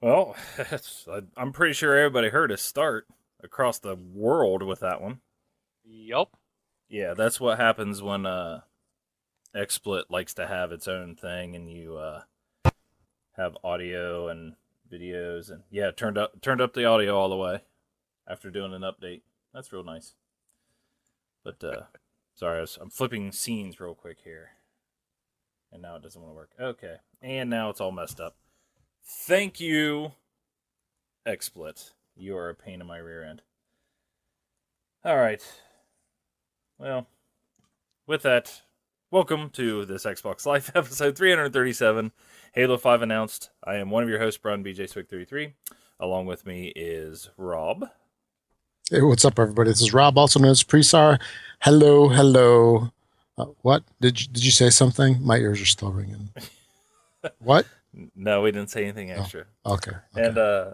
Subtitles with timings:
[0.00, 0.36] Well,
[1.36, 3.06] I'm pretty sure everybody heard us start
[3.42, 5.20] across the world with that one.
[5.84, 6.36] Yup.
[6.88, 8.60] Yeah, that's what happens when uh,
[9.54, 12.22] XSplit likes to have its own thing, and you uh,
[13.36, 14.54] have audio and
[14.92, 17.62] videos, and yeah, turned up turned up the audio all the way
[18.28, 19.22] after doing an update.
[19.52, 20.14] That's real nice.
[21.42, 21.82] But uh,
[22.34, 24.50] sorry, I was, I'm flipping scenes real quick here,
[25.72, 26.50] and now it doesn't want to work.
[26.60, 28.36] Okay, and now it's all messed up.
[29.08, 30.12] Thank you,
[31.28, 31.92] XSplit.
[32.16, 33.40] You are a pain in my rear end.
[35.04, 35.40] All right.
[36.76, 37.06] Well,
[38.08, 38.62] with that,
[39.12, 42.10] welcome to this Xbox Live episode 337.
[42.52, 43.50] Halo 5 announced.
[43.62, 45.54] I am one of your hosts, Brian BJ Swick 33.
[46.00, 47.88] Along with me is Rob.
[48.90, 49.70] Hey, what's up, everybody?
[49.70, 51.20] This is Rob, also known as Presar.
[51.60, 52.90] Hello, hello.
[53.38, 55.24] Uh, what did you, did you say something?
[55.24, 56.30] My ears are still ringing.
[57.38, 57.66] what?
[58.14, 59.44] No, we didn't say anything extra.
[59.64, 60.26] Oh, okay, okay.
[60.28, 60.72] And uh,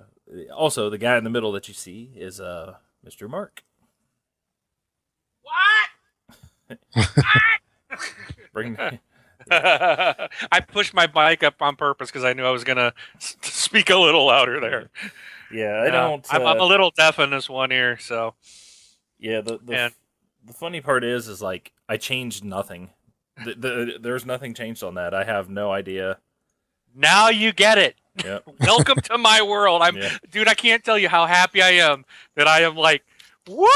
[0.56, 2.74] also, the guy in the middle that you see is uh,
[3.06, 3.28] Mr.
[3.30, 3.62] Mark.
[5.42, 6.78] What?
[8.52, 8.76] Bring.
[9.50, 13.90] I pushed my mic up on purpose because I knew I was gonna s- speak
[13.90, 14.90] a little louder there.
[15.52, 16.26] Yeah, I don't.
[16.32, 18.34] I'm, I'm uh, a little deaf in this one ear, so
[19.18, 19.94] Yeah, the the, And-
[20.46, 22.90] the funny part is, is like I changed nothing.
[23.44, 25.14] The, the, there's nothing changed on that.
[25.14, 26.18] I have no idea.
[26.94, 27.96] Now you get it.
[28.24, 28.44] Yep.
[28.60, 29.82] Welcome to my world.
[29.82, 30.16] I'm, Yeah.
[30.30, 30.48] dude.
[30.48, 32.04] I can't tell you how happy I am
[32.36, 33.02] that I am like,
[33.48, 33.66] woo,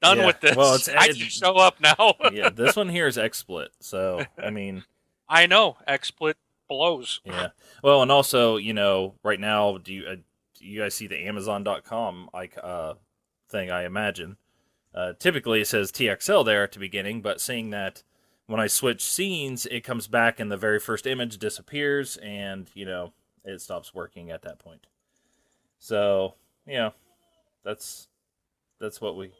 [0.00, 0.26] done Yeah.
[0.26, 0.56] with this.
[0.56, 2.14] Well, it's- I it- can show up now.
[2.32, 3.68] yeah, this one here is XSplit.
[3.80, 4.84] So I mean,
[5.28, 5.76] I know.
[5.86, 6.34] XSplit
[6.68, 7.20] blows.
[7.24, 7.48] yeah.
[7.82, 10.14] Well, and also, you know, right now, do you uh,
[10.58, 12.94] do you guys see the Amazon.com like uh
[13.50, 13.70] thing?
[13.70, 14.36] I imagine.
[14.94, 18.02] Uh, typically, it says TXL there at the beginning, but seeing that
[18.46, 22.84] when I switch scenes, it comes back and the very first image disappears, and you
[22.84, 23.12] know
[23.44, 24.86] it stops working at that point.
[25.78, 26.34] So
[26.66, 26.90] yeah,
[27.64, 28.08] that's
[28.80, 29.32] that's what we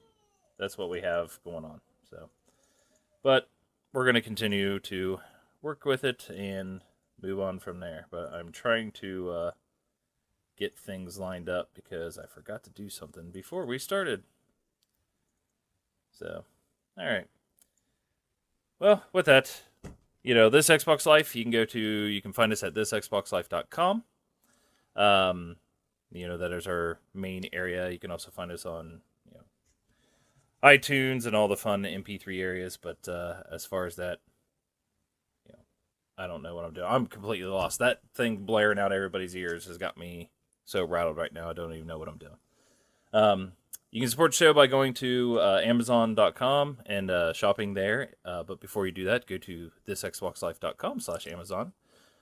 [0.59, 1.81] that's what we have going on.
[2.09, 2.31] So,
[3.23, 3.49] but
[3.93, 5.21] we're gonna continue to
[5.61, 6.81] work with it and
[7.21, 8.07] move on from there.
[8.11, 9.51] But I'm trying to uh,
[10.57, 14.25] get things lined up because I forgot to do something before we started.
[16.11, 16.45] So,
[16.99, 17.27] all right.
[18.83, 19.63] Well, with that,
[20.25, 24.03] you know, this Xbox Life, you can go to, you can find us at thisxboxlife.com.
[24.97, 25.57] Um,
[26.11, 27.91] you know, that is our main area.
[27.91, 32.77] You can also find us on, you know, iTunes and all the fun MP3 areas.
[32.77, 34.19] But uh, as far as that,
[35.47, 35.61] you know,
[36.19, 36.89] I don't know what I'm doing.
[36.91, 37.79] I'm completely lost.
[37.79, 40.33] That thing blaring out everybody's ears has got me
[40.65, 41.49] so rattled right now.
[41.49, 42.39] I don't even know what I'm doing.
[43.13, 43.53] Um,
[43.93, 48.15] you can support the show by going to uh, Amazon.com and uh, shopping there.
[48.25, 51.75] Uh, but before you do that, go to thisxboxlife.com slash Amazon.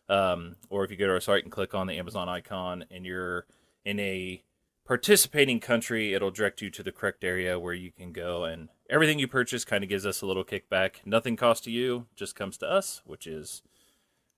[0.08, 3.06] Um, or if you go to our site and click on the Amazon icon and
[3.06, 3.46] you're
[3.84, 4.42] in a
[4.84, 8.42] participating country, it'll direct you to the correct area where you can go.
[8.42, 10.96] And everything you purchase kind of gives us a little kickback.
[11.04, 13.62] Nothing costs to you, just comes to us, which is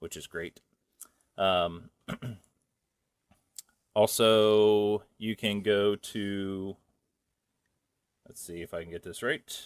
[0.01, 0.61] which is great.
[1.39, 1.89] Um,
[3.95, 6.77] also, you can go to
[8.33, 9.63] let's see if I can get this right.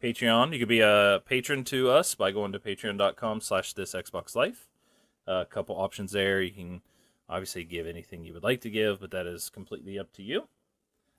[0.00, 0.52] Patreon.
[0.52, 4.68] You could be a patron to us by going to patreon.com slash this Xbox Life.
[5.26, 6.40] a couple options there.
[6.40, 6.82] You can
[7.28, 10.46] obviously give anything you would like to give, but that is completely up to you.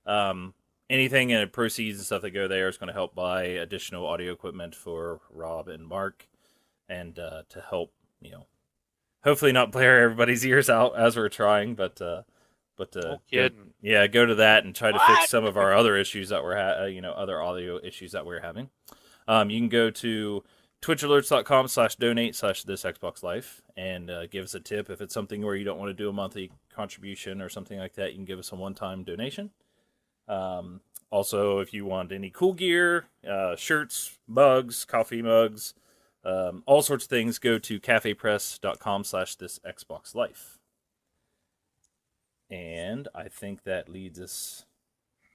[0.06, 0.54] Um,
[0.90, 4.32] anything and proceeds and stuff that go there is going to help buy additional audio
[4.32, 6.30] equipment for Rob and Mark,
[6.88, 7.92] and uh, to help
[8.22, 8.46] you know,
[9.26, 12.22] hopefully not blare everybody's ears out as we're trying, but uh,
[12.78, 13.50] but uh, No go-
[13.82, 15.18] yeah, go to that and try to What?
[15.20, 18.12] fix some of our other issues that we're ha- uh, you know other audio issues
[18.14, 18.70] that we're having.
[19.28, 20.44] Um, you can go to
[20.82, 24.90] twitchalerts.com slash donate slash this Xbox Life and uh, give us a tip.
[24.90, 27.96] If it's something where you don't want to do a monthly contribution or something like
[27.96, 29.50] that, you can give us a one time donation.
[30.28, 30.82] Um,
[31.12, 35.74] also, if you want any cool gear, uh, shirts, mugs, coffee mugs,
[36.24, 40.60] um, all sorts of things, go to cafepress.com slash this Xbox Life.
[42.50, 44.66] And I think that leads us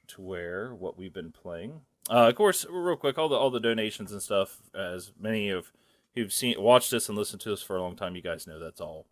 [0.08, 1.81] to where what we've been playing.
[2.08, 4.58] Uh, of course, real quick, all the all the donations and stuff.
[4.75, 5.73] As many of
[6.14, 8.58] who've seen watched us and listened to us for a long time, you guys know
[8.58, 9.06] that's all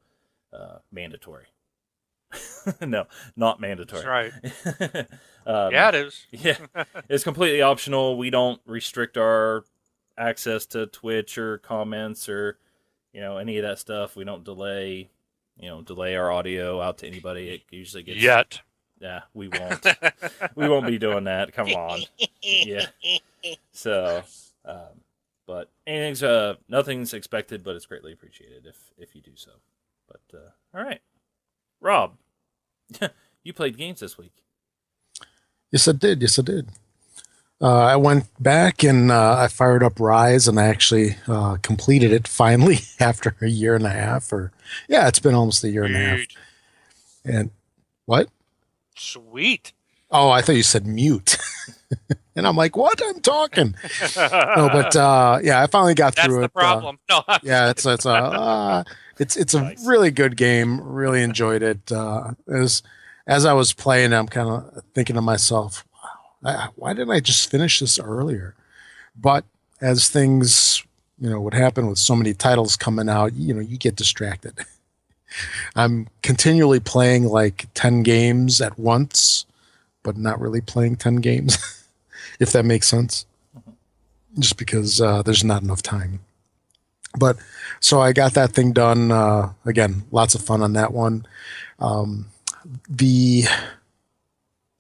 [0.53, 1.47] uh, mandatory.
[2.81, 3.07] no,
[3.37, 4.03] not mandatory.
[4.03, 5.07] That's right.
[5.47, 6.27] um, yeah, it is.
[6.31, 6.57] yeah,
[7.09, 8.19] it's completely optional.
[8.19, 9.65] We don't restrict our
[10.17, 12.59] access to Twitch or comments or
[13.13, 14.17] you know any of that stuff.
[14.17, 15.11] We don't delay
[15.59, 17.51] you know delay our audio out to anybody.
[17.51, 18.61] It usually gets Yet.
[19.01, 19.87] Yeah, we won't.
[20.55, 21.53] we won't be doing that.
[21.53, 22.01] Come on.
[22.43, 22.87] Yeah.
[23.73, 24.23] So,
[24.65, 25.03] um,
[25.47, 29.53] but anything's uh nothing's expected, but it's greatly appreciated if if you do so.
[30.09, 31.01] But uh, all right,
[31.81, 32.15] Rob,
[33.49, 34.45] You played games this week.
[35.71, 36.21] Yes, I did.
[36.21, 36.69] Yes, I did.
[37.61, 42.13] Uh, I went back and uh, I fired up Ryse, and I actually uh, completed
[42.13, 44.33] it finally after a year and a half.
[44.33, 44.53] Or
[44.89, 46.21] yeah, it's been almost a year and a half.
[47.25, 47.51] And
[48.07, 48.29] what?
[48.97, 49.73] Sweet.
[50.11, 51.37] Oh, I thought you said mute.
[52.37, 53.01] and I'm like, what?
[53.05, 53.75] I'm talking.
[54.17, 56.53] No, but uh, yeah, I finally got That's through the it.
[56.55, 56.99] uh, problem.
[57.11, 57.23] no.
[57.43, 58.85] yeah, it's it's a uh,
[59.19, 59.85] it's it's a Nice.
[59.87, 60.81] really good game.
[60.81, 61.91] Really enjoyed it.
[61.93, 62.83] Uh, as
[63.27, 65.85] as I was playing, I'm kind of thinking to myself,
[66.45, 68.55] I, why didn't I just finish this earlier?
[69.17, 69.45] But
[69.81, 70.85] as things
[71.19, 74.55] you know would happen with so many titles coming out, you know, you get distracted.
[75.77, 79.47] I'm continually playing like ten games at once,
[80.03, 81.59] but not really playing ten games,
[82.41, 83.27] if that makes sense.
[84.39, 86.21] Just because uh, there's not enough time.
[87.19, 87.37] But
[87.81, 89.11] so I got that thing done.
[89.11, 91.27] Uh, again, lots of fun on that one.
[91.81, 92.27] Um,
[92.89, 93.45] the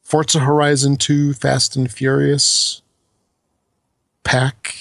[0.08, 2.80] Forza Horizon 2 Fast and Furious
[4.24, 4.74] pack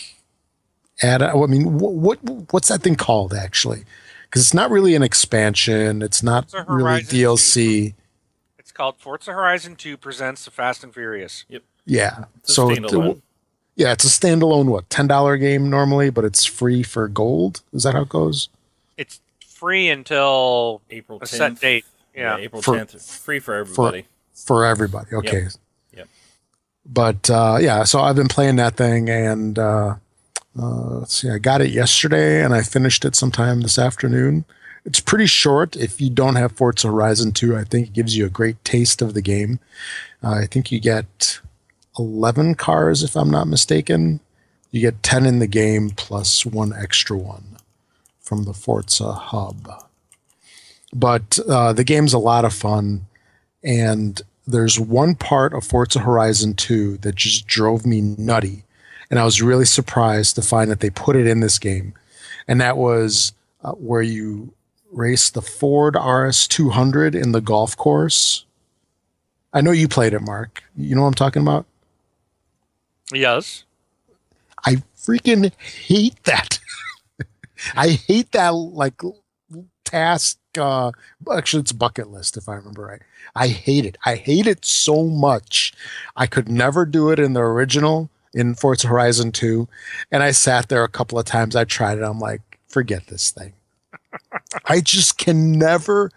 [1.01, 2.17] add I mean what, what
[2.53, 3.83] what's that thing called actually?
[4.31, 7.17] Cuz it's not really an expansion, it's not really Horizon 2.
[7.17, 7.93] DLC.
[8.57, 11.43] It's called Forza Horizon 2 presents the Fast and Furious.
[11.49, 11.63] Yep.
[11.85, 12.23] Yeah.
[12.39, 13.21] It's so it-
[13.75, 14.87] yeah, it's a standalone what?
[14.89, 17.61] $10 game normally, but it's free for gold.
[17.73, 18.47] Is that how it goes?
[18.95, 21.27] It's free until April a 10th.
[21.27, 21.85] set date.
[22.15, 22.37] Yeah.
[22.37, 23.19] April For- 10th.
[23.19, 24.01] Free for everybody.
[24.03, 24.07] for
[24.65, 25.13] everybody.
[25.13, 25.47] Okay.
[25.93, 26.07] Yep.
[26.85, 29.95] But uh, yeah, so I've been playing that thing, and uh,
[30.57, 34.45] uh, let's see, I got it yesterday, and I finished it sometime this afternoon.
[34.85, 35.75] It's pretty short.
[35.75, 39.01] If you don't have Forza Horizon 2, I think it gives you a great taste
[39.01, 39.59] of the game.
[40.23, 41.41] Uh, I think you get
[41.99, 44.21] 11 cars, if I'm not mistaken.
[44.71, 47.57] You get 10 in the game plus one extra one
[48.21, 49.83] from the Forza hub.
[50.93, 53.06] But uh, the game's a lot of fun
[53.67, 58.63] and there's one part of Forza Horizon 2 that just drove me nutty.
[59.11, 61.93] And I was really surprised to find that they put it in this game.
[62.47, 64.53] And that was uh, where you
[64.89, 68.45] race the Ford RS200 in the golf course.
[69.53, 70.63] I know you played it, Mark.
[70.77, 71.65] You know what I'm talking about?
[73.13, 73.65] Yes.
[74.65, 76.59] I freaking hate that.
[77.75, 79.01] I hate that like
[79.83, 80.39] task.
[80.57, 80.91] Uh,
[81.31, 83.01] actually, it's bucket list if I remember right.
[83.37, 83.97] I hate it.
[84.05, 85.73] I hate it so much.
[86.15, 89.67] I could never do it in the original in Forza Horizon 2,
[90.11, 91.55] and I sat there a couple of times.
[91.55, 92.03] I tried it.
[92.03, 93.53] I'm like, forget this thing.
[94.65, 96.11] I just can never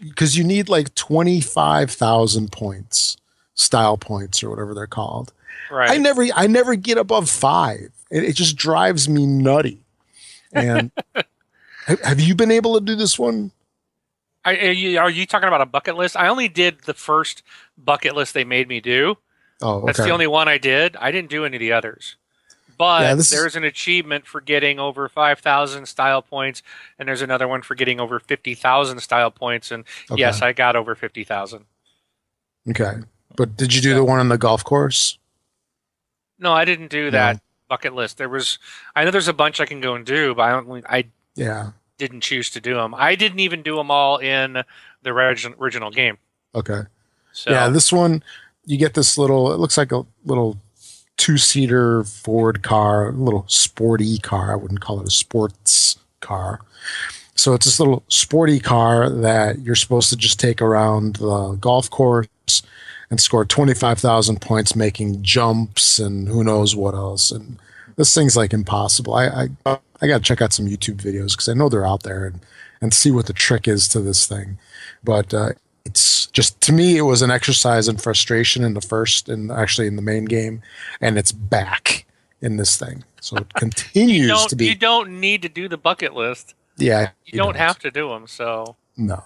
[0.00, 3.16] because you need like twenty five thousand points,
[3.54, 5.32] style points or whatever they're called.
[5.70, 5.90] Right.
[5.90, 7.90] I never I never get above five.
[8.10, 9.80] It, it just drives me nutty.
[10.52, 10.90] And
[12.02, 13.50] have you been able to do this one?
[14.44, 16.16] Are, you, are you talking about a bucket list?
[16.16, 17.42] I only did the first
[17.78, 19.16] bucket list they made me do.
[19.62, 19.86] Oh, okay.
[19.86, 20.96] That's the only one I did.
[20.96, 22.16] I didn't do any of the others.
[22.76, 26.62] But Yeah, this is- there's an achievement for getting over 5,000 style points,
[26.98, 29.70] and there's another one for getting over 50,000 style points.
[29.70, 30.20] And Okay.
[30.20, 31.64] yes, I got over 50,000.
[32.70, 32.94] okay.
[33.36, 35.18] But did you do the one on the golf course?
[36.38, 37.10] No, I didn't do No.
[37.12, 38.18] that bucket list.
[38.18, 38.58] There was,
[38.94, 40.84] I know there's a bunch I can go and do, but I don't.
[40.88, 41.04] I
[41.34, 41.70] Yeah.
[41.98, 42.94] Didn't choose to do them.
[42.96, 46.18] I didn't even do them all in the origi- original game.
[46.54, 46.82] Okay.
[47.32, 48.22] So Yeah, this one
[48.66, 50.58] you get this little it looks like a little
[51.16, 54.52] two-seater Ford car, a little sporty car.
[54.52, 56.60] I wouldn't call it a sports car.
[57.36, 61.90] So it's this little sporty car that you're supposed to just take around the golf
[61.90, 62.28] course
[63.10, 67.30] and score 25,000 points making jumps and who knows what else.
[67.30, 67.58] And
[67.96, 69.14] this thing's like impossible.
[69.14, 72.02] I I, I got to check out some YouTube videos because I know they're out
[72.02, 72.40] there and,
[72.80, 74.58] and see what the trick is to this thing.
[75.02, 75.50] But uh,
[75.84, 79.86] it's just to me, it was an exercise in frustration in the first and actually
[79.86, 80.62] in the main game,
[81.00, 82.06] and it's back
[82.40, 83.04] in this thing.
[83.20, 84.66] So it continues to be.
[84.66, 86.54] you don't need to do the bucket list.
[86.76, 88.26] yeah, You, don't have to do them.
[88.26, 89.24] So No.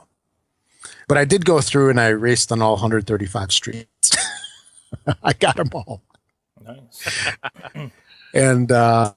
[1.09, 4.17] But I did go through and I raced on all 135 streets.
[5.23, 6.03] I got them all.
[6.65, 7.29] Nice.
[8.35, 9.13] and uh,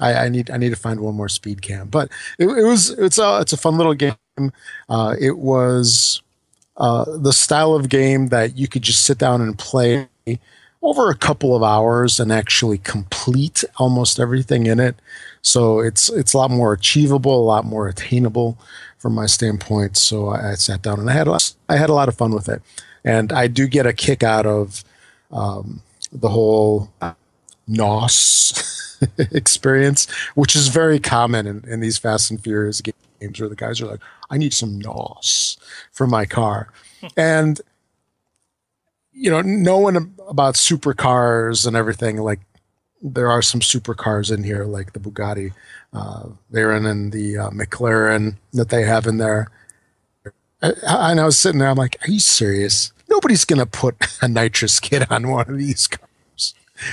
[0.00, 1.88] I, I need I need to find one more speed cam.
[1.88, 4.14] But it, it was it's a it's a fun little game.
[4.88, 6.22] Uh, it was
[6.76, 10.08] uh, the style of game that you could just sit down and play
[10.82, 14.96] over a couple of hours and actually complete almost everything in it.
[15.42, 18.58] So it's it's a lot more achievable, a lot more attainable
[18.98, 19.96] from my standpoint.
[19.96, 22.16] So I, I sat down and I had a lot, I had a lot of
[22.16, 22.62] fun with it,
[23.04, 24.84] and I do get a kick out of
[25.30, 26.90] um, the whole
[27.68, 33.56] NOS experience, which is very common in, in these Fast and Furious games where the
[33.56, 35.56] guys are like, I need some NOS
[35.92, 36.72] for my car.
[37.16, 37.60] and
[39.12, 42.40] you know, knowing about supercars and everything, like
[43.02, 45.52] there are some supercars in here, like the Bugatti
[45.92, 49.50] uh, Veyron and the uh, McLaren that they have in there.
[50.60, 52.92] And I was sitting there, I'm like, are you serious?
[53.08, 56.07] Nobody's going to put a nitrous kit on one of these cars.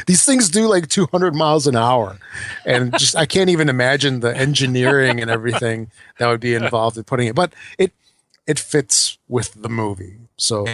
[0.08, 2.18] These things do like 200 miles an hour.
[2.66, 7.04] And just, I can't even imagine the engineering and everything that would be involved in
[7.04, 7.36] putting it.
[7.36, 7.94] But it,
[8.48, 10.18] it fits with the movie.
[10.38, 10.68] So,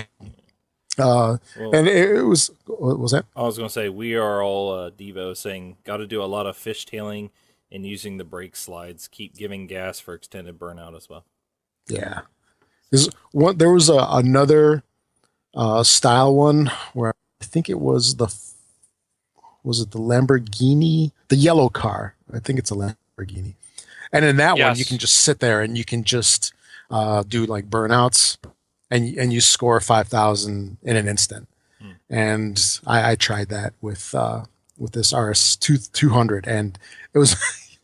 [0.98, 3.26] uh, Well, and it, it was, what was that?
[3.36, 6.26] I was going to say we are all uh, Devo saying got to do a
[6.26, 7.30] lot of fishtailing
[7.72, 9.08] and using the brake slides.
[9.08, 11.26] Keep giving gas for extended burnout as well.
[11.88, 12.22] Yeah.
[12.92, 14.84] There's one, there was a, another
[15.56, 18.28] uh, style one where I think it was the
[19.64, 22.16] was it the Lamborghini, the yellow car.
[22.34, 23.56] I think it's a Lamborghini.
[24.14, 26.54] And in that one, you can just sit there and you can just
[26.90, 28.38] uh, do like burnouts,
[28.90, 31.48] and and you score five thousand in an instant.
[31.82, 31.92] Hmm.
[32.10, 34.46] And I, I tried that with uh,
[34.78, 36.78] with this RS two two hundred, and
[37.14, 37.36] it was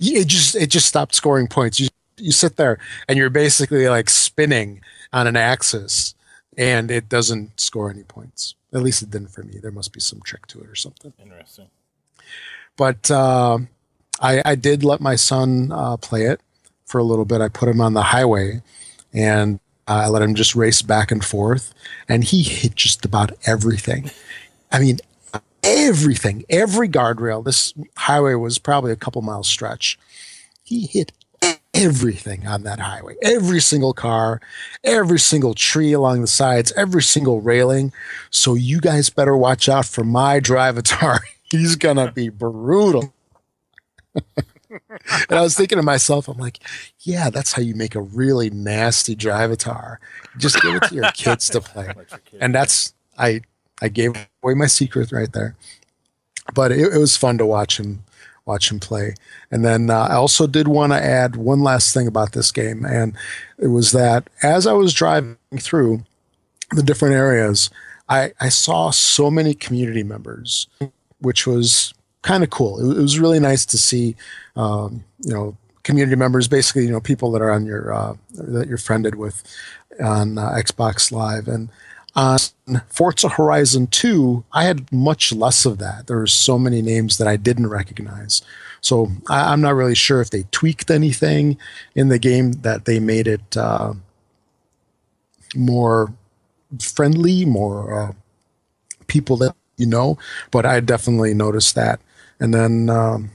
[0.00, 1.78] it just it just stopped scoring points.
[1.78, 4.80] You you sit there and you're basically like spinning
[5.12, 6.14] on an axis,
[6.56, 8.54] and it doesn't score any points.
[8.72, 9.58] At least it didn't for me.
[9.60, 11.68] There must be some trick to it or something Interesting.
[12.76, 13.58] but uh,
[14.20, 16.40] I, I did let my son uh, play it
[16.84, 17.40] for a little bit.
[17.40, 18.62] I put him on the highway
[19.12, 21.72] and I let him just race back and forth,
[22.08, 24.10] and he hit just about everything.
[24.70, 24.98] I mean,
[25.62, 27.42] everything, every guardrail.
[27.42, 29.98] This highway was probably a couple miles stretch.
[30.62, 31.12] He hit
[31.78, 33.16] everything on that highway.
[33.22, 34.40] Every single car
[34.84, 37.92] every single tree along the sides every single railing.
[38.30, 43.12] So you guys better watch out for my drive drivatar he's gonna be brutal.
[44.14, 46.58] And i was thinking to myself i'm like
[47.00, 49.96] yeah that's how you make a really nasty drive drivatar
[50.36, 51.92] just give it to your kids to play.
[52.40, 53.40] And that's i
[53.80, 55.56] i gave away my secret right there.
[56.54, 58.04] But it, it was fun to watch him
[58.48, 59.14] watch him play.
[59.52, 62.84] And then uh, i also did want to add one last thing about this game
[62.84, 63.14] and
[63.58, 66.02] it was that as i was driving through
[66.72, 67.70] the different areas
[68.08, 70.66] i i saw so many community members
[71.20, 72.78] which was kind of cool.
[72.78, 74.16] It, it was really nice to see
[74.56, 78.68] um, you know community members basically you know people that are on your uh, that
[78.68, 79.42] you're friended with
[80.00, 81.48] on uh, xbox live.
[81.48, 81.70] And
[82.18, 86.08] on Forza Horizon 2, I had much less of that.
[86.08, 88.42] There were so many names that I didn't recognize.
[88.80, 91.56] So I, I'm not really sure if they tweaked anything
[91.94, 93.94] in the game that they made it uh,
[95.54, 96.12] more
[96.80, 98.12] friendly, more uh,
[99.06, 100.18] people that you know.
[100.50, 102.00] But I definitely noticed that.
[102.40, 103.30] And then, um,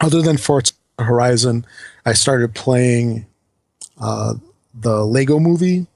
[0.00, 1.66] other than Forza Horizon,
[2.06, 3.26] I started playing
[4.00, 4.34] uh,
[4.74, 5.86] the Lego movie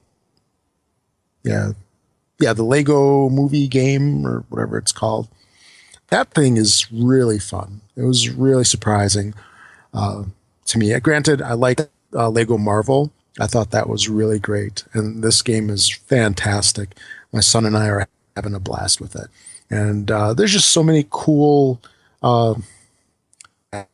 [1.43, 1.73] yeah.
[2.39, 5.29] Yeah the lego movie game or whatever it's called.
[6.09, 7.83] That thing is really fun.
[7.97, 9.35] It was really surprising
[9.95, 10.25] uh,
[10.67, 10.99] to me.
[11.01, 11.81] Granted i like
[12.15, 13.13] uh, lego marvel.
[13.39, 16.97] I thought that was really great and this game is fantastic.
[17.33, 19.29] My son and i are having a blast with it.
[19.71, 21.81] And uh, there's just so many cool
[22.23, 22.55] uh,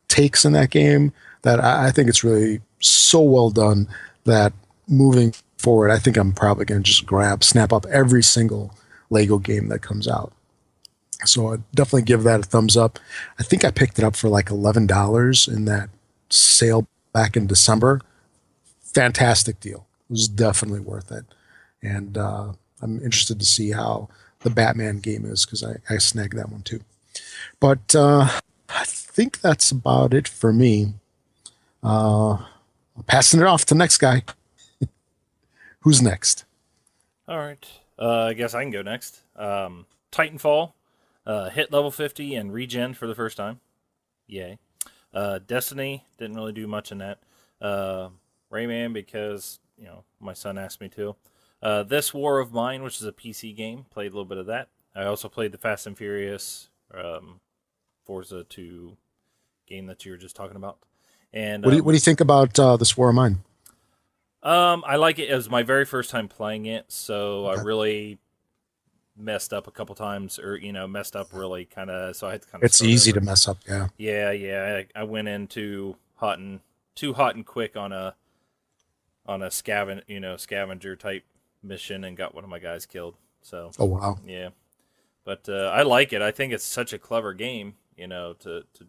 [0.07, 1.13] takes in that game
[1.43, 3.87] that I, I think it's really so well done
[4.25, 4.53] that
[4.87, 8.73] moving forward, I think I'm probably going to just grab, snap up every single
[9.09, 10.33] Lego game that comes out.
[11.25, 12.99] So I definitely give that a thumbs up.
[13.39, 15.89] I think I picked it up for like eleven dollars in that
[16.29, 18.01] sale back in December.
[18.93, 19.87] Fantastic deal.
[20.09, 21.25] It was definitely worth it,
[21.81, 24.09] and uh, I'm interested to see how
[24.41, 26.81] the Batman game is because I, I snagged that one too.
[27.59, 28.29] But uh,
[28.69, 30.93] I think that's about it for me.
[31.81, 32.37] Uh,
[33.07, 34.23] passing it off to next guy.
[35.87, 36.43] Who's next?
[37.29, 37.65] All right.
[37.97, 39.21] Uh, I guess I can go next.
[39.37, 40.73] Um, Titanfall,
[41.25, 43.61] uh, hit level 50 and regen for the first time.
[44.27, 44.57] Yay.
[45.13, 47.19] Uh, Destiny, didn't really do much in that.
[47.61, 48.09] Uh,
[48.51, 51.15] Rayman, because, you know, my son asked me to.
[51.63, 54.47] Uh, this War of Mine, which is a PC game, played a little bit of
[54.47, 54.67] that.
[54.93, 57.39] I also played the Fast and Furious um,
[58.03, 58.97] Forza 2
[59.65, 60.79] game that you were just talking about.
[61.31, 63.41] And What do you, um, what do you think about uh, this War of Mine?
[64.43, 65.29] Um, I like it.
[65.29, 68.19] It was my very first time playing it, so I really
[69.17, 72.15] messed up a couple times, or you know, messed up really kind of.
[72.15, 72.65] So I had to kind of.
[72.67, 73.57] It's easy to mess up.
[73.67, 73.87] Yeah.
[73.97, 74.83] Yeah, yeah.
[74.95, 76.59] I, I went in too hot and
[76.95, 78.15] too hot and quick on a
[79.25, 81.23] on a scaven, you know, scavenger type
[81.63, 83.15] mission and got one of my guys killed.
[83.41, 84.19] So Oh wow.
[84.25, 84.49] yeah,
[85.23, 86.21] but uh, I like it.
[86.21, 88.85] I think it's such a clever game, you know, to to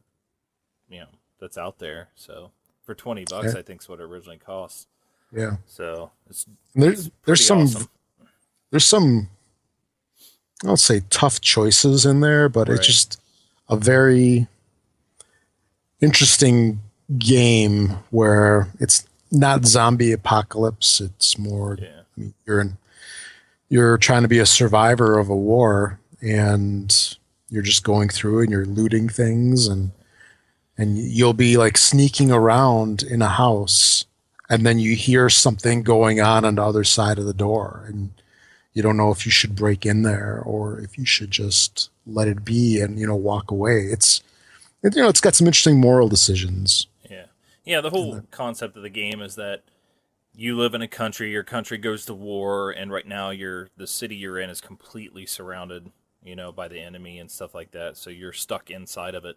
[0.89, 1.09] you know
[1.41, 2.09] that's out there.
[2.15, 2.51] So
[2.83, 3.55] for twenty bucks.
[3.55, 3.61] Yeah.
[3.61, 4.89] I think is what it originally cost.
[5.33, 5.57] Yeah.
[5.67, 7.89] So it's There's there's some awesome.
[8.71, 9.29] there's some
[10.67, 12.79] I'll say tough choices in there, but Right.
[12.79, 13.21] it's just
[13.69, 14.49] a very
[16.01, 16.81] interesting
[17.19, 21.01] game where it's not zombie apocalypse.
[21.01, 21.89] It's more yeah.
[22.17, 22.79] I mean, you're in,
[23.69, 27.17] you're trying to be a survivor of a war, and
[27.51, 29.93] you're just going through and you're looting things, and
[30.77, 34.05] and you'll be like sneaking around in a house,
[34.49, 38.11] and then you hear something going on on the other side of the door, and
[38.73, 42.29] you don't know if you should break in there or if you should just let
[42.29, 43.85] it be and you know walk away.
[43.85, 44.23] It's
[44.83, 46.87] it, you know it's got some interesting moral decisions.
[47.11, 47.27] Yeah.
[47.65, 49.63] Yeah, the whole concept of the game is that
[50.35, 53.89] you live in a country, your country goes to war, and right now you're the
[53.89, 55.91] city you're in is completely surrounded,
[56.23, 57.97] you know, by the enemy and stuff like that.
[57.97, 59.37] So you're stuck inside of it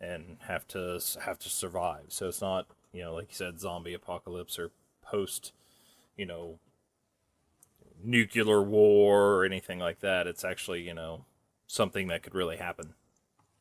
[0.00, 2.06] and have to have to survive.
[2.08, 4.70] So it's not, you know, like you said, zombie apocalypse or
[5.02, 5.52] post,
[6.16, 6.58] you know,
[8.02, 10.26] nuclear war or anything like that.
[10.26, 11.24] It's actually, you know,
[11.66, 12.94] something that could really happen.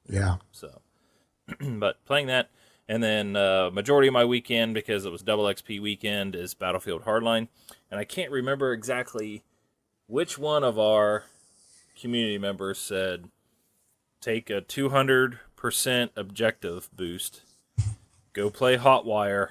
[0.07, 0.37] Yeah.
[0.51, 0.81] So,
[1.59, 2.49] but playing that,
[2.87, 7.03] and then uh, majority of my weekend because it was double XP weekend is Battlefield
[7.03, 7.47] Hardline,
[7.89, 9.43] and I can't remember exactly
[10.07, 11.23] which one of our
[11.99, 13.29] community members said
[14.19, 17.43] take a two hundred percent objective boost,
[18.33, 19.49] go play Hotwire,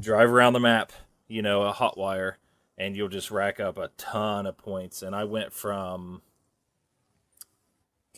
[0.00, 0.92] drive around the map,
[1.28, 2.34] you know, a Hotwire,
[2.78, 5.02] and you'll just rack up a ton of points.
[5.02, 6.22] And I went from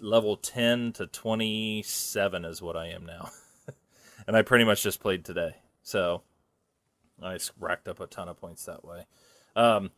[0.01, 3.31] level 10 to 27 is what I am now.
[4.27, 5.57] and I pretty much just played today.
[5.83, 6.23] So
[7.23, 9.07] I racked up a ton of points that way.
[9.57, 9.91] Um,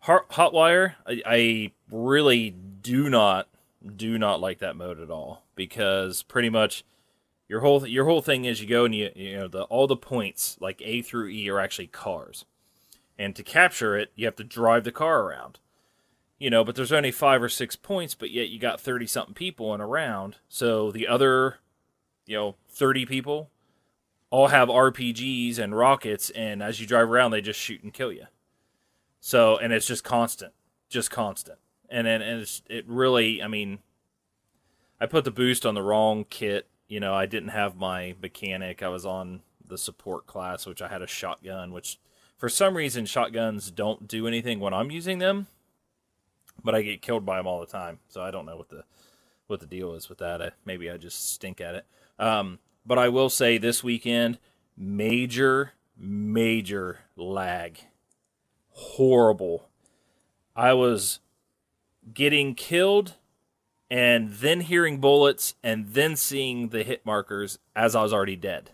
[0.00, 3.48] Hot, Hotwire, I, I really do not
[3.94, 6.84] do not like that mode at all because pretty much
[7.48, 9.96] your whole your whole thing is you go and you you know the all the
[9.96, 12.44] points like A through E are actually cars.
[13.18, 15.58] And to capture it, you have to drive the car around
[16.38, 19.34] you know, but there's only five or six points, but yet you got 30 something
[19.34, 20.36] people in a round.
[20.48, 21.58] So the other,
[22.26, 23.50] you know, 30 people
[24.30, 28.12] all have RPGs and rockets, and as you drive around, they just shoot and kill
[28.12, 28.26] you.
[29.20, 30.52] So, and it's just constant,
[30.88, 31.58] just constant.
[31.88, 33.78] And then, and it's, it really, I mean,
[35.00, 36.66] I put the boost on the wrong kit.
[36.88, 38.82] You know, I didn't have my mechanic.
[38.82, 41.98] I was on the support class, which I had a shotgun, which
[42.36, 45.48] for some reason, shotguns don't do anything when I'm using them
[46.66, 48.00] but I get killed by them all the time.
[48.08, 48.84] So I don't know what the
[49.46, 50.42] what the deal is with that.
[50.42, 51.86] I, maybe I just stink at it.
[52.18, 54.38] Um, but I will say this weekend,
[54.76, 57.78] major, major lag,
[58.70, 59.68] horrible.
[60.56, 61.20] I was
[62.12, 63.14] getting killed
[63.90, 68.72] and then hearing bullets and then seeing the hit markers as I was already dead.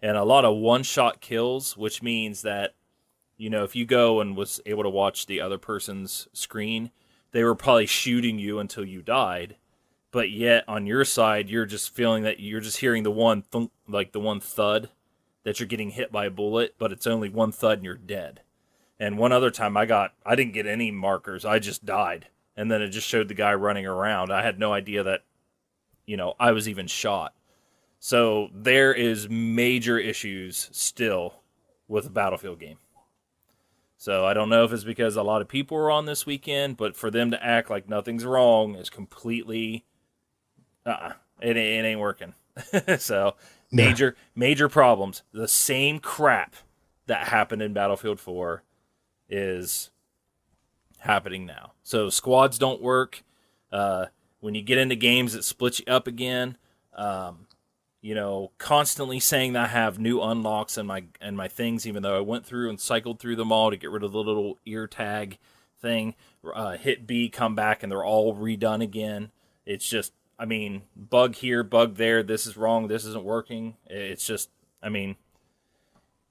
[0.00, 2.74] And a lot of one shot kills, which means that
[3.38, 6.90] you know, if you go and was able to watch the other person's screen,
[7.30, 9.56] they were probably shooting you until you died.
[10.10, 13.70] But yet on your side, you're just feeling that you're just hearing the one thunk,
[13.86, 14.90] like the one thud
[15.44, 18.40] that you're getting hit by a bullet, but it's only one thud and you're dead.
[18.98, 21.44] And one other time I got I didn't get any markers.
[21.44, 22.26] I just died.
[22.58, 24.30] And then it just showed the guy running around.
[24.32, 25.22] I had no idea that
[26.06, 27.34] you know, I was even shot.
[28.00, 31.34] So there is major issues still
[31.86, 32.78] with a Battlefield game.
[33.98, 36.76] So I don't know if it's because a lot of people were on this weekend,
[36.76, 39.84] but for them to act like nothing's wrong is completely,
[40.86, 42.34] uh, it, ain't- it ain't working.
[42.98, 43.34] so
[43.70, 45.22] major major problems.
[45.32, 46.56] The same crap
[47.06, 48.62] that happened in Battlefield 4
[49.28, 49.90] is
[50.98, 51.72] happening now.
[51.82, 53.22] So squads don't work.
[53.70, 54.06] Uh,
[54.40, 56.56] when you get into games, it splits you up again.
[56.94, 57.46] Um,
[58.00, 62.02] you know, constantly saying that I have new unlocks and my and my things, even
[62.02, 64.58] though I went through and cycled through them all to get rid of the little
[64.64, 65.38] ear tag
[65.80, 66.14] thing.
[66.54, 69.30] Uh, hit B, come back, and they're all redone again.
[69.66, 72.22] It's just, I mean, bug here, bug there.
[72.22, 72.88] This is wrong.
[72.88, 73.76] This isn't working.
[73.86, 74.50] It's just,
[74.82, 75.16] I mean,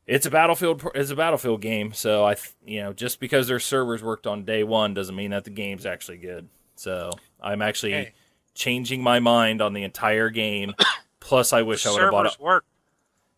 [0.07, 0.83] it's a battlefield.
[0.95, 1.93] It's a battlefield game.
[1.93, 5.43] So I, you know, just because their servers worked on day one doesn't mean that
[5.43, 6.47] the game's actually good.
[6.75, 8.13] So I'm actually Hey.
[8.53, 10.73] changing my mind on the entire game.
[11.19, 12.39] Plus, I wish I would have bought it.
[12.39, 12.63] work.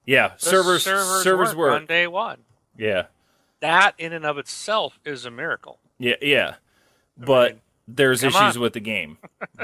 [0.06, 1.82] Yeah, The servers servers, servers work, work.
[1.82, 2.40] on day one.
[2.78, 3.08] Yeah,
[3.62, 5.80] That in and of itself is a miracle.
[6.00, 6.56] yeah, yeah.
[7.18, 8.62] But mean, there's issues on.
[8.62, 9.18] with the game.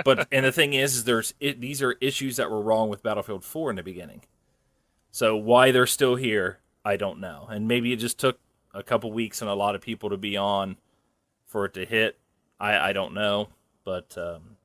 [0.03, 3.01] But and the thing is, is there's it, these are issues that were wrong with
[3.03, 4.21] Battlefield 4 in the beginning.
[5.11, 7.47] So why they're still here, I don't know.
[7.49, 8.39] And maybe it just took
[8.73, 10.77] a couple weeks and a lot of people to be on
[11.45, 12.19] for it to hit.
[12.59, 13.49] I I don't know,
[13.83, 14.57] but um,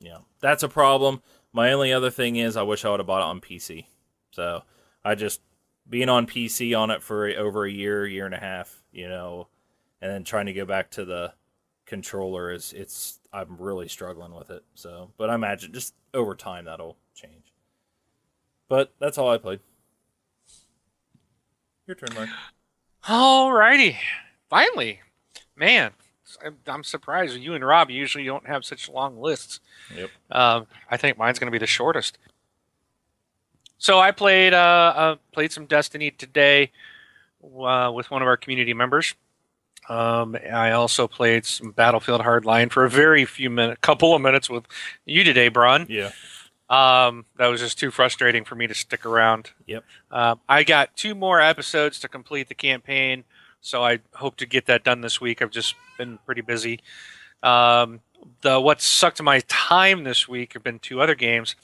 [0.00, 1.22] you know that's a problem.
[1.52, 3.86] My only other thing is I wish I would have bought it on PC.
[4.30, 4.62] So
[5.04, 5.40] I just
[5.88, 9.48] being on PC on it for over a year, year and a half, you know,
[10.00, 11.32] and then trying to go back to the
[11.86, 14.64] controller is it's I'm really struggling with it.
[14.74, 17.52] So, but I imagine just over time that'll change.
[18.68, 19.60] But that's all I played.
[21.88, 22.28] Your turn, Mark.
[23.06, 23.96] Alrighty,
[24.50, 25.00] finally,
[25.56, 25.92] man.
[26.44, 29.60] I'm- I'm surprised you and Rob usually don't have such long lists.
[29.96, 30.10] Yep.
[30.30, 32.18] Um, I think mine's going to be the shortest.
[33.78, 36.72] So I played uh, uh, played some Destiny today
[37.42, 39.14] uh, with one of our community members.
[39.88, 44.50] Um, I also played some Battlefield Hardline for a very few minutes, couple of minutes
[44.50, 44.66] with
[45.06, 45.86] you today, Brun.
[45.88, 46.10] Yeah.
[46.70, 49.50] Um, that was just too frustrating for me to stick around.
[49.66, 49.84] Yep.
[50.10, 53.24] Um, I got two more episodes to complete the campaign,
[53.60, 55.40] so I hope to get that done this week.
[55.40, 56.80] I've just been pretty busy.
[57.42, 58.00] Um,
[58.42, 61.56] the what sucked my time this week have been two other games.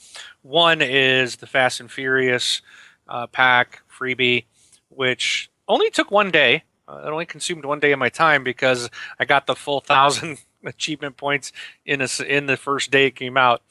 [0.43, 2.63] One is the Fast and Furious
[3.09, 4.45] uh, pack freebie,
[4.89, 6.65] which only took one day.
[6.87, 10.39] Uh, it only consumed one day of my time because I got the full thousand
[10.65, 11.53] achievement points
[11.85, 13.63] in a in the first day it came out.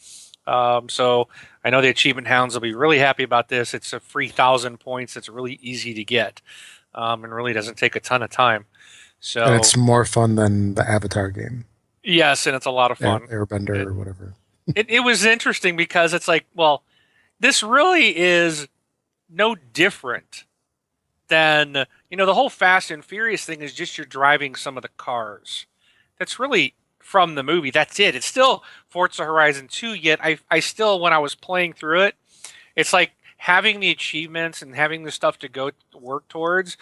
[0.46, 1.28] Um, so
[1.64, 3.74] I know the achievement hounds will be really happy about this.
[3.74, 5.16] It's a free thousand points.
[5.16, 6.42] It's really easy to get,
[6.94, 8.66] um, and really doesn't take a ton of time.
[9.20, 11.66] So And it's more fun than the Avatar game,
[12.04, 13.28] yes, and it's a lot of Air, fun.
[13.30, 14.34] Airbender It- or whatever.
[14.76, 16.84] it, it was interesting because it's like, well,
[17.40, 18.68] this really is
[19.30, 20.46] no different
[21.28, 24.84] than you know the whole Fast and Furious thing is just you're driving some of
[24.84, 25.66] the cars.
[26.20, 26.76] That's really
[27.14, 27.70] from the movie.
[27.70, 28.16] That's it.
[28.16, 29.94] It's still Forza Horizon 2.
[29.94, 32.16] Yet I I still when I was playing through it,
[32.76, 36.76] it's like having the achievements and having the stuff to go work towards.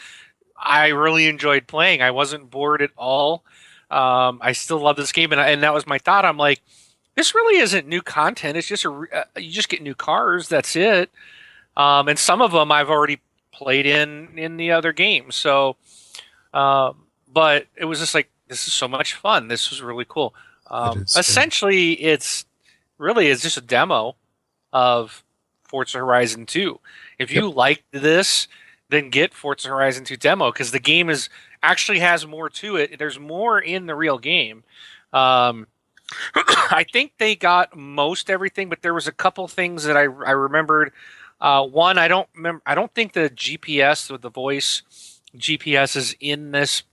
[0.57, 2.01] I really enjoyed playing.
[2.01, 3.43] I wasn't bored at all.
[3.89, 6.23] Um, I still love this game, and, and that was my thought.
[6.23, 6.61] I'm like,
[7.15, 8.55] this really isn't new content.
[8.55, 10.47] It's just a uh, you just get new cars.
[10.47, 11.11] That's it.
[11.75, 13.19] Um, and some of them I've already
[13.51, 15.35] played in in the other games.
[15.35, 15.75] So,
[16.53, 19.47] um, but it was just like this is so much fun.
[19.47, 20.35] This was really cool.
[20.69, 21.21] Um, is, yeah.
[21.21, 22.45] essentially, it's
[22.97, 24.17] really it's just a demo
[24.73, 25.23] of
[25.63, 26.77] Forza Horizon 2.
[27.17, 28.49] If you liked this,
[28.89, 31.29] then get Forza Horizon 2 demo because the game is
[31.63, 32.99] actually has more to it.
[32.99, 34.63] There's more in the real game.
[35.13, 35.67] Um,
[36.35, 40.31] I think they got most everything, but there was a couple things that I, I
[40.31, 40.91] remembered.
[41.39, 42.61] Uh, one, I don't remember.
[42.65, 44.83] I don't think the GPS with the voice
[45.37, 46.83] GPS is in this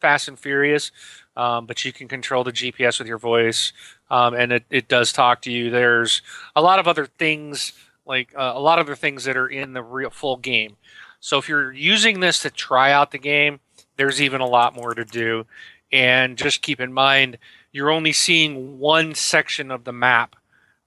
[0.00, 0.90] Fast and Furious,
[1.36, 3.72] um, but you can control the GPS with your voice,
[4.10, 5.70] um, and it, it does talk to you.
[5.70, 6.22] There's
[6.56, 7.72] a lot of other things,
[8.06, 10.76] like uh, a lot of other things that are in the real full game.
[11.20, 13.60] So if you're using this to try out the game,
[13.96, 15.44] there's even a lot more to do.
[15.92, 17.36] And just keep in mind,
[17.72, 20.36] you're only seeing one section of the map.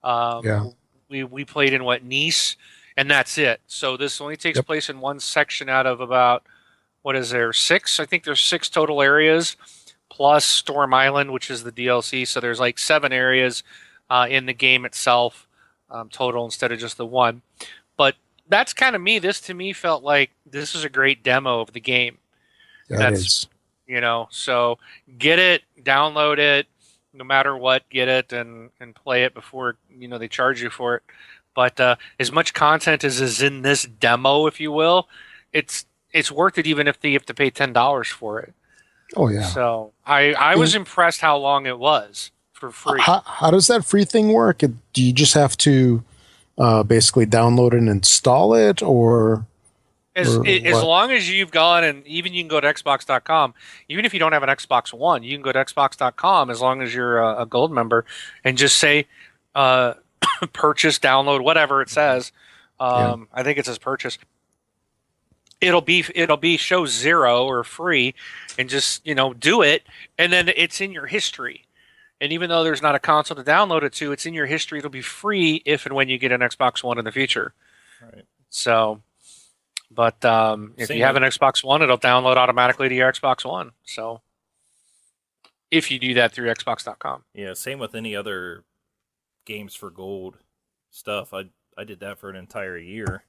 [0.04, 0.66] Um, Yeah.
[1.10, 2.56] We, we played in what Nice,
[2.98, 3.62] and that's it.
[3.68, 4.66] So this only takes Yep.
[4.66, 6.44] place in one section out of about
[7.04, 8.00] what is there six?
[8.00, 9.56] I think there's six total areas
[10.10, 12.28] plus Storm Island, which is the DLC.
[12.28, 13.64] So there's like seven areas
[14.10, 15.48] uh, in the game itself
[15.90, 17.42] um, total instead of just the one.
[17.98, 18.16] But
[18.50, 19.20] that's kind of me.
[19.20, 22.18] This to me felt like this is a great demo of the game
[22.90, 23.48] Yeah, That's- is.
[23.88, 24.78] you know so
[25.18, 26.68] get it download it
[27.14, 30.70] no matter what get it and and play it before you know they charge you
[30.70, 31.04] for it
[31.56, 35.08] but uh, as much content as is in this demo if you will
[35.52, 38.54] it's it's worth it even if they have to pay ten dollars for it
[39.16, 39.44] Oh yeah.
[39.44, 43.84] so i i was impressed how long it was for free How, how does that
[43.86, 44.64] free thing work?
[44.64, 46.04] It- Do you just have to
[46.58, 49.46] uh, basically download and install it, or
[50.16, 50.86] As, Or as what?
[50.86, 53.54] long as you've gone and even you can go to Xbox.com,
[53.90, 56.82] even if you don't have an Xbox One, you can go to Xbox.com as long
[56.84, 58.06] as you're a, a gold member
[58.44, 59.08] and just say
[59.56, 59.96] uh,
[60.54, 62.32] purchase, download, whatever it says.
[62.80, 64.18] Um, I think it says purchase.
[65.64, 68.14] It'll be it'll be show zero or free,
[68.58, 69.84] and just you know do it,
[70.18, 71.66] and then it's in your history.
[72.22, 74.80] And even though there's not a console to download it to, it's in your history.
[74.80, 77.54] It'll be free if and when you get an Xbox One in the future.
[78.02, 78.24] Right.
[78.50, 79.02] So,
[79.92, 83.44] but um, if Same you have an Xbox One, it'll download automatically to your Xbox
[83.44, 83.72] One.
[83.84, 84.22] So,
[85.70, 88.64] if you do that through Xbox.com, Yeah, same with any other
[89.46, 90.38] games for gold
[90.92, 91.34] stuff.
[91.34, 91.46] I
[91.78, 93.24] I did that for an entire year.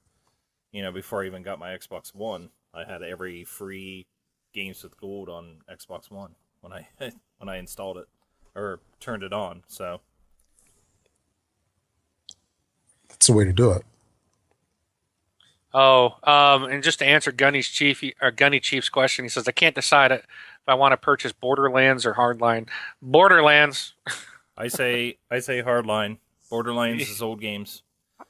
[0.75, 4.09] You know, before I even got my Xbox One, I had every free
[4.53, 6.89] games with gold on Xbox One when I
[7.39, 8.09] when I installed it
[8.57, 9.63] or turned it on.
[9.69, 10.01] So
[13.09, 13.85] that's the way to do it?
[15.73, 19.53] oh, um, and just to answer Gunny's chief or Gunny Chief's question, he says I
[19.53, 20.25] can't decide if
[20.67, 22.67] I want to purchase Borderlands or Hardline.
[23.01, 23.95] Borderlands,
[24.59, 26.19] I say I say hardline.
[26.51, 27.85] Borderlands is old games.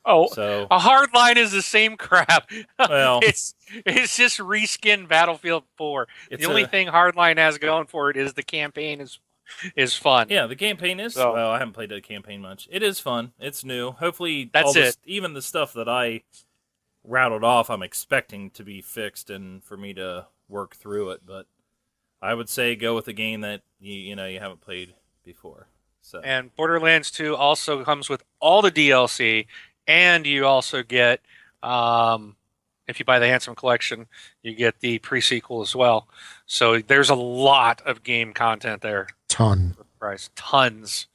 [0.04, 2.50] Oh, So a hard line is the same crap.
[2.78, 3.54] well, it's
[3.86, 6.06] it's just reskin Battlefield 4.
[6.30, 9.18] the only a- thing Hardline has going for it is the campaign is
[9.76, 10.28] is fun.
[10.30, 11.50] Yeah, the campaign is So- well.
[11.50, 12.66] I haven't played the campaign much.
[12.70, 13.32] It is fun.
[13.38, 13.92] It's new.
[13.92, 14.96] Hopefully, That's it.
[15.04, 16.22] Even the stuff that I
[17.02, 21.22] rattled off, I'm expecting to be fixed and for me to work through it.
[21.26, 21.46] But
[22.22, 25.68] I would say go with a game that you you know you haven't played before.
[26.00, 29.46] So And Borderlands 2 also comes with all the DLC,
[29.86, 31.20] and you also get,
[31.62, 32.36] um,
[32.86, 34.06] if you buy the Handsome Collection,
[34.42, 36.08] you get the pre-sequel as well.
[36.46, 39.08] So there's a lot of game content there.
[39.28, 39.76] Ton.
[39.98, 41.06] Price tons.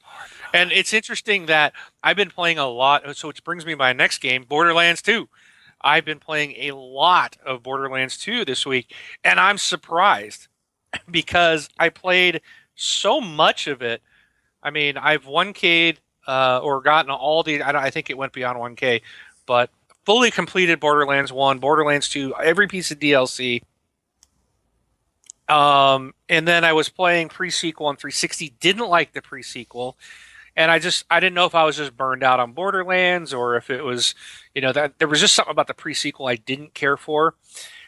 [0.52, 3.16] And it's interesting that I've been playing a lot.
[3.16, 5.28] So which brings me to my next game, Borderlands 2.
[5.82, 10.48] I've been playing a lot of Borderlands 2 this week, and I'm surprised
[11.10, 12.42] because I played
[12.74, 14.02] so much of it.
[14.62, 16.00] I mean, I've 1K'd
[16.30, 17.60] uh, or gotten all the.
[17.60, 19.02] I, I think it went beyond 1K,
[19.46, 19.68] but
[20.04, 23.62] fully completed Borderlands 1, Borderlands 2, every piece of DLC.
[25.48, 28.54] Um, and then I was playing pre-sequel on 360.
[28.60, 29.98] Didn't like the pre-sequel,
[30.54, 33.56] and I just I didn't know if I was just burned out on Borderlands or
[33.56, 34.14] if it was,
[34.54, 37.34] you know, that there was just something about the pre-sequel I didn't care for.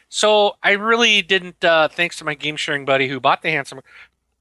[0.09, 1.63] So I really didn't.
[1.63, 3.79] Uh, thanks to my game sharing buddy who bought the Handsome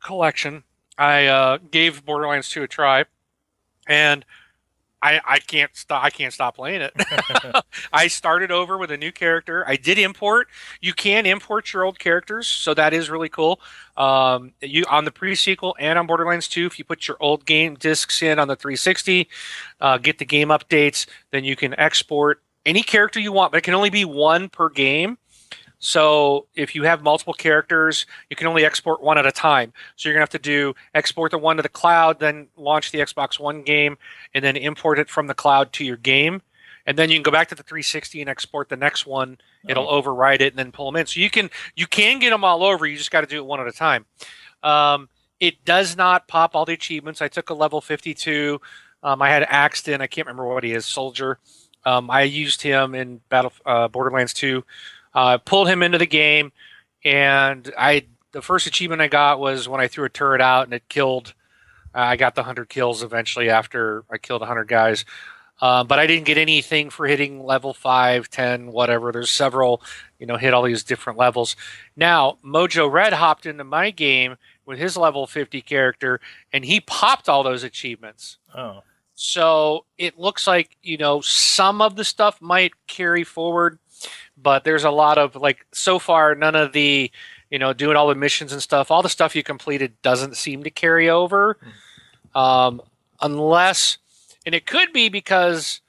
[0.05, 0.65] collection,
[0.99, 3.05] I uh, gave Borderlands 2 a try,
[3.87, 4.25] and
[5.03, 6.95] I I can't stop I can't stop playing it.
[7.93, 9.65] I started over with a new character.
[9.67, 10.49] I did import.
[10.81, 13.61] You can import your old characters, so that is really cool.
[13.97, 17.75] Um, you on the pre-sequel and on Borderlands 2, if you put your old game
[17.75, 19.29] discs in on the 360,
[19.81, 23.63] uh, get the game updates, then you can export any character you want, but it
[23.63, 25.19] can only be one per game.
[25.85, 29.73] So if you have multiple characters, you can only export one at a time.
[29.97, 33.01] So you're gonna have to do export the one to the cloud, then launch the
[33.01, 33.99] Xbox One game,
[34.33, 36.41] and then import it from the cloud to your game.
[36.87, 39.39] And then you can go back to the 360 and export the next one.
[39.69, 41.07] It'll override it and then pull them in.
[41.07, 42.87] So you can you can get them all over.
[42.87, 44.07] You just got to do it one at a time.
[44.63, 45.09] Um,
[45.41, 47.21] it does not pop all the achievements.
[47.21, 48.61] I took a level 52.
[49.03, 50.01] Um, I had Axton.
[50.01, 50.87] I can't remember what he is.
[50.87, 51.41] Soldier.
[51.85, 54.63] Um, I used him in Battle uh, Borderlands 2.
[55.15, 56.53] Uh, pulled him into the game,
[57.05, 60.73] and I the first achievement I got was when I threw a turret out and
[60.73, 61.35] it killed.
[61.95, 65.05] Uh, I got the 100 kills eventually after I killed 100 guys.
[65.61, 69.13] Um, but I didn't get anything for hitting level 5, 10, whatever.
[69.13, 69.81] There's several,
[70.19, 71.55] you know, hit all these different levels.
[71.95, 76.21] Now, Mojo Red hopped into my game with his level 50 character,
[76.53, 78.39] and he popped all those achievements.
[78.57, 78.81] oh,
[79.15, 83.79] So it looks like, you know, some of the stuff might carry forward,
[84.43, 87.11] but there's a lot of, like, so far, none of the,
[87.51, 90.65] you know, doing all the missions and stuff, all the stuff you completed doesn't seem
[90.65, 91.59] to carry over.
[92.35, 92.81] Um,
[93.21, 93.99] unless,
[94.45, 95.81] and it could be because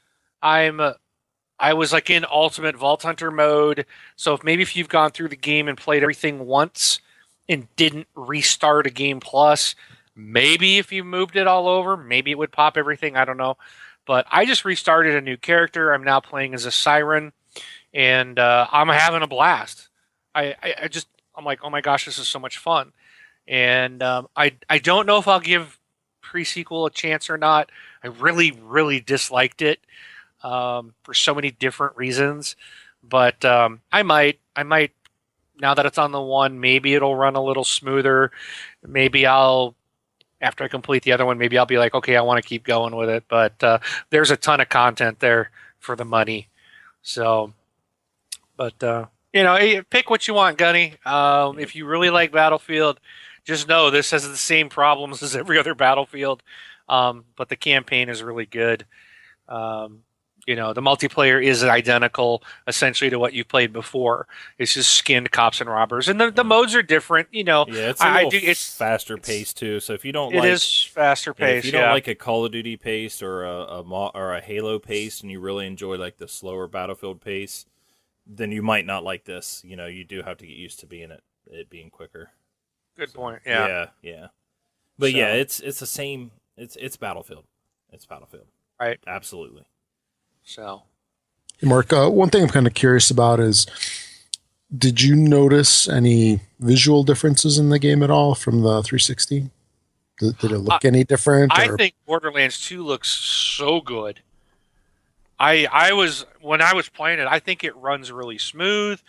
[0.42, 0.82] I'm,
[1.60, 3.86] I was like in ultimate Vault Hunter mode.
[4.18, 7.00] So if maybe if you've gone through the game and played everything once
[7.48, 9.76] and didn't restart a game plus,
[10.16, 13.16] maybe if you moved it all over, maybe it would pop everything.
[13.16, 13.58] I don't know.
[14.06, 15.94] But I just restarted a new character.
[15.94, 17.32] I'm now playing as a siren,
[17.94, 19.90] and uh, I'm having a blast.
[20.34, 22.92] I, I, I just I'm like, oh my gosh, this is so much fun.
[23.48, 25.80] And um, I I don't know if I'll give
[26.22, 27.70] pre-sequel a chance or not.
[28.04, 29.80] I really really disliked it
[30.44, 32.56] um, for so many different reasons,
[33.04, 34.92] but um, I might I might
[35.60, 38.32] now that it's on the one, maybe it'll run a little smoother.
[38.86, 39.76] Maybe I'll
[40.42, 42.66] after I complete the other one, maybe I'll be like, okay, I want to keep
[42.66, 43.24] going with it.
[43.30, 43.80] But uh,
[44.10, 46.50] there's a ton of content there for the money.
[47.02, 47.54] So,
[48.72, 50.94] but uh, you know, pick what you want, Gunny.
[51.06, 53.00] Um, if you really like Battlefield,
[53.46, 56.44] just know this has the same problems as every other Battlefield.
[56.90, 58.86] Um, but the campaign is really good.
[59.48, 60.00] Um,
[60.46, 64.28] you know, the multiplayer is identical essentially to what you played before.
[64.58, 67.30] It's just skinned cops and robbers, and the, the modes are different.
[67.32, 69.80] You know, yeah, it's a I- I little do- it's- faster it's- paced too.
[69.80, 72.44] So if you don't it like is faster Yeah, if you don't like a Call
[72.46, 76.18] of Duty pace or a, a or a Halo pace, and you really enjoy like
[76.18, 77.66] the slower Battlefield pace,
[78.26, 79.62] then you might not like this.
[79.66, 82.32] You know, you do have to get used to being it it being quicker.
[82.98, 83.42] good point.
[83.46, 83.68] Yeah.
[83.68, 84.28] yeah, yeah.
[84.98, 86.32] But yeah, it's it's the same.
[86.58, 87.46] It's it's Battlefield.
[87.92, 88.46] It's Battlefield.
[88.80, 89.00] Right.
[89.08, 89.64] Absolutely.
[90.44, 90.84] So
[91.60, 93.66] Hey, Mark, uh, one thing I'm kind of curious about is
[94.76, 99.50] did you notice any visual differences in the game at all from the 360?
[100.20, 101.54] Did, did it look any different?
[101.54, 104.22] I or- think Borderlands 2 looks so good.
[105.44, 109.02] I I was when I was playing it, I think it runs really smooth.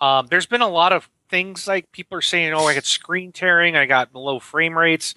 [0.00, 3.32] Um, there's been a lot of things like people are saying, "Oh, I got screen
[3.32, 5.14] tearing, I got low frame rates."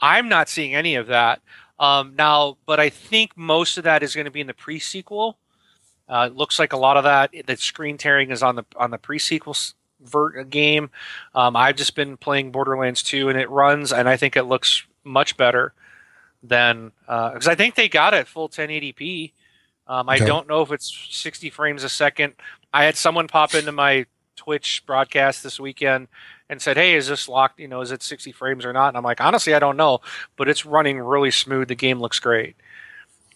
[0.00, 1.40] I'm not seeing any of that.
[1.78, 5.38] Um, now, but I think most of that is going to be in the pre-sequel.
[6.08, 8.90] Uh, it looks like a lot of that the screen tearing is on the on
[8.90, 10.90] the pre-sequel s- ver- game.
[11.34, 14.84] Um, I've just been playing Borderlands 2, and it runs, and I think it looks
[15.04, 15.72] much better
[16.42, 19.32] than because I think they got it full 1080p.
[19.90, 20.26] Um, I Okay.
[20.26, 22.34] don't know if it's 60 frames a second.
[22.72, 26.06] I had someone pop into my Twitch broadcast this weekend
[26.48, 27.58] and said, "Hey, is this locked?
[27.58, 29.98] You know, is it 60 frames or not?" And I'm like, honestly, I don't know,
[30.36, 31.66] but it's running really smooth.
[31.66, 32.54] The game looks great,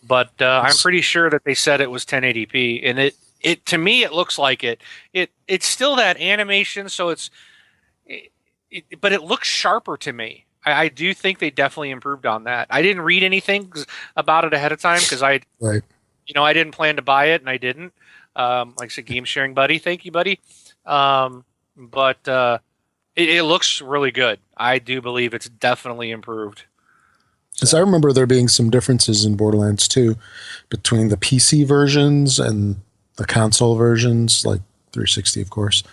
[0.07, 3.77] but uh, I'm pretty sure that they said it was 1080p, and it it to
[3.77, 4.81] me it looks like it.
[5.13, 7.31] It it's still that animation, so it's,
[8.07, 8.31] it,
[8.71, 10.47] it, but it looks sharper to me.
[10.65, 12.69] I, I do think they definitely improved on that.
[12.71, 13.73] I didn't read anything
[14.17, 15.83] about it ahead of time because I Right.
[16.27, 17.93] You know, I didn't plan to buy it, and I didn't.
[18.37, 20.41] Um, like I said, game sharing buddy, thank you, buddy.
[20.85, 21.45] Um,
[21.77, 22.59] but uh,
[23.15, 24.39] it, it looks really good.
[24.57, 26.65] I do believe it's definitely improved.
[27.55, 30.17] Because I remember there being some differences in Borderlands 2
[30.69, 32.81] between the PC versions and
[33.17, 34.61] the console versions, like
[34.93, 35.85] 360, of course,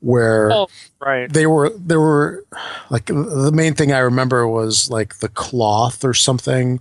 [0.00, 1.30] where Oh, right.
[1.30, 2.46] they were there were
[2.88, 6.80] like the main thing I remember was like the cloth or something.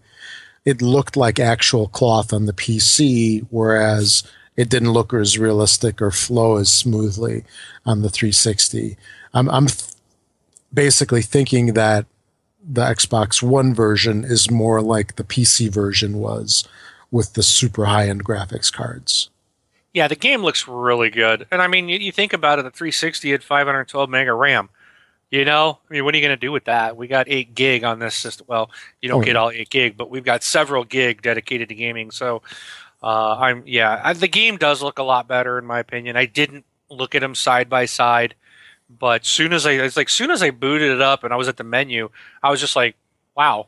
[0.66, 4.24] It looked like actual cloth on the PC, whereas
[4.56, 7.46] it didn't look as realistic or flow as smoothly
[7.86, 8.98] on the 360.
[9.34, 9.94] I'm, I'm th-
[10.74, 12.06] basically thinking that
[12.62, 16.64] the Xbox One version is more like the PC version was
[17.10, 19.30] with the super high end graphics cards.
[19.94, 21.48] Yeah, the game looks really good.
[21.50, 24.70] And I mean, you, you think about it, the 360 had 512 mega RAM.
[25.32, 26.98] You know, I mean, what are you going to do with that?
[26.98, 28.48] We got eight gig on this system.
[28.50, 31.76] Well, you don't Oh, get all eight gig, but we've got several gig dedicated to
[31.76, 32.10] gaming.
[32.10, 32.42] So,
[33.04, 36.18] uh, I'm yeah, I, the game does look a lot better in my opinion.
[36.18, 38.36] I didn't look at them side by side,
[38.90, 41.48] but soon as I it's like soon as I booted it up and I was
[41.48, 42.10] at the menu,
[42.44, 42.96] I was just like,
[43.36, 43.68] wow.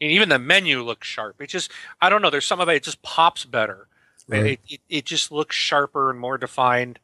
[0.00, 1.40] And even the menu looks sharp.
[1.40, 2.30] It just I don't know.
[2.30, 2.76] There's some of it.
[2.76, 3.88] It just pops better.
[4.28, 4.46] Right.
[4.46, 6.98] It, it, it just looks sharper and more defined,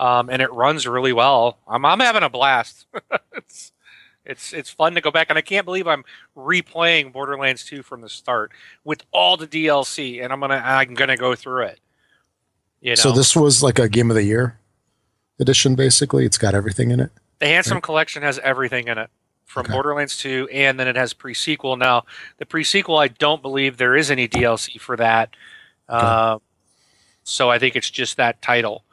[0.00, 1.58] um, and it runs really well.
[1.68, 2.86] I'm, I'm having a blast.
[3.32, 3.72] it's
[4.24, 6.04] it's it's fun to go back, and I can't believe I'm
[6.36, 8.52] replaying Borderlands 2 from the start
[8.84, 11.80] with all the DLC, and I'm gonna I'm gonna go through it.
[12.80, 14.58] You know, So this was like a game of the year
[15.38, 16.24] edition, basically.
[16.24, 17.10] It's got everything in it.
[17.40, 19.10] the Handsome Collection has everything in it
[19.44, 19.72] from Okay.
[19.74, 21.76] Borderlands 2, and then it has pre-sequel.
[21.76, 22.04] Now,
[22.38, 25.30] the pre-sequel, I don't believe there is any DLC for that.
[25.88, 26.38] Uh,
[27.24, 28.84] so I think it's just that title,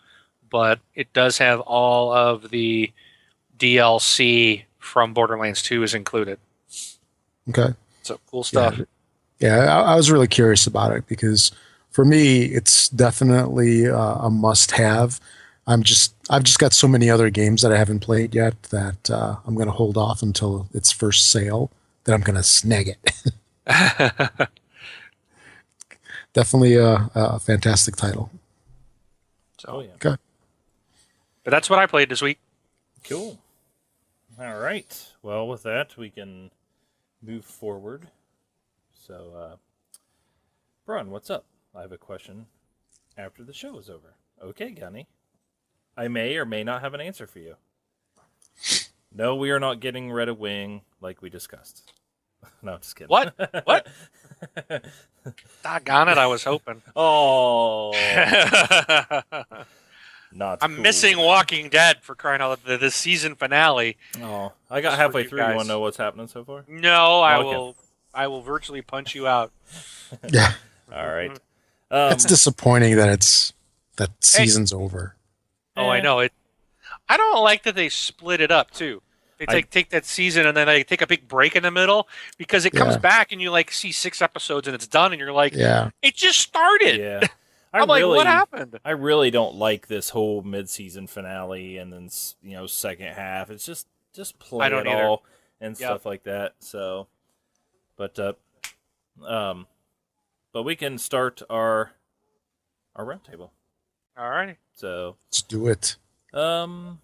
[0.49, 2.91] but it does have all of the
[3.57, 6.39] DLC from Borderlands 2 is included.
[7.49, 7.73] Okay.
[8.03, 8.79] So cool stuff.
[9.39, 11.51] Yeah, I, I was really curious about it because
[11.89, 15.19] for me, it's definitely uh, a must-have.
[15.67, 19.09] I'm just I've just got so many other games that I haven't played yet that
[19.09, 21.71] uh, I'm going to hold off until its first sale.
[22.05, 23.13] That I'm going to snag it.
[26.33, 28.31] definitely a, a fantastic title.
[29.67, 29.89] Oh yeah.
[29.95, 30.15] Okay.
[31.49, 32.37] But that's what I played this week.
[33.03, 33.39] Cool.
[34.39, 35.07] All right.
[35.23, 36.51] Well, with that, we can
[37.23, 38.09] move forward.
[38.93, 39.55] So, uh,
[40.85, 41.45] Brun, what's up?
[41.73, 42.45] I have a question
[43.17, 44.13] after the show is over.
[44.43, 45.07] Okay, Gunny.
[45.97, 47.55] I may or may not have an answer for you.
[49.11, 51.93] No, we are not getting rid of Wing like we discussed.
[52.61, 53.09] no, just kidding.
[53.09, 53.33] What?
[53.63, 53.87] What?
[55.63, 56.83] Doggone it, I was hoping.
[56.95, 57.91] oh,
[60.39, 60.69] I'm cool.
[60.83, 62.59] missing Walking Dead for crying out loud.
[62.65, 63.97] The, the season finale.
[64.21, 65.39] Oh, I got Just halfway you through.
[65.39, 66.65] You want to know what's happening so far?
[66.67, 67.47] No, I Okay.
[67.47, 67.75] will.
[68.13, 69.51] I will virtually punch you out.
[70.29, 70.53] Yeah,
[70.93, 71.31] All right.
[71.91, 73.51] Um, it's disappointing that it's
[73.95, 75.15] that season's over.
[75.75, 76.01] Oh, I Eh.
[76.01, 76.31] know it.
[77.07, 79.01] I don't like that they split it up too.
[79.39, 81.71] They I- take take that season and then they take a big break in the
[81.71, 82.99] middle because it comes Yeah.
[82.99, 86.15] back and you like see six episodes and it's done and you're like, Yeah, it
[86.15, 86.99] just started.
[86.99, 87.27] yeah.
[87.73, 88.79] I I'm like, really, what happened?
[88.83, 92.09] I really don't like this whole mid-season finale and then
[92.41, 93.49] you know second half.
[93.49, 95.03] It's just just play I don't it either.
[95.03, 95.23] all
[95.61, 95.87] and Yeah.
[95.87, 96.55] stuff like that.
[96.59, 97.07] So,
[97.95, 98.33] but uh,
[99.25, 99.67] um,
[100.51, 101.91] but we can start our
[102.95, 103.51] our roundtable.
[104.17, 104.57] All right.
[104.73, 105.95] So, let's do it.
[106.33, 106.99] um,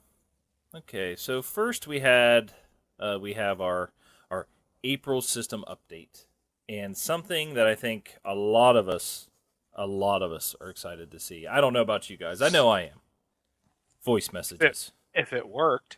[0.74, 1.16] okay.
[1.16, 2.54] So first we had
[3.00, 3.92] uh, we have our
[4.32, 4.48] our
[4.84, 6.26] April system update
[6.68, 9.30] and something that I think a lot of us
[9.76, 11.46] a lot of us are excited to see.
[11.48, 12.42] I don't know about you guys.
[12.42, 13.00] I know I am.
[14.04, 15.98] Voice messages If it worked,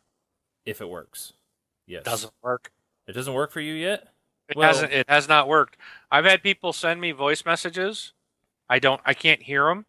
[0.66, 1.34] if it works.
[1.86, 2.04] Yes.
[2.04, 2.72] doesn't work.
[3.08, 4.08] It doesn't work for you yet?
[4.50, 4.92] It Well- hasn't.
[4.94, 5.78] It has not worked.
[6.12, 8.14] I've had people send me voice messages.
[8.70, 9.02] I don't.
[9.06, 9.86] I can't hear them.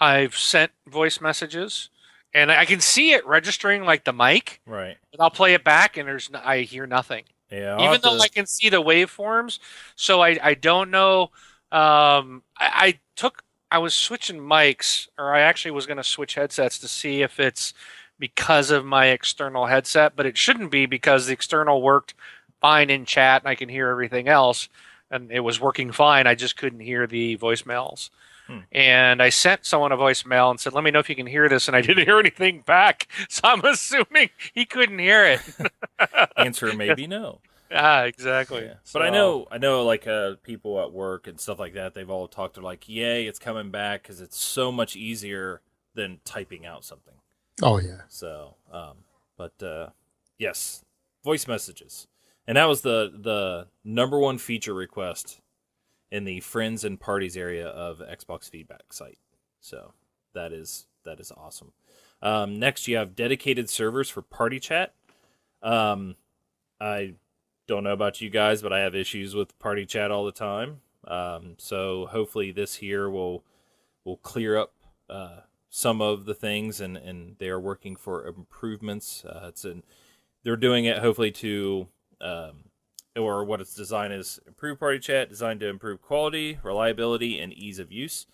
[0.00, 1.90] I've sent voice messages,
[2.32, 4.60] and I can see it registering like the mic.
[4.66, 4.96] Right.
[5.12, 6.30] And I'll play it back, and there's.
[6.34, 7.24] I hear nothing.
[7.50, 9.58] Yeah, I'll even though to- I can see the waveforms.
[9.96, 11.30] So I, I don't know.
[11.70, 16.34] Um, I, I took I was switching mics, or I actually was going to switch
[16.34, 17.74] headsets to see if it's
[18.18, 22.14] because of my external headset, but it shouldn't be because the external worked
[22.60, 24.68] fine in chat and I can hear everything else,
[25.10, 26.26] and it was working fine.
[26.26, 28.10] I just couldn't hear the voicemails.
[28.46, 28.60] Hmm.
[28.72, 31.48] And I sent someone a voicemail and said, "Let me know if you can hear
[31.48, 35.42] this." And I didn't hear anything back, so I'm assuming he couldn't hear it.
[36.36, 37.40] answer maybe no.
[37.72, 38.64] Ah, exactly.
[38.64, 38.74] Yeah.
[38.92, 41.94] But I know, I know, like uh, people at work and stuff like that.
[41.94, 45.60] They've all talked They're like, "Yay, it's coming back!" Because it's so much easier
[45.94, 47.14] than typing out something.
[47.62, 48.02] Oh yeah.
[48.08, 48.98] So, um,
[49.36, 49.88] but uh,
[50.38, 50.84] yes,
[51.24, 52.06] voice messages,
[52.46, 55.40] and that was the the number one feature request
[56.10, 59.18] in the friends and parties area of Xbox feedback site.
[59.60, 59.92] So
[60.34, 61.72] that is that is awesome.
[62.22, 64.94] Um, next, you have dedicated servers for party chat.
[65.62, 66.16] Um,
[66.80, 67.14] I
[67.68, 70.80] don't know about you guys, but I have issues with party chat all the time.
[71.06, 73.44] Um, so hopefully this here will
[74.04, 74.72] will clear up
[75.08, 79.24] uh, some of the things, and and they are working for improvements.
[79.24, 79.84] Uh, it's an
[80.42, 81.86] they're doing it hopefully to
[82.20, 82.64] um,
[83.14, 87.78] or what its design is improve party chat, designed to improve quality, reliability, and ease
[87.78, 88.26] of use.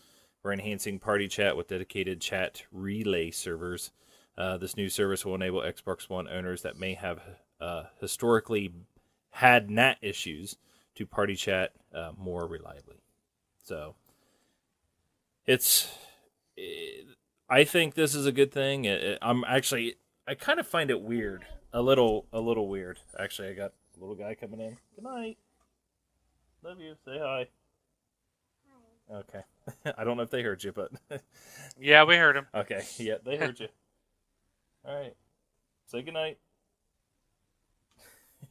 [0.43, 3.91] We're enhancing party chat with dedicated chat relay servers.
[4.37, 7.21] Uh, this new service will enable Xbox One owners that may have
[7.61, 8.73] uh, historically
[9.39, 10.57] had NAT issues
[10.95, 12.97] to party chat uh, more reliably.
[13.65, 13.95] So
[15.47, 15.93] it's,
[16.57, 17.07] it,
[17.51, 18.85] I think this is a good thing.
[18.85, 22.99] It, it- I'm actually, I kind of find it weird, a little, a little weird.
[23.19, 24.77] Actually, I got a little guy coming in.
[24.95, 25.37] Good night.
[26.63, 26.95] Love you.
[27.05, 27.49] Say hi.
[29.13, 29.43] Okay.
[29.99, 30.91] I don't know if they heard you, but
[31.79, 32.47] Yeah, we heard him.
[32.55, 32.83] okay.
[32.99, 33.69] Yeah, they heard you.
[34.87, 35.15] All right.
[35.87, 36.39] Say goodnight.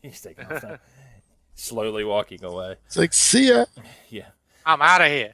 [0.11, 0.77] He's taking off now.
[1.55, 2.75] Slowly walking away.
[2.85, 3.65] It's like see ya.
[4.09, 4.27] Yeah.
[4.65, 5.33] I'm out of here.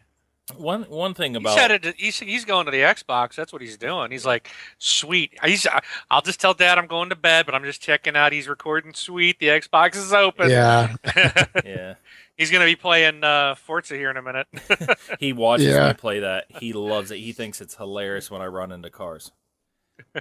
[0.58, 1.96] One one thing He about said it.
[1.98, 3.36] He's, he's going to the Xbox.
[3.36, 4.10] That's what he's doing.
[4.12, 4.50] He's like,
[4.80, 5.38] sweet.
[5.46, 5.68] He's,
[6.10, 8.34] I'll just tell Dad I'm going to bed, but I'm just checking out.
[8.34, 8.94] He's recording.
[8.96, 9.38] Sweet.
[9.40, 10.50] The Xbox is open.
[10.50, 10.96] Yeah.
[11.64, 11.94] yeah.
[12.36, 14.48] he's going to be playing uh, Forza here in a minute.
[15.20, 15.90] He watches Yeah.
[15.90, 16.46] me play that.
[16.60, 17.18] He loves it.
[17.20, 19.32] He thinks it's hilarious when I run into cars.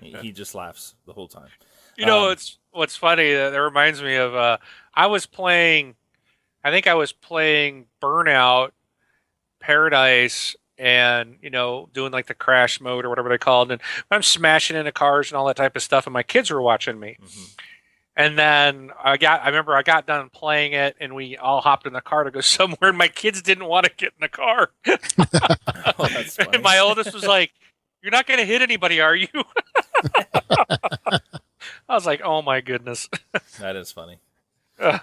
[0.03, 1.49] He he just laughs the whole time.
[1.96, 3.34] You know, Um, it's what's funny.
[3.34, 4.34] Uh, that reminds me of.
[4.34, 4.56] Uh,
[4.94, 5.94] I was playing.
[6.64, 8.70] I think I was playing Burnout
[9.60, 14.22] Paradise, and you know, doing like the crash mode or whatever they called, and I'm
[14.22, 17.18] smashing into cars and all that type of stuff, and my kids were watching me.
[17.22, 17.54] Mhm.
[18.16, 19.42] And then I got.
[19.42, 22.30] I remember I got done playing it, and we all hopped in the car to
[22.30, 24.70] go somewhere, and my kids didn't want to get in the car.
[26.00, 26.06] Oh.
[26.52, 27.52] And my oldest was like,
[28.02, 29.26] "You're not going to hit anybody, are you?"
[31.89, 33.09] I was like, "Oh my goodness."
[33.61, 34.18] that is funny.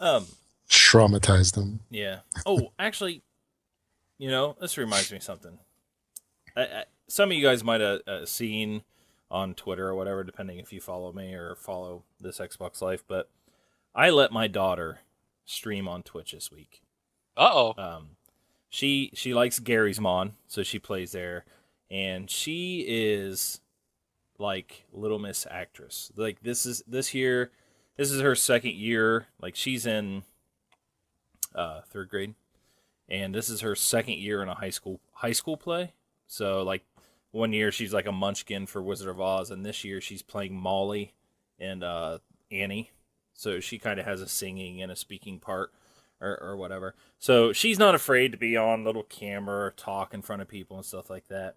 [0.00, 0.26] Um.
[0.70, 1.80] Traumatized them.
[1.90, 2.20] Yeah.
[2.46, 3.22] Oh, actually,
[4.16, 5.58] you know, this reminds me of something.
[6.56, 8.82] I, I, some of you guys might have uh, seen
[9.30, 13.28] on Twitter or whatever, depending if you follow me or follow this Xbox Life, but
[13.94, 15.00] I let my daughter
[15.44, 16.82] stream on Twitch this week.
[17.36, 17.74] Uh oh.
[17.76, 18.10] Um,
[18.68, 21.44] she she likes Garry's Mod, so she plays there,
[21.90, 23.60] and she is
[24.38, 26.12] like Little Miss actress.
[26.16, 27.50] Like this is this year,
[27.96, 29.26] this is her second year.
[29.40, 30.24] Like she's in
[31.54, 32.34] uh, third grade,
[33.08, 35.92] and this is her second year in a high school high school play.
[36.26, 36.84] So like
[37.30, 40.54] one year she's like a Munchkin for Wizard of Oz, and this year she's playing
[40.54, 41.14] Molly
[41.58, 42.18] and uh,
[42.50, 42.90] Annie.
[43.34, 45.72] So she kind of has a singing and a speaking part
[46.20, 46.94] or, or whatever.
[47.18, 50.84] So she's not afraid to be on little camera talk in front of people and
[50.84, 51.56] stuff like that.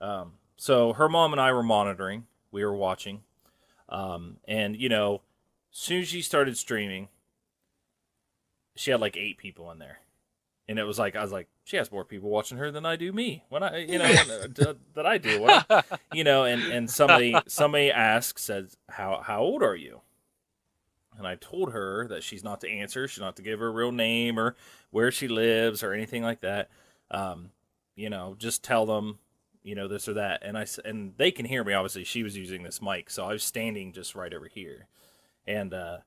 [0.00, 2.26] Um, so her mom and I were monitoring.
[2.50, 3.22] We were watching.
[3.88, 5.22] Um, and, you know,
[5.72, 7.08] as soon as she started streaming,
[8.76, 9.98] she had like eight people in there.
[10.66, 12.96] And it was like, I was like, she has more people watching her than I
[12.96, 13.44] do me.
[13.50, 14.06] When I, you know,
[14.94, 15.46] that I do.
[15.46, 15.82] I-
[16.12, 20.00] you know, and, and somebody, somebody asked, says, how, how old are you?
[21.16, 23.92] and I told her that she's not to answer, she's not to give her real
[23.92, 24.56] name or
[24.90, 26.70] where she lives or anything like that.
[27.10, 27.50] Um,
[27.94, 29.18] you know, just tell them,
[29.64, 30.42] you know, this or that.
[30.44, 31.72] And I and they can hear me.
[31.72, 34.86] Obviously, she was using this mic, so I was standing just right over here,
[35.46, 35.98] and uh,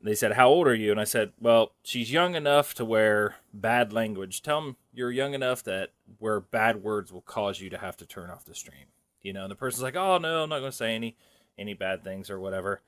[0.00, 3.36] they said, "How old are you?" And I said, "Well, she's young enough to where
[3.52, 4.42] bad language.
[4.42, 8.06] Tell them you're young enough that where bad words will cause you to have to
[8.06, 8.86] turn off the stream."
[9.22, 11.16] You know, and the person's like, "Oh no, I'm not going to say any
[11.58, 12.82] any bad things or whatever."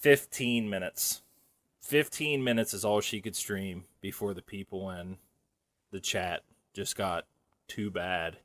[0.00, 1.22] 15 minutes.
[1.80, 5.16] 15 minutes is all she could stream before the people in
[5.90, 6.42] the chat
[6.74, 7.24] just got
[7.68, 8.38] too bad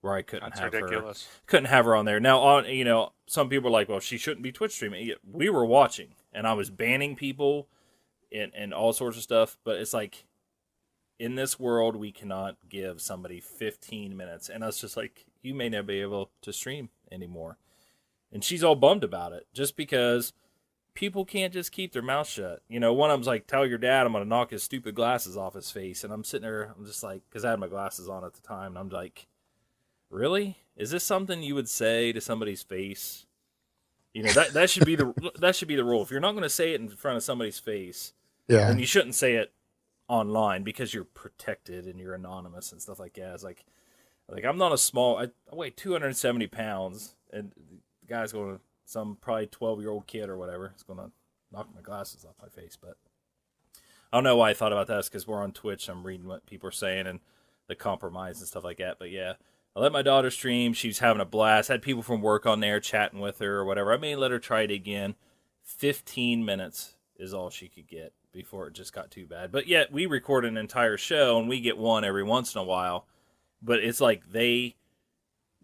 [0.00, 1.14] where I couldn't That's have her
[1.46, 2.20] couldn't have her on there.
[2.20, 5.12] Now, on you know, some people are like, well, she shouldn't be Twitch streaming.
[5.28, 7.68] We were watching, and I was banning people
[8.32, 9.56] and and all sorts of stuff.
[9.64, 10.26] But it's like,
[11.18, 15.54] in this world, we cannot give somebody 15 minutes, and I was just like, you
[15.54, 17.58] may not be able to stream anymore.
[18.32, 20.32] And she's all bummed about it, just because
[20.96, 22.62] people can't just keep their mouth shut.
[22.68, 25.36] You know, one of them's like, tell your dad I'm gonna knock his stupid glasses
[25.36, 28.08] off his face, and I'm sitting there, I'm just like, because I had my glasses
[28.08, 29.28] on at the time, and I'm like
[30.10, 30.56] really?
[30.76, 33.26] Is this something you would say to somebody's face?
[34.14, 36.02] You know that that should be the that should be the rule.
[36.02, 38.12] If you're not going to say it in front of somebody's face
[38.48, 38.68] Yeah.
[38.68, 39.52] then you shouldn't say it
[40.08, 43.34] online because you're protected and you're anonymous and stuff like that.
[43.34, 43.64] It's like
[44.28, 47.52] like i'm not a small i, I weigh 270 pounds and
[48.02, 51.10] the guy's going to some probably 12 year old kid or whatever is going to
[51.52, 52.96] knock my glasses off my face but
[54.12, 56.46] i don't know why i thought about that because we're on twitch i'm reading what
[56.46, 57.20] people are saying and
[57.68, 59.34] the compromise and stuff like that but yeah
[59.76, 60.72] I let my daughter stream.
[60.72, 61.68] She's having a blast.
[61.68, 63.92] Had people from work on there chatting with her or whatever.
[63.92, 65.16] I may let her try it again.
[65.64, 69.52] 15 minutes is all she could get before it just got too bad.
[69.52, 72.64] But yet, we record an entire show and we get one every once in a
[72.64, 73.06] while.
[73.60, 74.76] But it's like they,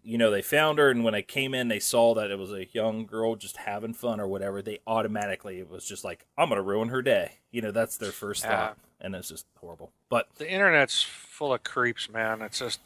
[0.03, 2.51] you know, they found her and when they came in, they saw that it was
[2.51, 4.61] a young girl just having fun or whatever.
[4.61, 7.39] They automatically, it was just like, I'm going to ruin her day.
[7.51, 8.49] You know, that's their first Yeah.
[8.49, 8.77] thought.
[9.01, 9.91] And it's just horrible.
[10.09, 12.41] But The internet's full of creeps, man.
[12.41, 12.79] It's just.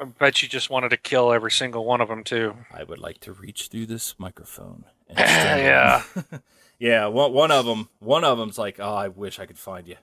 [0.00, 2.54] I bet you just wanted to kill every single one of them too.
[2.72, 4.84] I would like to reach through this microphone.
[5.08, 6.02] And Yeah.
[6.78, 7.06] yeah.
[7.06, 7.88] One one of them.
[7.98, 9.96] One of them's like, oh, I wish I could find you.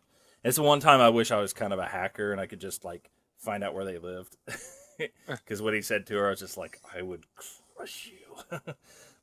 [0.43, 2.59] It's the one time I wish I was kind of a hacker and I could
[2.61, 4.35] just like find out where they lived.
[5.27, 7.25] Because what he said to her, I was just like, I would
[7.75, 8.59] crush you.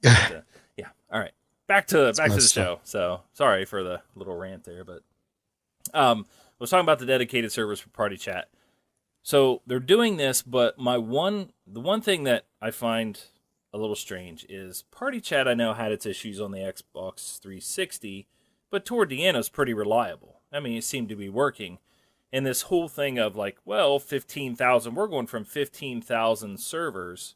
[0.03, 0.41] But, uh,
[0.79, 0.89] yeah.
[1.13, 1.33] All right.
[1.67, 2.81] Back to back to the show.
[2.85, 5.03] So sorry for the little rant there, but
[5.93, 8.49] um, I was talking about the dedicated servers for party chat.
[9.23, 13.21] So they're doing this, but my one the one thing that I find
[13.73, 18.27] a little strange is party chat I know had its issues on the Xbox 360,
[18.71, 20.41] but toward the end it was pretty reliable.
[20.53, 21.79] I mean, it seemed to be working.
[22.33, 27.35] And this whole thing of like, well, 15,000, we're going from 15,000 servers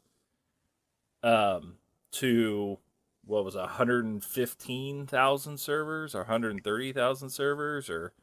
[1.23, 1.75] um
[2.11, 2.77] to
[3.25, 8.13] what was it, 115,000 servers or 130,000 servers or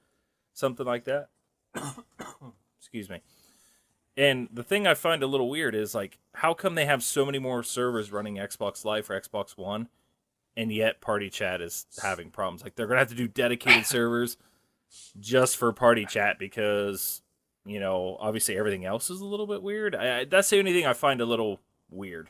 [0.53, 1.29] something like that.
[2.79, 3.21] Excuse me.
[4.17, 7.25] And the thing I find a little weird is like, how come they have so
[7.25, 9.89] many more servers running Xbox Live for Xbox One,
[10.57, 12.63] and yet Party Chat is having problems?
[12.63, 14.37] Like they're gonna have to do dedicated servers
[15.19, 17.23] just for Party Chat because
[17.65, 19.95] you know obviously everything else is a little bit weird.
[19.95, 22.29] I, that's the only thing I find a little weird.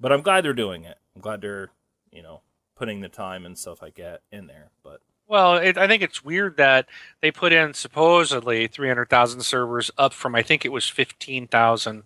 [0.00, 0.98] But I'm glad they're doing it.
[1.14, 1.70] I'm glad they're
[2.12, 2.40] you know
[2.76, 4.70] putting the time and stuff like that in there.
[4.82, 6.86] But Well, it, I think it's weird that
[7.20, 12.04] they put in supposedly 300,000 servers up from I think it was 15,000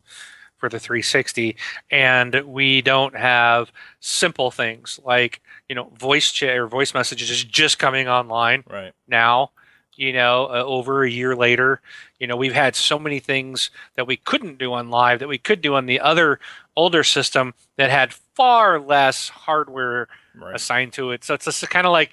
[0.57, 1.57] for the 360,
[1.91, 7.79] and we don't have simple things like you know voice chat or voice messages just
[7.79, 9.51] coming online right, now.
[9.95, 11.81] You know, uh, over a year later,
[12.19, 15.39] you know we've had so many things that we couldn't do on live that we
[15.39, 16.41] could do on the other
[16.77, 20.55] older system that had far less hardware right.
[20.55, 21.25] assigned to it.
[21.25, 22.13] So it's just kind of like,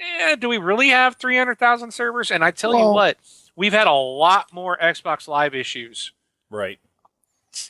[0.00, 2.30] eh, do we really have 300,000 servers?
[2.30, 3.16] And I tell you what,
[3.56, 6.12] we've had a lot more Xbox Live issues,
[6.50, 6.78] Right.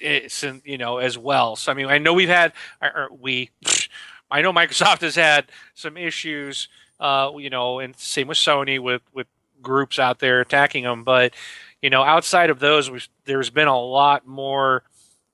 [0.00, 1.56] eh, sin- you know, as well.
[1.56, 2.52] So I mean, I know we've had,
[2.82, 3.50] or, or we,
[4.30, 9.02] I know Microsoft has had some issues, uh, you know, and same with Sony with
[9.12, 9.26] with
[9.62, 11.04] groups out there attacking them.
[11.04, 11.34] But
[11.82, 12.90] you know, outside of those,
[13.24, 14.84] there's been a lot more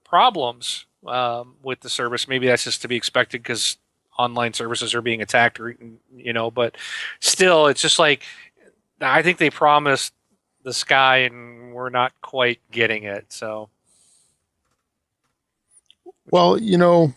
[0.04, 2.26] problems um, with the service.
[2.26, 3.76] Maybe that's just to be expected because
[4.18, 5.76] online services are being attacked, or
[6.16, 6.50] you know.
[6.50, 6.76] But
[7.20, 8.22] still, it's just like
[9.00, 10.12] I think they promised
[10.62, 13.32] the sky, and we're not quite getting it.
[13.32, 13.70] So
[16.30, 17.12] Well, you know,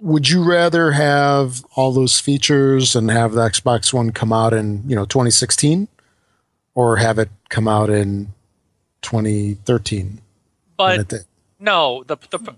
[0.00, 4.82] would you rather have all those features and have the Xbox One come out in,
[4.88, 5.88] you know, 2016
[6.74, 8.32] or have it come out in
[9.02, 10.20] 2013?
[10.76, 11.12] but
[11.58, 12.54] no, the, the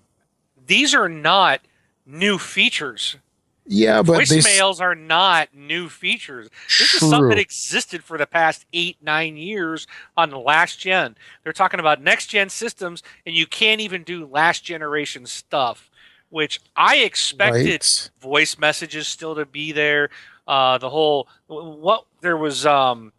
[0.66, 1.60] these are not
[2.06, 3.16] new features.
[3.66, 6.48] yeah, but they s- are not new features.
[6.78, 11.16] This is something that existed for the past eight, nine years on the last gen.
[11.42, 15.90] They're talking about next gen systems, and you can't even do last generation stuff,
[16.32, 18.10] which I expected right?
[18.20, 20.08] voice messages still to be there.
[20.48, 23.12] Uh, the whole what there was um,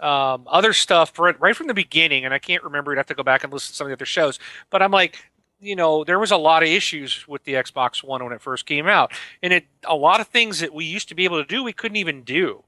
[0.00, 2.92] um, other stuff right, right from the beginning, and I can't remember.
[2.92, 4.38] I'd have to go back and listen to some of the other shows.
[4.68, 5.18] But I'm like,
[5.60, 8.66] you know, there was a lot of issues with the Xbox One when it first
[8.66, 11.48] came out, and it a lot of things that we used to be able to
[11.48, 12.64] do we couldn't even do,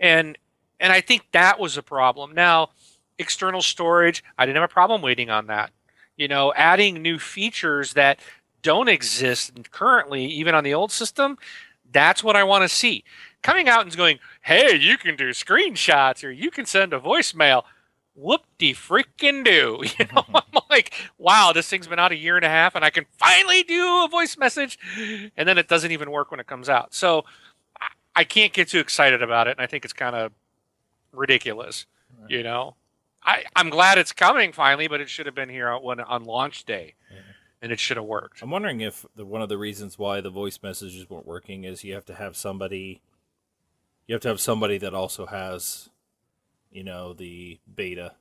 [0.00, 0.38] and
[0.80, 2.34] and I think that was a problem.
[2.34, 2.70] Now,
[3.18, 5.72] external storage, I didn't have a problem waiting on that.
[6.16, 8.20] You know, adding new features that
[8.62, 11.38] don't exist currently, even on the old system.
[11.92, 13.04] That's what I want to see.
[13.42, 17.64] Coming out and going, hey, you can do screenshots or you can send a voicemail.
[18.14, 19.82] Whoop de freaking do.
[19.98, 22.84] You know, I'm like, wow, this thing's been out a year and a half and
[22.84, 24.78] I can finally do a voice message.
[25.36, 26.92] And then it doesn't even work when it comes out.
[26.94, 27.24] So
[28.14, 29.52] I- can't get too excited about it.
[29.52, 30.32] And I think it's kind of
[31.12, 31.86] ridiculous,
[32.20, 32.30] Right.
[32.30, 32.74] you know?
[33.22, 36.64] I, I'm glad it's coming finally, but it should have been here on, on launch
[36.64, 37.18] day Yeah.
[37.62, 38.42] And it should have worked.
[38.42, 41.84] I'm wondering if the, one of the reasons why the voice messages weren't working is
[41.84, 43.02] you have to have somebody,
[44.06, 45.90] you have to have somebody that also has,
[46.70, 48.14] you know, the beta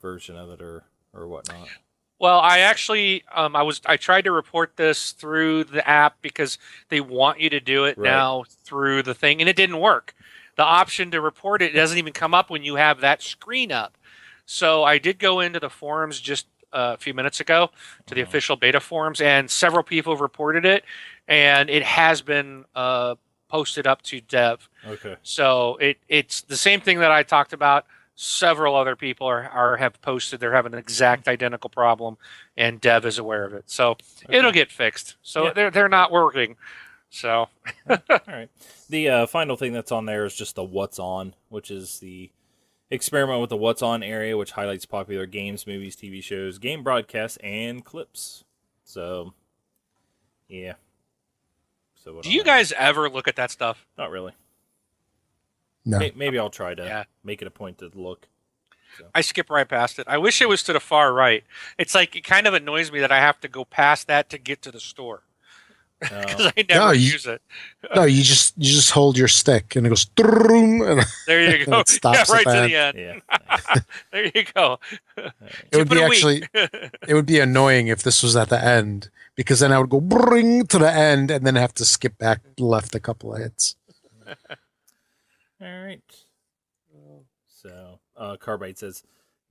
[0.00, 0.84] version of it or
[1.14, 1.70] or whatnot.
[2.18, 6.56] Well, I actually, um, I was, I tried to report this through the app because
[6.88, 8.04] they want you to do it Right.
[8.04, 10.14] now through the thing, and it didn't work.
[10.56, 13.98] The option to report it doesn't even come up when you have that screen up.
[14.46, 17.70] So I did go into the forums just a few minutes ago
[18.06, 18.28] to the Uh-huh.
[18.28, 20.84] official beta forums, and several people have reported it,
[21.28, 23.14] and it has been uh,
[23.48, 24.68] posted up to dev.
[24.86, 25.16] Okay.
[25.22, 27.86] So it it's the same thing that I talked about.
[28.14, 32.18] Several other people are, are have posted they're having an exact identical problem,
[32.56, 33.64] and Dev is aware of it.
[33.70, 33.96] So
[34.28, 35.16] it'll get fixed.
[35.22, 35.52] So Yeah.
[35.54, 36.56] they're they're not working.
[37.08, 37.48] So
[37.88, 38.48] All right.
[38.90, 42.30] The uh, final thing that's on there is just the what's on, which is the
[42.92, 47.38] experiment with the what's on area, which highlights popular games, movies, TV shows, game broadcasts,
[47.42, 48.44] and clips.
[48.84, 49.32] So,
[50.48, 50.74] yeah.
[51.94, 52.46] So what do on you that?
[52.46, 53.86] guys ever look at that stuff?
[53.96, 54.32] Not really.
[55.84, 55.98] No.
[55.98, 57.04] May- Maybe I'll try to Yeah.
[57.24, 58.28] make it a point to look.
[59.14, 60.06] I skip right past it.
[60.06, 61.44] I wish it was to the far right.
[61.78, 64.38] It's like it kind of annoys me that I have to go past that to
[64.38, 65.22] get to the store
[66.02, 67.40] because I never No, you- use it.
[67.96, 71.80] No, you just you just hold your stick and it goes and There you go.
[71.80, 72.98] It stops yeah, right at to the end.
[72.98, 73.80] yeah.
[74.12, 74.78] There you go.
[75.16, 76.48] it would be of the week.
[76.48, 76.48] actually
[77.08, 80.00] it would be annoying if this was at the end because then I would go
[80.00, 83.76] bring to the end and then have to skip back left a couple of hits.
[85.60, 86.00] All right.
[87.48, 89.02] So, uh, Carbide says,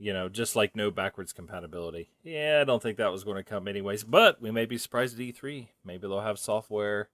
[0.02, 2.10] you know, just like no backwards compatibility.
[2.24, 5.20] Yeah, I don't think that was going to come anyways, but we may be surprised
[5.20, 5.68] at E3.
[5.86, 7.10] Maybe they'll have software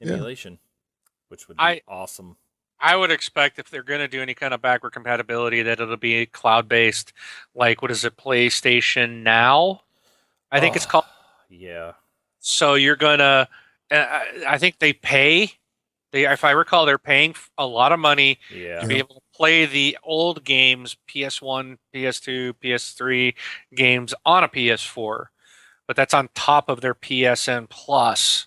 [0.00, 0.12] Yeah.
[0.12, 0.58] emulation,
[1.28, 2.36] which would be I- awesome.
[2.78, 5.96] I would expect if they're going to do any kind of backward compatibility that it'll
[5.96, 7.14] be cloud based,
[7.54, 9.80] like what is it, PlayStation Now?
[10.52, 11.04] I think it's Oh, called.
[11.48, 11.92] Yeah.
[12.38, 13.48] So you're gonna,
[13.90, 15.52] uh, I I think they pay.
[16.12, 18.80] They, if I recall, they're paying a lot of money Yeah.
[18.80, 23.34] to be able to play the old games, PS1, PS2, PS3
[23.74, 25.26] games on a PS4,
[25.86, 28.46] but that's on top of their PSN Plus,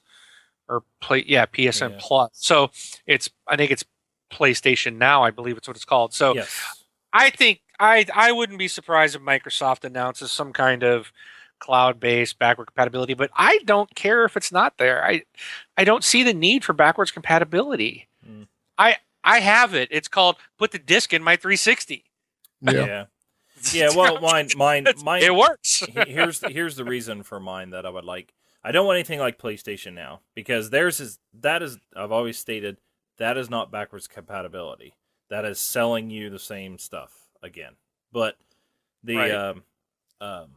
[0.67, 1.97] or play, yeah, PSN Yeah.
[1.99, 2.31] Plus.
[2.33, 2.71] So
[3.05, 3.85] it's, I think it's
[4.31, 6.13] PlayStation Now, I believe it's what it's called.
[6.13, 6.85] So yes.
[7.13, 11.11] I think I I wouldn't be surprised if Microsoft announces some kind of
[11.59, 15.03] cloud-based backward compatibility, but I don't care if it's not there.
[15.03, 15.23] I
[15.77, 18.07] I don't see the need for backwards compatibility.
[18.27, 18.47] Mm.
[18.77, 18.97] I
[19.29, 19.89] I have it.
[19.91, 22.03] It's called put the disc in my 360.
[22.61, 22.71] Yeah.
[22.71, 23.05] Yeah.
[23.73, 23.89] Yeah.
[23.95, 25.21] Well, mine, mine, mine.
[25.21, 25.83] it works.
[26.07, 28.33] here's the, here's the reason for mine that I would like.
[28.63, 32.77] I don't want anything like PlayStation now because theirs is that is I've always stated
[33.17, 34.95] that is not backwards compatibility.
[35.29, 37.11] That is selling you the same stuff
[37.43, 37.73] again.
[38.11, 38.35] But
[39.03, 39.31] the Right.
[39.31, 39.63] um
[40.19, 40.49] um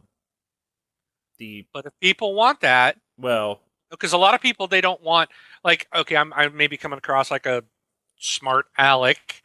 [1.39, 3.61] the But if people want that, well
[3.91, 5.31] because a lot of people they don't want
[5.63, 7.63] like okay, I'm I may be coming across like a
[8.23, 9.43] smart Alec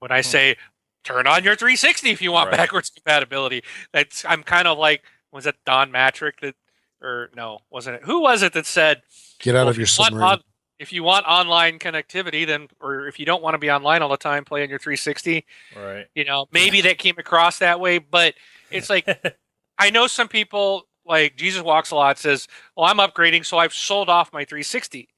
[0.00, 0.28] when I Hmm.
[0.28, 0.56] say
[1.04, 2.56] turn on your 360 if you want Right.
[2.58, 3.62] backwards compatibility.
[3.92, 6.54] That's I'm kind of like was that Don Mattrick that
[7.00, 8.02] or no wasn't it?
[8.04, 9.02] Who was it that said
[9.38, 10.24] Get out well, of your you submarine.
[10.28, 10.42] on-
[10.78, 14.10] if you want online connectivity, then or if you don't want to be online all
[14.10, 15.46] the time, play on your 360.
[15.74, 16.06] right.
[16.14, 18.34] You know, maybe that came across that way, but
[18.70, 19.06] it's like
[19.78, 22.46] I know some people like Jesus walks a lot says,
[22.76, 25.08] "Well, I'm upgrading, so I've sold off my 360."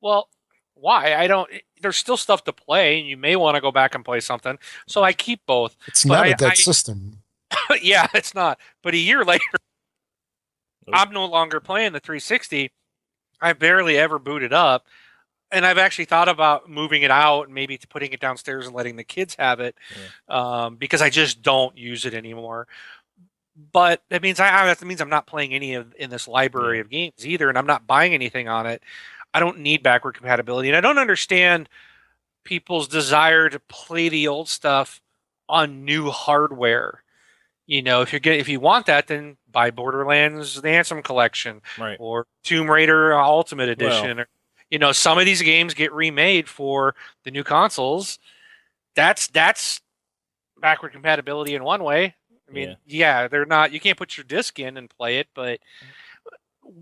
[0.00, 0.28] Well,
[0.74, 1.14] why?
[1.14, 1.48] I don't.
[1.80, 4.58] There's still stuff to play, and you may want to go back and play something.
[4.86, 5.76] So I keep both.
[5.86, 7.18] It's but not I- a dead I- system.
[7.82, 8.58] yeah, it's not.
[8.82, 9.44] But a year later,
[10.86, 10.94] Nope.
[10.96, 12.70] I'm no longer playing the 360.
[13.40, 14.86] I barely ever boot it up.
[15.50, 18.96] And I've actually thought about moving it out and maybe putting it downstairs and letting
[18.96, 19.76] the kids have it
[20.28, 22.66] um, because I just don't use it anymore.
[23.72, 26.78] But that means I I- that means I'm not playing any of in this library
[26.78, 26.80] Yeah.
[26.80, 28.82] of games either, and I'm not buying anything on it.
[29.34, 31.68] I don't need backward compatibility, and I don't understand
[32.44, 35.00] people's desire to play the old stuff
[35.48, 37.02] on new hardware.
[37.66, 41.62] You know, if you're get, if you want that, then buy Borderlands: The Handsome Collection
[41.78, 41.96] Right.
[42.00, 44.20] or Tomb Raider Ultimate Edition.
[44.20, 44.28] or,
[44.70, 48.18] you know, some of these games get remade for the new consoles.
[48.96, 49.80] That's that's
[50.60, 52.14] backward compatibility in one way.
[52.48, 53.22] I mean, Yeah.
[53.22, 53.28] yeah.
[53.28, 53.72] they're not.
[53.72, 55.60] You can't put your disc in and play it, but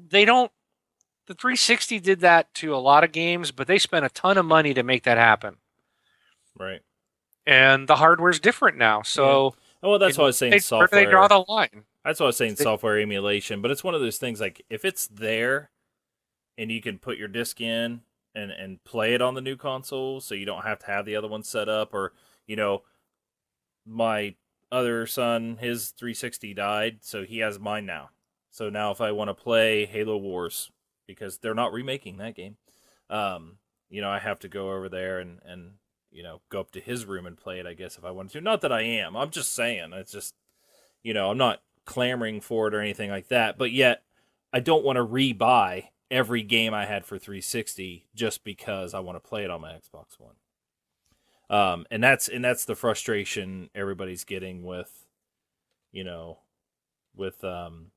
[0.09, 0.51] they don't.
[1.31, 4.45] The 360 did that to a lot of games, but they spent a ton of
[4.45, 5.59] money to make that happen,
[6.59, 6.81] Right.
[7.47, 9.03] and the hardware's different now.
[9.03, 10.89] So Oh, well, that's It- why I was saying they, where software.
[10.89, 11.85] do they draw the line?
[12.05, 14.66] That's what I was saying They- software emulation, but it's one of those things like
[14.68, 15.70] if it's there
[16.59, 18.03] and you can put your disc in
[18.35, 21.14] and and play it on the new console so you don't have to have the
[21.14, 22.12] other one set up or
[22.49, 22.83] you know
[23.87, 24.35] my
[24.72, 28.11] other son his 360 died so he has mine now.
[28.51, 30.72] So now if I want to play Halo Wars
[31.16, 32.56] because they're not remaking that game
[33.08, 33.56] um
[33.88, 35.72] you know I have to go over there and and
[36.11, 38.32] you know go up to his room and play it I guess if I wanted
[38.32, 38.40] to.
[38.40, 39.16] Not that I am.
[39.16, 40.34] I'm just saying it's just
[41.02, 44.02] you know, I'm not clamoring for it or anything like that, but yet
[44.52, 49.16] I don't want to rebuy every game I had for 360 just because I want
[49.16, 50.34] to play it on my Xbox One.
[51.48, 55.06] Um, and that's and that's the frustration everybody's getting with,
[55.90, 56.38] you know,
[57.16, 57.90] with um,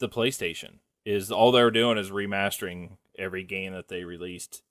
[0.00, 4.62] the PlayStation is all they're doing is remastering every game that they released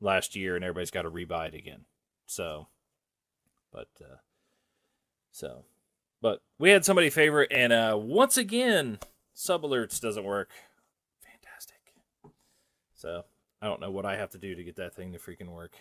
[0.00, 1.84] last year, and everybody's got to rebuy it again.
[2.26, 2.68] So,
[3.72, 4.16] but uh,
[5.30, 5.64] so
[6.20, 8.98] but we had somebody favorite, and uh, once again,
[9.34, 10.50] sub alerts doesn't work.
[11.22, 11.94] Fantastic.
[12.94, 13.24] So
[13.62, 15.74] I don't know what I have to do to get that thing to freaking work.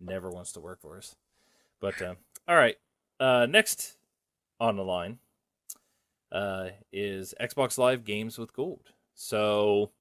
[0.00, 1.16] Never wants to work for us.
[1.80, 2.14] But uh,
[2.46, 2.76] all right,
[3.18, 3.96] uh, next
[4.60, 5.18] on the line
[6.34, 8.90] uh, is Xbox Live Games with Gold.
[9.14, 9.92] So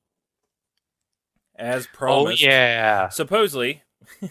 [1.55, 3.83] as promised, Oh yeah, supposedly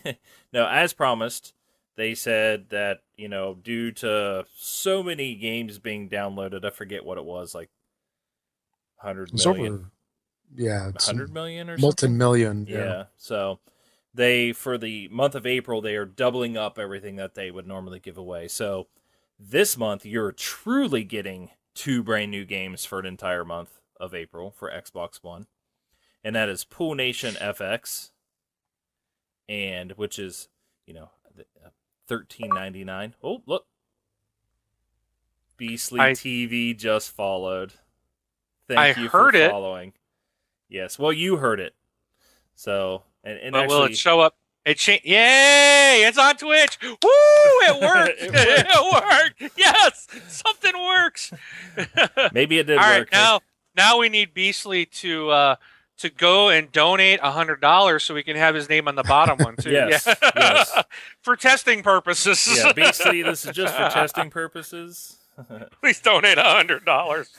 [0.52, 1.54] no as promised
[1.96, 7.16] they said that you know due to so many games being downloaded i forget what
[7.18, 7.70] it was like
[9.00, 9.90] 100 It's million over.
[10.54, 12.66] Yeah, it's 100 million or multi something million.
[12.68, 13.04] yeah.
[13.16, 13.60] so
[14.12, 18.00] they for the month of april they are doubling up everything that they would normally
[18.00, 18.88] give away so
[19.38, 24.50] this month you're truly getting two brand new games for an entire month of april
[24.50, 25.46] for xbox one
[26.24, 28.10] and that is pool nation fx
[29.48, 30.48] and which is
[30.86, 31.10] you know
[31.64, 31.68] uh,
[32.06, 33.14] thirteen ninety nine.
[33.22, 33.66] Oh look,
[35.56, 37.72] Beastly I- TV just followed.
[38.68, 39.50] Thank I you heard for it.
[39.50, 39.92] following.
[40.68, 41.74] Yes, well you heard it.
[42.54, 44.36] So and, and but actually, will it show up?
[44.64, 46.04] It Yay!
[46.06, 46.78] It's on Twitch.
[46.82, 46.88] Woo!
[47.02, 48.20] It worked.
[48.20, 48.30] It
[48.68, 49.58] it, worked.
[49.58, 51.32] Yes, something works.
[52.32, 53.12] maybe it did All right, work.
[53.12, 53.40] now
[53.76, 55.56] now we need Beastly to uh,
[55.98, 59.02] to go and donate a hundred dollars so we can have his name on the
[59.02, 59.70] bottom one too.
[59.70, 60.06] Yes,
[60.36, 60.84] yes.
[61.22, 62.46] For testing purposes.
[62.56, 65.18] yeah, Beastly, this is just for testing purposes.
[65.80, 67.30] Please donate a hundred dollars.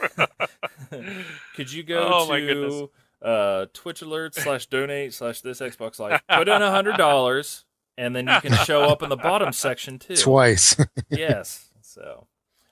[1.55, 2.74] Could you go Oh, my goodness.
[2.74, 2.89] to
[3.24, 7.65] uh, Twitch alert slash donate slash this Xbox Live, put in a hundred dollars,
[7.97, 10.15] and then you can show up in the bottom section too.
[10.15, 10.76] Twice.
[11.09, 11.69] yes.
[11.82, 12.28] So,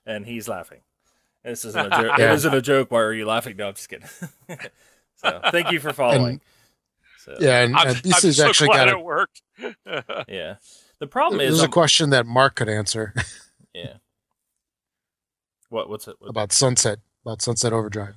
[0.05, 0.81] and he's laughing.
[1.43, 2.11] This isn't a joke.
[2.19, 2.31] Yeah.
[2.31, 2.91] It isn't a joke.
[2.91, 3.55] Why are you laughing?
[3.57, 4.07] No, I'm just kidding.
[5.15, 6.41] so, thank you for following.
[7.19, 8.99] so, yeah, and, I'm, and I'm Beastly's so actually glad got a.
[8.99, 9.41] it worked.
[10.27, 10.55] yeah.
[10.99, 13.13] The problem is, There's a I'm- question that Mark could answer
[13.73, 13.93] yeah.
[15.69, 15.89] What?
[15.89, 16.15] What's it?
[16.19, 18.15] What, about Sunset, about Sunset Overdrive.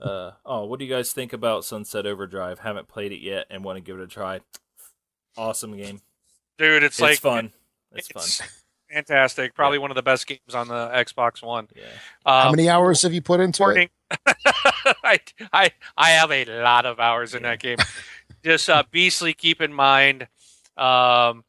[0.00, 2.58] Uh, oh, what do you guys think about Sunset Overdrive?
[2.60, 4.40] Haven't played it yet and want to give it a try.
[5.36, 6.00] Awesome game.
[6.58, 7.52] Dude, it's, It's, like fun.
[7.92, 8.48] It's, it's fun.
[8.90, 9.54] fantastic.
[9.54, 11.68] Probably one of the best games on the Xbox One.
[11.76, 11.82] Yeah.
[12.24, 13.90] How Um, many hours have you put into it?
[15.02, 15.18] I,
[15.52, 17.78] I I have a lot of hours in that game.
[18.44, 20.28] Just uh, Beastly, keep in mind,
[20.76, 21.44] um,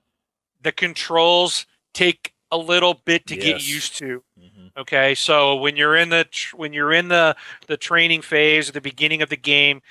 [0.62, 4.24] the controls take a little bit to get used to.
[4.38, 7.36] hmm Okay, so when you're in the tr- when you're in the
[7.68, 9.82] the training phase at the beginning of the game,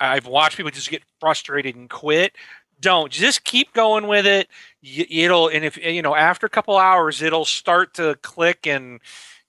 [0.00, 2.36] I've watched people just get frustrated and quit.
[2.80, 4.48] Don't just keep going with it.
[4.82, 9.00] Y- It'll and if you know after a couple hours, it'll start to click and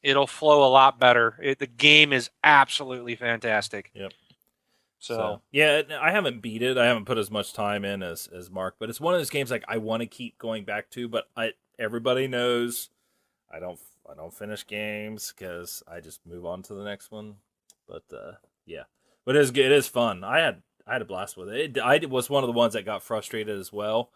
[0.04, 1.39] it'll flow a lot better.
[1.41, 3.91] It, the game is absolutely fantastic.
[3.96, 4.14] Yep.
[5.00, 6.78] So, So yeah, I haven't beat it.
[6.78, 9.30] I haven't put as much time in as as Mark, but it's one of those
[9.32, 11.08] games like I want to keep going back to.
[11.08, 12.89] But I everybody knows
[13.52, 13.80] I don't
[14.10, 17.36] I don't finish games because I just move on to the next one.
[17.88, 18.34] But uh,
[18.66, 18.84] yeah,
[19.26, 20.24] but it is it is fun.
[20.24, 21.78] I had I had a blast with it.
[21.78, 24.12] it I was one of the ones that got frustrated as well.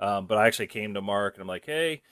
[0.00, 2.02] Um, but I actually came to Mark and I'm like, hey,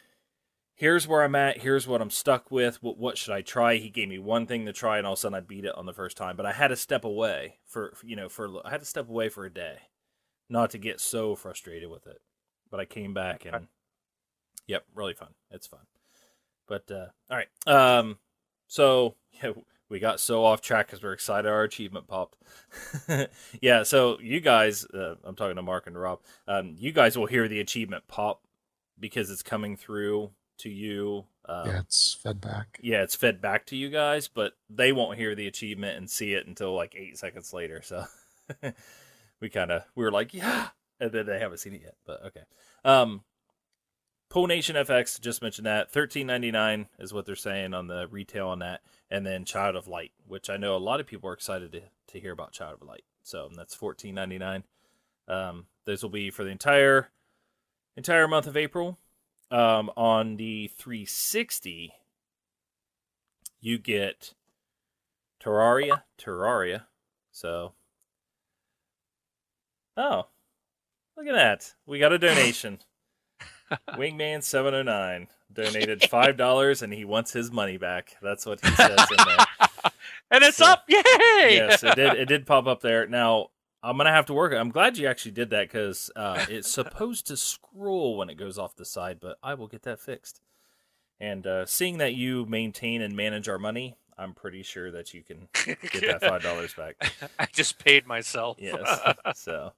[0.80, 1.58] here's where I'm at.
[1.58, 2.82] Here's what I'm stuck with.
[2.82, 3.76] What, what should I try?
[3.76, 5.74] He gave me one thing to try, and all of a sudden I beat it
[5.76, 6.36] on the first time.
[6.36, 9.28] But I had to step away for you know for I had to step away
[9.28, 9.78] for a day,
[10.48, 12.20] not to get so frustrated with it.
[12.70, 13.66] But I came back and
[14.66, 15.34] yep, really fun.
[15.50, 15.80] It's fun.
[16.70, 18.18] But uh, all right, um,
[18.68, 19.50] so yeah,
[19.88, 22.38] we got so off track because we're excited our achievement popped.
[23.60, 26.20] yeah, so you guys, uh, I'm talking to Mark and Rob.
[26.46, 28.44] Um, you guys will hear the achievement pop
[29.00, 31.24] because it's coming through to you.
[31.44, 32.78] Um, yeah, it's fed back.
[32.80, 36.34] yeah, it's fed back to you guys, but they won't hear the achievement and see
[36.34, 37.82] it until like eight seconds later.
[37.82, 38.04] So
[39.40, 40.68] we kind of we were like, yeah,
[41.00, 41.96] and then they haven't seen it yet.
[42.06, 42.42] But okay.
[42.84, 43.22] Um,
[44.30, 48.06] Pool Nation FX just mentioned that thirteen ninety nine is what they're saying on the
[48.08, 51.28] retail on that, and then Child of Light, which I know a lot of people
[51.28, 53.04] are excited to to hear about Child of Light.
[53.24, 54.62] So that's fourteen ninety nine.
[55.26, 57.08] Um, this will be for the entire
[57.96, 58.98] entire month of April.
[59.50, 61.92] Um, on the 360,
[63.60, 64.34] you get
[65.42, 66.82] Terraria, Terraria.
[67.32, 67.72] So,
[69.96, 70.26] oh,
[71.16, 71.74] look at that.
[71.84, 72.78] We got a donation.
[73.90, 78.16] Wingman seven oh nine donated five dollars, and he wants his money back.
[78.22, 79.46] That's what he says in there.
[80.30, 80.84] and it's So- up!
[80.88, 80.98] Yay!
[81.52, 82.14] yes, it did.
[82.14, 83.06] It did pop up there.
[83.06, 83.48] Now
[83.82, 84.52] I'm gonna have to work.
[84.52, 88.58] I'm glad you actually did that because uh, it's supposed to scroll when it goes
[88.58, 90.40] off the side, but I will get that fixed.
[91.18, 95.22] And uh, seeing that you maintain and manage our money, I'm pretty sure that you
[95.22, 96.96] can get that five dollars back.
[97.38, 98.56] I just paid myself.
[98.60, 99.00] Yes.
[99.34, 99.72] so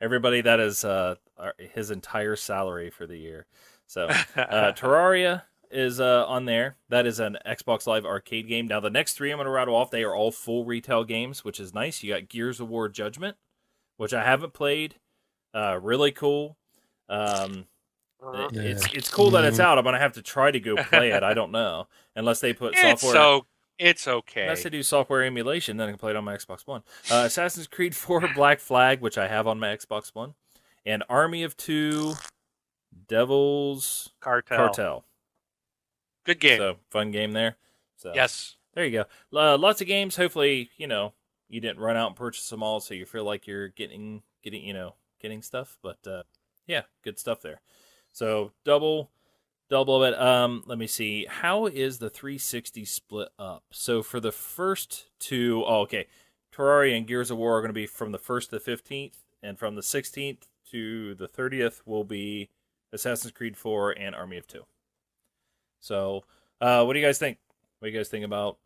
[0.00, 1.16] everybody, that is uh,
[1.58, 3.46] his entire salary for the year.
[3.86, 4.14] So uh,
[4.72, 6.76] Terraria is uh, on there.
[6.88, 8.66] That is an Xbox Live arcade game.
[8.66, 9.90] Now the next three I'm going to rattle off.
[9.90, 12.02] They are all full retail games, which is nice.
[12.02, 13.36] You got Gears of War Judgment,
[13.96, 14.96] which I haven't played.
[15.54, 16.56] Uh, really cool.
[17.08, 17.66] Um,
[18.34, 18.62] it- Yeah.
[18.62, 19.78] It's it's cool that it's out.
[19.78, 21.22] I'm gonna have to try to go play it.
[21.22, 21.86] I don't know
[22.16, 23.12] unless they put it's software.
[23.12, 23.46] so
[23.78, 24.42] it's okay.
[24.42, 26.82] Unless they do software emulation, then I can play it on my Xbox One.
[27.10, 30.34] Uh, Assassin's Creed 4 Black Flag, which I have on my Xbox One,
[30.84, 32.14] and Army of Two
[33.06, 34.58] Devils Cartel.
[34.58, 35.04] Cartel.
[36.24, 36.58] Good game.
[36.58, 37.56] So fun game there.
[37.96, 38.56] So yes.
[38.74, 39.38] there you go.
[39.38, 40.16] Uh, lots of games.
[40.16, 41.14] Hopefully, you know
[41.48, 44.62] you didn't run out and purchase them all, so you feel like you're getting getting
[44.62, 45.78] you know getting stuff.
[45.82, 46.22] But uh,
[46.66, 47.60] yeah, good stuff there.
[48.12, 49.10] So double
[49.70, 50.18] double of it.
[50.20, 51.26] Um, let me see.
[51.28, 53.64] How is the 360 split up?
[53.70, 56.06] So for the first two, oh, okay,
[56.52, 59.12] Terraria and Gears of War are going to be from the first to the 15th,
[59.42, 62.48] and from the 16th to the 30th will be
[62.92, 64.64] Assassin's Creed 4 and Army of Two.
[65.80, 66.24] So,
[66.60, 67.38] uh, what do you guys think?
[67.78, 68.58] What do you guys think about?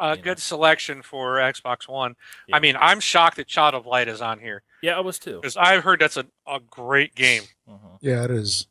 [0.00, 0.40] A you good know.
[0.40, 2.14] selection for Xbox One.
[2.46, 2.56] Yeah.
[2.56, 5.40] I mean, I'm shocked that Child of Light is on here Yeah, I was too.
[5.42, 7.42] because I've heard that's a, a great game.
[7.68, 7.98] Mhm.
[8.00, 8.68] Yeah, it is.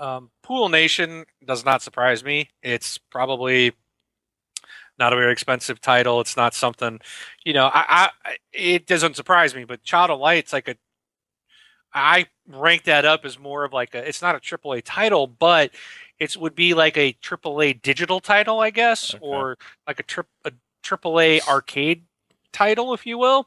[0.00, 2.48] Um, Pool Nation does not surprise me.
[2.62, 3.72] It's probably
[4.98, 6.20] not a very expensive title.
[6.20, 7.00] It's not something,
[7.44, 9.64] you know, I, I it doesn't surprise me.
[9.64, 10.76] But Child of Light's like a,
[11.92, 14.08] I rank that up as more of like a.
[14.08, 15.72] It's not a AAA title, but
[16.18, 19.24] it would be like a AAA digital title, I guess, Okay.
[19.24, 22.04] or like a trip a AAA arcade
[22.52, 23.46] title, if you will.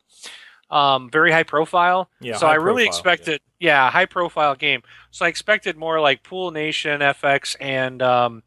[0.73, 2.09] Um, very high profile.
[2.19, 3.89] Yeah, so high I really profile, expected, yeah.
[3.91, 4.81] high profile game.
[5.11, 8.41] So I expected more like Pool Nation, FX, and um,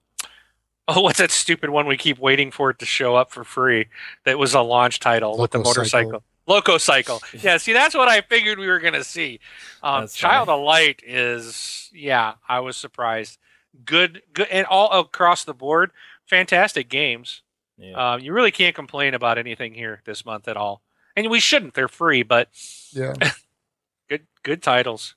[0.88, 3.86] oh, what's that stupid one we keep waiting for it to show up for free?
[4.24, 6.10] That was a launch title with the Loco Cycle.
[6.12, 6.22] motorcycle.
[6.48, 7.20] Loco Cycle.
[7.42, 9.40] Yeah, see, that's what I figured we were gonna see.
[9.82, 10.60] Um, Child funny.
[10.60, 13.38] of Light is, yeah, I was surprised.
[13.84, 15.90] Good, good, and all across the board,
[16.24, 17.42] fantastic games.
[17.78, 18.14] Yeah.
[18.14, 20.82] Um, you really can't complain about anything here this month at all,
[21.16, 21.74] and we shouldn't.
[21.74, 22.48] They're free, but
[22.92, 23.14] Yeah.
[24.08, 25.14] good, good titles.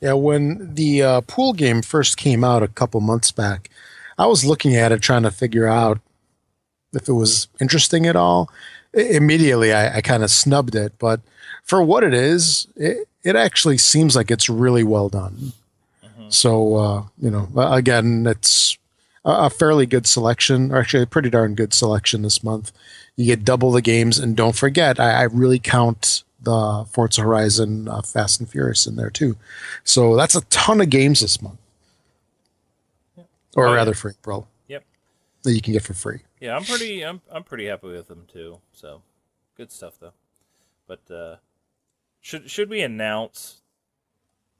[0.00, 3.68] Yeah, when the uh, pool game first came out a couple months back,
[4.16, 5.98] I was looking at it trying to figure out
[6.92, 8.50] if it was interesting at all.
[8.96, 11.20] I- immediately, I, I kind of snubbed it, but
[11.64, 15.52] for what it is, it, it actually seems like it's really well done.
[16.04, 16.32] Mhm.
[16.32, 18.78] So, uh, you know, again, it's
[19.24, 22.70] a, a fairly good selection, or actually a pretty darn good selection this month.
[23.18, 27.88] You get double the games, and don't forget, I, I really count the Forza Horizon
[27.88, 29.36] uh, Fast and Furious in there too.
[29.82, 31.58] So that's a ton of games this month,
[33.56, 33.74] or Oh, yeah.
[33.74, 34.46] rather, free, bro.
[34.68, 34.84] Yep.
[35.42, 36.20] That you can get for free.
[36.40, 38.60] Yeah, I'm pretty I'm I'm pretty happy with them too.
[38.72, 39.02] So
[39.56, 40.12] good stuff though.
[40.86, 41.36] But uh
[42.20, 43.62] should should we announce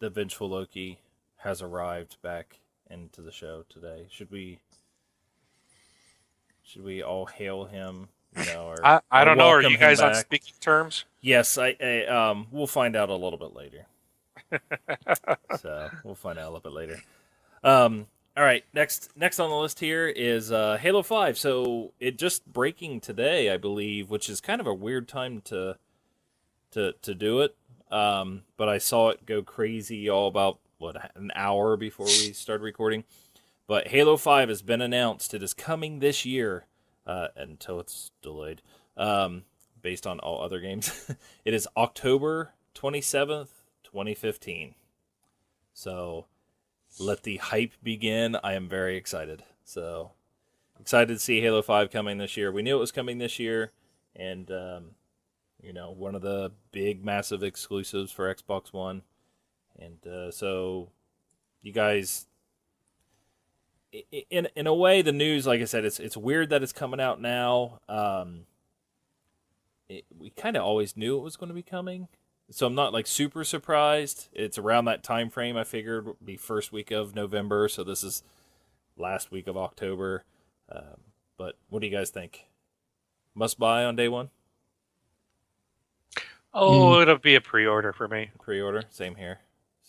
[0.01, 0.99] the Vengeful Loki
[1.37, 2.59] has arrived back
[2.91, 4.09] into the show today?
[4.11, 4.59] Should we
[6.65, 8.09] should we all hail him?
[8.37, 9.49] You know, or, I, I don't know.
[9.49, 11.05] Are you guys on speaking terms?
[11.21, 13.87] Yes, I, I um we'll find out a little bit later.
[15.61, 17.01] so we'll find out a little bit later.
[17.65, 18.07] Um
[18.37, 21.37] all right, next next on the list here is uh Halo 5.
[21.39, 25.77] So it just breaking today, I believe, which is kind of a weird time to
[26.73, 27.57] to to do it.
[27.91, 32.63] Um but I saw it go crazy all about what an hour before we started
[32.63, 33.05] recording.
[33.67, 35.35] But Halo 5 has been announced.
[35.35, 36.65] It is coming this year
[37.09, 38.63] uh until it's delayed.
[38.97, 39.43] Um
[39.83, 41.13] based on all other games.
[41.45, 43.49] it is October 27th,
[43.85, 44.75] 2015.
[45.73, 46.27] So
[47.01, 48.37] let the hype begin.
[48.43, 49.43] I am very excited.
[49.65, 50.13] So
[50.81, 52.53] excited to see Halo Five coming this year.
[52.53, 53.73] We knew it was coming this year,
[54.17, 54.85] and um,
[55.63, 59.03] you know, one of the big, massive exclusives for Xbox One.
[59.79, 60.91] And uh, so,
[61.63, 62.27] you guys,
[64.31, 67.01] in in a way, the news, like I said, it's it's weird that it's coming
[67.01, 67.81] out now.
[67.89, 68.47] Um,
[69.89, 72.09] it, we kind of always knew it was going to be coming,
[72.51, 74.29] so I'm not like super surprised.
[74.33, 75.57] It's around that time frame.
[75.57, 78.23] I figured would be first week of November, so this is
[78.97, 80.25] last week of October.
[80.71, 81.01] Um,
[81.39, 82.47] but what do you guys think?
[83.35, 84.31] Must buy on day one?
[86.53, 87.03] Oh, mm.
[87.03, 88.31] it'll be a pre-order for me.
[88.41, 89.39] Pre-order, same here.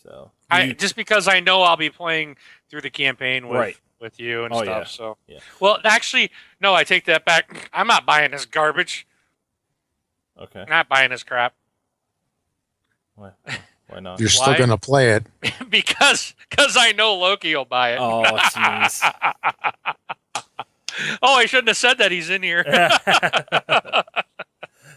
[0.02, 2.36] So I just because I know I'll be playing
[2.68, 3.76] through the campaign with right.
[4.00, 4.78] with you and oh, stuff.
[4.78, 4.84] Yeah.
[4.84, 5.38] So yeah.
[5.60, 6.30] Well, actually,
[6.60, 7.70] no, I take that back.
[7.72, 9.06] I'm not buying this garbage.
[10.38, 10.64] Okay.
[10.68, 11.54] Not buying this crap.
[13.14, 13.32] Why?
[13.88, 14.20] Why not?
[14.20, 15.26] You're still gonna play it
[15.70, 17.98] because because I know Loki will buy it.
[18.00, 19.02] Oh, jeez.
[21.22, 22.10] oh, I shouldn't have said that.
[22.10, 22.64] He's in here.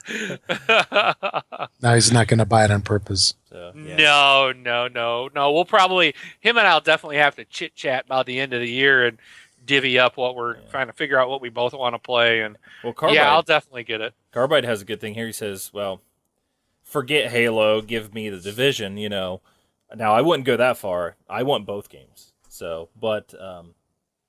[1.81, 3.35] no, he's not going to buy it on purpose.
[3.49, 3.95] So, yeah.
[3.95, 5.51] No, no, no, no.
[5.51, 8.69] We'll probably him and I'll definitely have to chit chat about the end of the
[8.69, 9.17] year and
[9.65, 10.61] divvy up what we're yeah.
[10.69, 12.41] trying to figure out what we both want to play.
[12.41, 14.13] And well, Carbide, yeah, I'll definitely get it.
[14.31, 15.27] Carbide has a good thing here.
[15.27, 16.01] He says, "Well,
[16.83, 19.41] forget Halo, give me the Division." You know,
[19.95, 21.15] now I wouldn't go that far.
[21.29, 22.33] I want both games.
[22.49, 23.75] So, but um,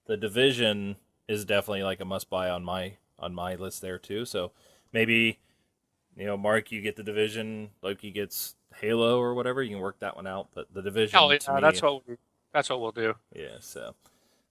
[0.07, 0.97] the Division
[1.29, 4.25] is definitely like a must buy on my on my list there too.
[4.25, 4.53] So
[4.93, 5.39] maybe
[6.17, 9.63] you know, Mark, you get the division, Loki gets Halo or whatever.
[9.63, 11.19] You can work that one out, but the division.
[11.19, 12.17] Oh, yeah, me, that's what we,
[12.53, 13.15] that's what we'll do.
[13.35, 13.57] Yeah.
[13.61, 13.95] So,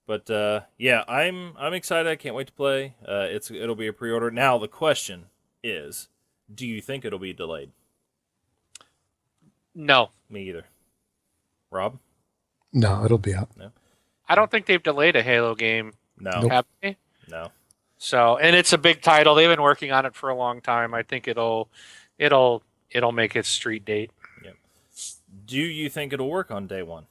[0.06, 2.10] but uh, yeah, I'm I'm excited.
[2.10, 2.96] I can't wait to play.
[3.08, 4.32] Uh, it's it'll be a pre-order.
[4.32, 5.26] Now the question
[5.64, 6.10] is,
[6.54, 7.72] do you think it'll be delayed?
[9.76, 10.66] No, me either.
[11.72, 11.98] Rob?
[12.72, 13.50] No, it'll be out.
[13.58, 13.72] No,
[14.28, 15.94] I don't think they've delayed a Halo game.
[16.20, 16.52] No, nope.
[16.52, 16.98] have they?
[17.30, 17.52] No.
[18.04, 19.34] So, and it's a big title.
[19.34, 20.94] They've been working on it for a long time.
[20.94, 21.70] I think it'll,
[22.18, 24.12] it'll, it'll make its street date.
[24.44, 24.56] Yep.
[25.46, 27.06] Do you think it'll work on day one?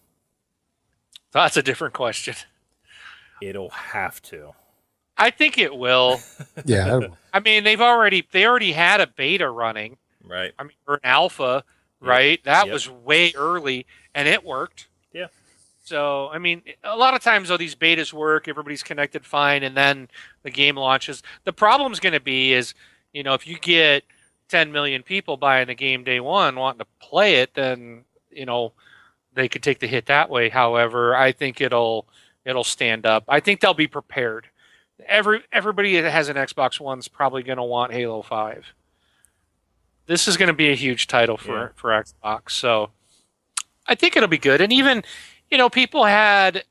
[1.30, 2.34] That's a different question.
[3.40, 4.50] It'll have to.
[5.16, 6.20] I think it will.
[6.66, 7.00] yeah.
[7.32, 9.96] I mean, they've already they already had a beta running.
[10.22, 10.52] Right.
[10.58, 11.64] I mean, or an alpha,
[12.02, 12.08] Yep.
[12.08, 12.44] right?
[12.44, 12.72] That Yep.
[12.72, 14.88] was way early, and it worked.
[15.14, 15.28] Yeah.
[15.84, 19.76] So, I mean, a lot of times though these betas work, everybody's connected fine, and
[19.76, 20.08] then
[20.42, 21.22] the game launches.
[21.44, 22.74] The problem's going to be is,
[23.12, 24.04] you know, if you get
[24.48, 28.72] 10 million people buying the game day one wanting to play it, then you know
[29.34, 30.48] they could take the hit that way.
[30.50, 32.06] However, I think it'll
[32.44, 33.24] it'll stand up.
[33.28, 34.46] I think they'll be prepared.
[35.06, 38.66] Every everybody that has an Xbox One's probably going to want Halo Five.
[40.06, 41.68] This is going to be a huge title for Yeah.
[41.74, 42.90] for Xbox, so
[43.86, 44.60] I think it'll be good.
[44.60, 45.02] And even
[45.52, 46.62] you know, people had uh,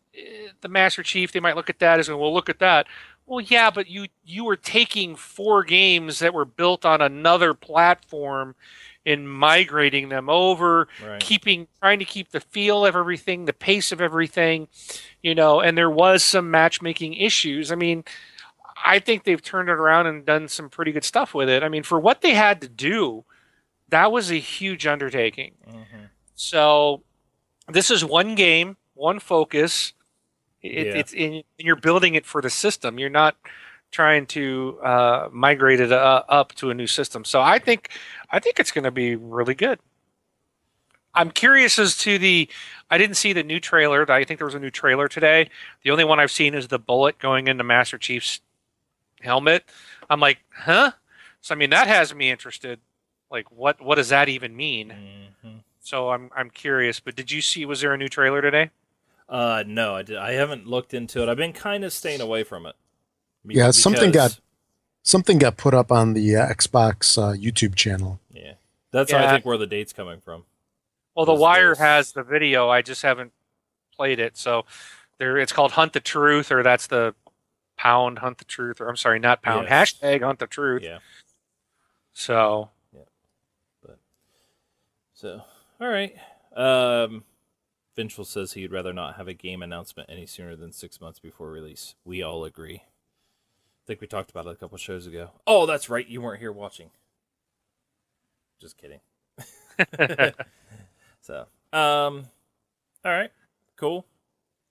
[0.62, 1.32] the Master Chief.
[1.32, 2.88] They might look at that as, well, look at that.
[3.28, 8.56] Well, yeah, but you you were taking four games that were built on another platform
[9.06, 11.20] and migrating them over, Right.
[11.22, 14.68] keeping trying to keep the feel of everything, the pace of everything,
[15.22, 15.62] you know.
[15.62, 17.72] And there was some matchmaking issues.
[17.72, 18.04] I mean,
[18.84, 21.62] I think they've turned it around and done some pretty good stuff with it.
[21.64, 23.24] I mean, for what they had to do,
[23.90, 25.54] that was a huge undertaking.
[25.70, 26.10] Mhm.
[26.36, 27.04] So
[27.74, 29.94] this is one game, one focus.
[30.62, 30.94] It, Yeah.
[30.98, 33.00] It's in, and you're building it for the system.
[33.00, 33.36] You're not
[33.92, 37.26] trying to uh, migrate it uh, up to a new system.
[37.26, 37.90] So I think
[38.32, 39.80] I think it's going to be really good.
[41.14, 42.48] I'm curious as to the.
[42.90, 44.10] I didn't see the new trailer.
[44.10, 45.50] I think there was a new trailer today.
[45.84, 48.40] The only one I've seen is the bullet going into Master Chief's
[49.22, 49.66] helmet.
[50.10, 50.92] I'm like, huh?
[51.42, 52.80] So I mean, that has me interested.
[53.30, 55.34] Like, what what does that even mean?
[55.44, 55.64] Mhm.
[55.82, 57.00] So I'm I'm curious.
[57.00, 57.66] But did you see?
[57.66, 58.70] Was there a new trailer today?
[59.28, 60.18] Uh, no, I did.
[60.18, 61.30] I haven't looked into it.
[61.30, 62.76] I've been kind of staying away from it.
[63.46, 64.40] Be- Yeah, something because-
[65.04, 68.20] Something got put up on the uh, Xbox uh, YouTube channel.
[68.32, 68.54] Yeah,
[68.92, 70.44] that's I think where the date's coming from.
[71.16, 72.70] Well, The Wire this- has the video.
[72.70, 73.32] I just haven't
[73.96, 74.38] played it.
[74.38, 74.66] So
[75.18, 77.16] there, it's called Hunt the Truth, or that's the
[77.78, 79.68] Pound Hunt the Truth, or I'm sorry, not Pound.
[79.68, 79.94] Yes.
[79.94, 80.84] Hashtag Hunt the Truth.
[80.84, 81.00] Yeah.
[82.14, 83.00] So Yeah.
[83.84, 83.98] But
[85.16, 85.42] So,
[85.82, 86.16] all right.
[86.56, 87.24] Um,
[87.98, 91.50] Vengeful says he'd rather not have a game announcement any sooner than six months before
[91.50, 91.96] release.
[92.06, 92.84] We all agree.
[92.84, 95.32] I think we talked about it a couple shows ago.
[95.48, 96.08] Oh, that's right.
[96.08, 96.92] You weren't here watching.
[98.60, 99.00] Just kidding.
[101.22, 102.28] so, um,
[103.04, 103.32] all right,
[103.76, 104.06] cool.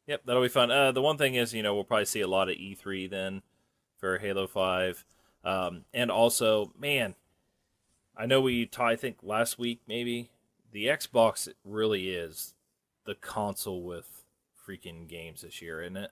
[0.07, 0.71] Yep, that'll be fun.
[0.71, 3.43] Uh, the one thing is, you know, we'll probably see a lot of E3 then
[3.99, 5.05] for Halo Five,
[5.45, 7.17] um, and also, man,
[8.17, 10.31] I know we ta- I think last week maybe
[10.73, 12.55] the Xbox really is
[13.05, 14.25] the console with
[14.67, 16.11] freaking games this year, isn't it?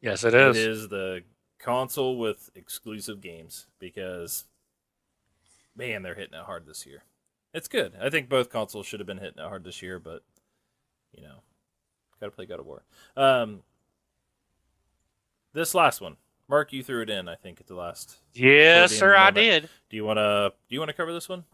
[0.00, 0.56] Yes, it is.
[0.56, 1.22] It is the
[1.58, 4.44] console with exclusive games because,
[5.76, 7.04] man, they're hitting it hard this year.
[7.54, 7.92] It's good.
[8.00, 10.22] I think both consoles should have been hitting it hard this year, but
[11.12, 11.36] you know,
[12.20, 12.82] got to play God of War.
[13.16, 13.60] Um,
[15.52, 16.16] this last one,
[16.48, 17.28] Mark, you threw it in.
[17.28, 18.16] I think at the last.
[18.32, 19.68] Yes, sir, I did.
[19.90, 20.52] Do you want to?
[20.68, 21.44] Do you want to cover this one?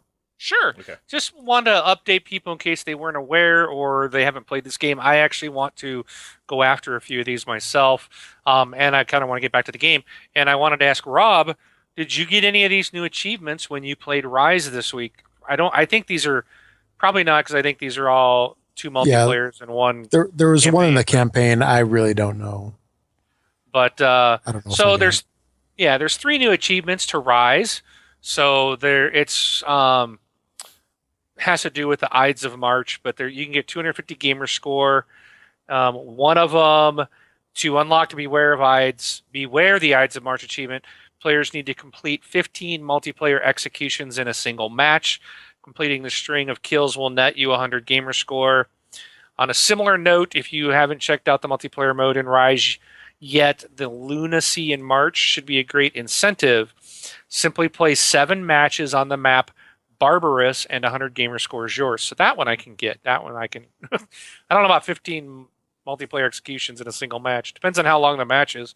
[0.41, 0.75] Sure.
[0.79, 0.95] Okay.
[1.09, 4.77] Just want to update people in case they weren't aware or they haven't played this
[4.77, 5.01] game.
[5.01, 6.07] I actually want to
[6.47, 8.09] go after a few of these myself,
[8.47, 10.05] um, and I kind of want to get back to the game.
[10.37, 11.57] And I wanted to ask Rob,
[11.97, 15.25] did you get any of these new achievements when you played Ryse this week?
[15.49, 15.75] I don't.
[15.77, 16.45] I think these are
[16.99, 20.07] probably not because I think these are all two multiplayers and one.
[20.13, 21.63] There, there was one in the campaign.
[21.63, 22.75] I really don't know.
[23.73, 24.73] But uh, I don't know.
[24.73, 25.25] so there's
[25.77, 27.83] yeah there's three new achievements to Ryse
[28.21, 30.19] so there it's um
[31.41, 34.47] has to do with the ides of march but there you can get 250 gamer
[34.47, 35.07] score
[35.69, 37.07] um, one of them
[37.55, 40.85] to unlock to beware of ides beware the ides of march achievement.
[41.21, 45.21] Players need to complete 15 multiplayer executions in a single match.
[45.65, 48.69] Completing the string of kills will net you 100 gamer score.
[49.39, 52.79] On a similar note if you haven't checked out the multiplayer mode in Ryse
[53.21, 56.73] yet the lunacy in March should be a great incentive.
[57.29, 59.51] Simply play seven matches on the map,
[59.99, 62.03] Barbarous, and 100 gamer score is yours.
[62.03, 63.01] So that one I can get.
[63.05, 63.67] That one I can.
[63.93, 63.99] I
[64.51, 65.47] don't know about 15
[65.87, 67.55] multiplayer executions in a single match.
[67.55, 68.75] Depends on how long the match is.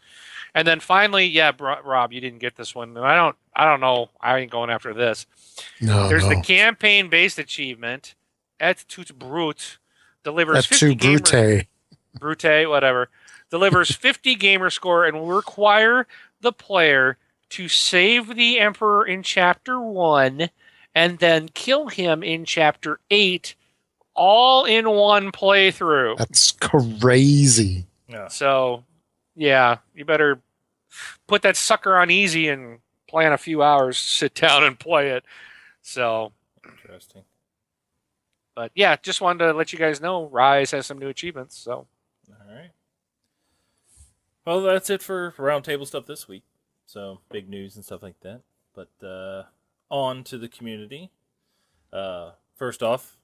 [0.54, 3.36] And then finally, yeah, Rob, you didn't get this one, and I don't.
[3.54, 4.08] I don't know.
[4.20, 5.26] I ain't going after this.
[5.80, 6.30] no, There's no.
[6.30, 8.14] the campaign-based achievement.
[8.58, 9.78] Et tout brut
[10.24, 11.66] delivers That's 50 too gamer- brute.
[12.44, 13.08] Brute, whatever,
[13.50, 16.06] delivers 50 gamer score and will require
[16.40, 17.16] the player
[17.50, 20.48] to save the Emperor in Chapter 1
[20.94, 23.54] and then kill him in Chapter 8,
[24.14, 26.18] all in one playthrough.
[26.18, 27.86] That's crazy.
[28.08, 28.28] Yeah.
[28.28, 28.84] So,
[29.34, 30.40] yeah, you better
[31.26, 32.78] put that sucker on easy and
[33.08, 35.24] plan a few hours, sit down and play it.
[35.80, 36.32] So,
[36.64, 37.22] Interesting.
[38.54, 41.56] but yeah, just wanted to let you guys know Ryse has some new achievements.
[41.56, 41.86] So,
[42.28, 42.70] All right.
[44.44, 46.42] Well, that's it for roundtable stuff this week.
[46.86, 48.40] So big news and stuff like that.
[48.74, 49.44] But uh,
[49.92, 51.10] on to the community.
[51.92, 53.18] Uh, first off,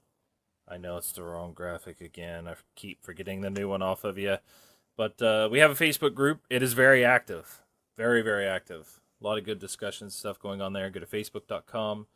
[0.67, 2.47] I know it's the wrong graphic again.
[2.47, 4.37] I keep forgetting the new one off of you.
[4.95, 6.41] But uh, we have a Facebook group.
[6.49, 7.63] It is very active,
[7.97, 9.01] very very active.
[9.19, 10.89] A lot of good discussions stuff going on there.
[10.89, 12.07] Go to facebook.com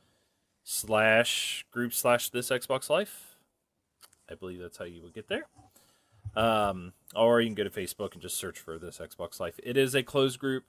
[0.63, 3.35] slash group slash this Xbox Life.
[4.29, 5.47] I believe that's how you would get there.
[6.35, 9.59] Um, or you can go to Facebook and just search for this Xbox Life.
[9.63, 10.63] It is a closed group.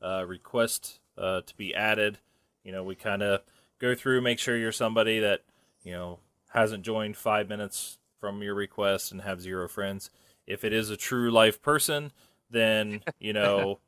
[0.00, 2.18] Uh, request uh, to be added.
[2.62, 3.42] You know, we kind of
[3.78, 5.42] go through, make sure you're somebody that
[5.82, 6.18] you know
[6.50, 10.10] hasn't joined five minutes from your request and have zero friends.
[10.46, 12.12] If it is a true life person,
[12.50, 13.80] then you know,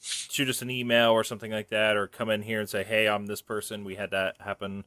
[0.00, 3.08] shoot us an email or something like that, or come in here and say, "Hey,
[3.08, 3.84] I'm this person.
[3.84, 4.84] We had that happen."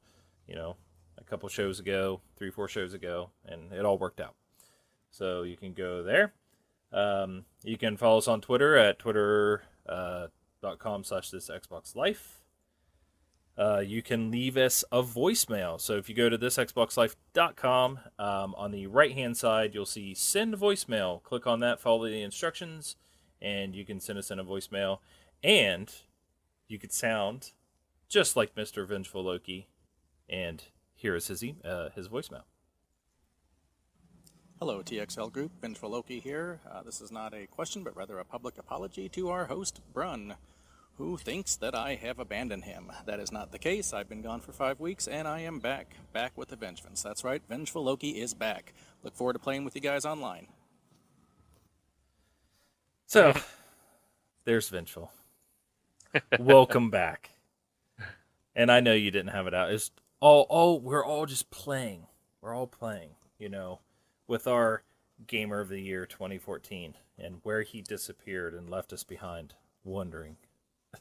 [0.48, 0.76] You know,
[1.18, 4.36] a couple shows ago, three, four shows ago, and it all worked out.
[5.10, 6.34] So you can go there.
[6.92, 9.60] Um, you can follow us on Twitter at twitter.com
[9.90, 12.45] uh, slash this Xbox Life.
[13.58, 15.80] Uh, you can leave us a voicemail.
[15.80, 20.56] So if you go to thisxboxlife.com, um, on the right hand side, you'll see send
[20.56, 21.24] voicemail.
[21.24, 22.98] Click on that, follow the instructions,
[23.42, 25.00] and you can send us in a voicemail.
[25.44, 25.94] And
[26.68, 27.52] you could sound
[28.10, 28.88] just like Mr.
[28.88, 29.68] Vengeful Loki.
[30.28, 32.44] And here is his, uh, his voicemail.
[34.60, 35.52] Hello, TXL Group.
[35.62, 36.60] Vengeful Loki here.
[36.70, 40.36] Uh, this is not a question, but rather a public apology to our host, Brun,
[40.98, 42.92] who thinks that I have abandoned him.
[43.06, 43.94] That is not the case.
[43.94, 45.96] I've been gone for five weeks, and I am back.
[46.14, 47.02] Back with a vengeance.
[47.02, 48.74] That's right, Vengeful Loki is back.
[49.04, 50.48] Look forward to playing with you guys online.
[53.08, 53.34] So,
[54.46, 55.12] there's Vengeful.
[56.40, 57.32] Welcome back.
[58.56, 59.72] And I know you didn't have it out.
[59.72, 59.92] It's
[60.22, 62.08] all, all we're all just playing.
[62.42, 63.82] We're all playing, you know,
[64.28, 64.84] with our
[65.28, 70.38] Gamer of the Year 2014 and where he disappeared and left us behind, wondering.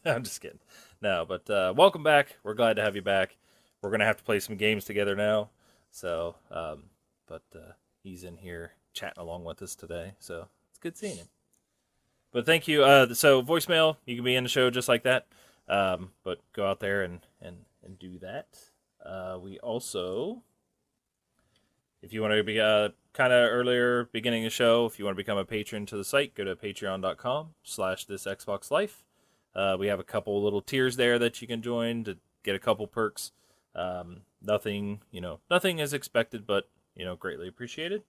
[0.05, 0.61] I'm just kidding.
[1.01, 2.37] No, but uh, welcome back.
[2.43, 3.37] We're glad to have you back.
[3.83, 5.51] We're gonna have to play some games together now.
[5.91, 6.85] So, um,
[7.27, 7.73] but uh,
[8.03, 10.15] he's in here chatting along with us today.
[10.19, 11.27] So it's good seeing him.
[12.33, 12.83] But thank you.
[12.83, 15.27] Uh, so voicemail, you can be in the show just like that.
[15.69, 18.49] Um, but go out there and and and do that.
[19.05, 20.43] Uh, we also,
[22.03, 25.15] if you want to be uh, kind of earlier beginning the show, if you want
[25.15, 29.05] to become a patron to the site, go to patreon.com slash this Xbox Life.
[29.55, 32.59] Uh, we have a couple little tiers there that you can join to get a
[32.59, 33.33] couple perks.
[33.75, 38.03] Um, nothing, you know, nothing is expected, but you know, greatly appreciated.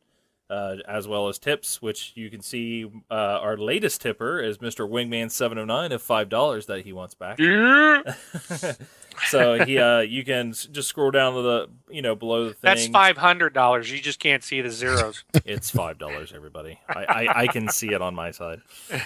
[0.49, 4.87] Uh, as well as tips, which you can see uh, our latest tipper is Mr.
[4.87, 7.39] Wingman seven oh nine of five dollars that he wants back.
[9.27, 12.59] so he, uh, you can just scroll down to the, you know, below the thing.
[12.61, 13.91] That's five hundred dollars.
[13.91, 15.23] You just can't see the zeros.
[15.45, 16.79] It's five dollars, everybody.
[16.89, 18.61] I, I, I can see it on my side.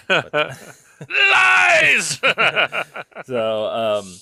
[0.10, 2.20] Lies.
[3.26, 4.14] So, um,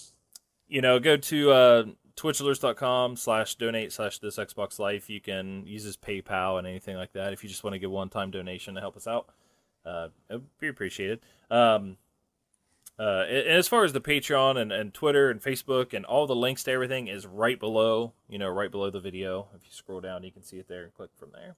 [0.67, 1.83] you know, go to uh,
[2.17, 5.09] twitchalerts.com slash donate slash this Xbox Life.
[5.09, 7.91] You can use this PayPal and anything like that if you just want to give
[7.91, 9.29] one time donation to help us out.
[9.85, 11.21] Uh, it would be appreciated.
[11.49, 11.97] Um,
[12.99, 16.35] uh, and as far as the Patreon and, and Twitter and Facebook and all the
[16.35, 19.47] links to everything is right below, you know, right below the video.
[19.55, 21.55] If you scroll down, you can see it there and click from there.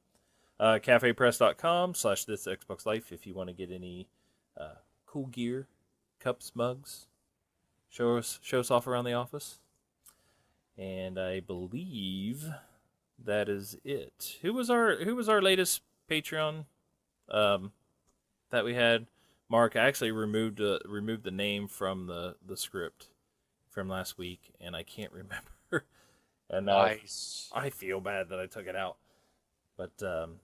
[0.60, 4.10] Uh, cafepress.com slash this Xbox Life if you want to get any
[4.60, 4.76] uh,
[5.06, 5.70] cool gear,
[6.20, 7.08] cups, mugs,
[7.90, 9.60] show us show us off around the office.
[10.80, 12.46] And I believe
[13.26, 14.38] that is it.
[14.42, 16.66] Who was our who was our latest Patreon
[17.30, 17.74] um,
[18.52, 19.08] that we had?
[19.50, 23.10] Mark I actually removed uh, removed the name from the the script
[23.70, 25.86] from last week, and I can't remember.
[26.50, 27.50] and nice.
[27.54, 28.96] I feel bad that I took it out.
[29.76, 30.36] But um,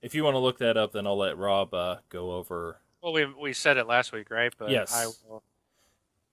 [0.00, 2.78] if you want to look that up, then I'll let Rob uh, go over.
[3.02, 4.52] Well, we we said it last week, right?
[4.58, 4.92] But Yes.
[4.92, 5.44] I will,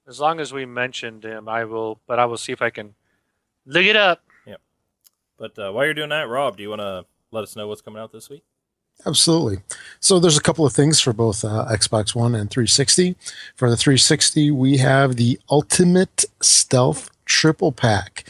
[0.09, 2.01] as long as we mentioned him, I will.
[2.07, 2.95] But I will see if I can
[3.65, 4.23] look it up.
[4.45, 4.59] Yep.
[5.37, 7.81] But uh, while you're doing that, Rob, do you want to let us know what's
[7.81, 8.43] coming out this week?
[9.05, 9.59] Absolutely.
[10.01, 13.15] So there's a couple of things for both uh, Xbox One and 360.
[13.55, 18.25] For the 360, we have the Ultimate Stealth Triple Pack.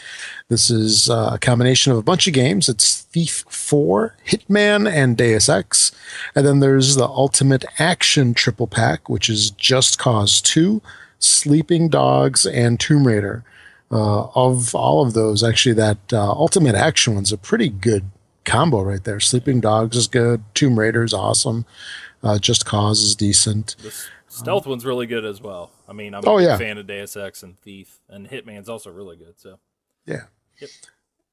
[0.50, 2.70] This is uh, a combination of a bunch of games.
[2.70, 5.92] It's Thief 4, Hitman, and Deus Ex.
[6.36, 10.82] And then there's the Ultimate Action Triple Pack, which is Just Cause 2,
[11.20, 13.44] Sleeping Dogs, and Tomb Raider.
[13.92, 18.12] Uh, of all of those, actually, that uh, Ultimate Action one's a pretty good
[18.46, 19.20] combo right there.
[19.20, 20.44] Sleeping Dogs is good.
[20.54, 21.66] Tomb Raider is awesome.
[22.22, 23.76] Uh, Just Cause is decent.
[23.82, 23.92] The
[24.28, 25.72] stealth one's really good as well.
[25.88, 26.58] I mean, I'm Oh, a big yeah.
[26.58, 29.34] fan of Deus Ex and Thief, and Hitman's also really good.
[29.38, 29.58] So
[30.06, 30.24] Yeah.
[30.60, 30.70] Yep.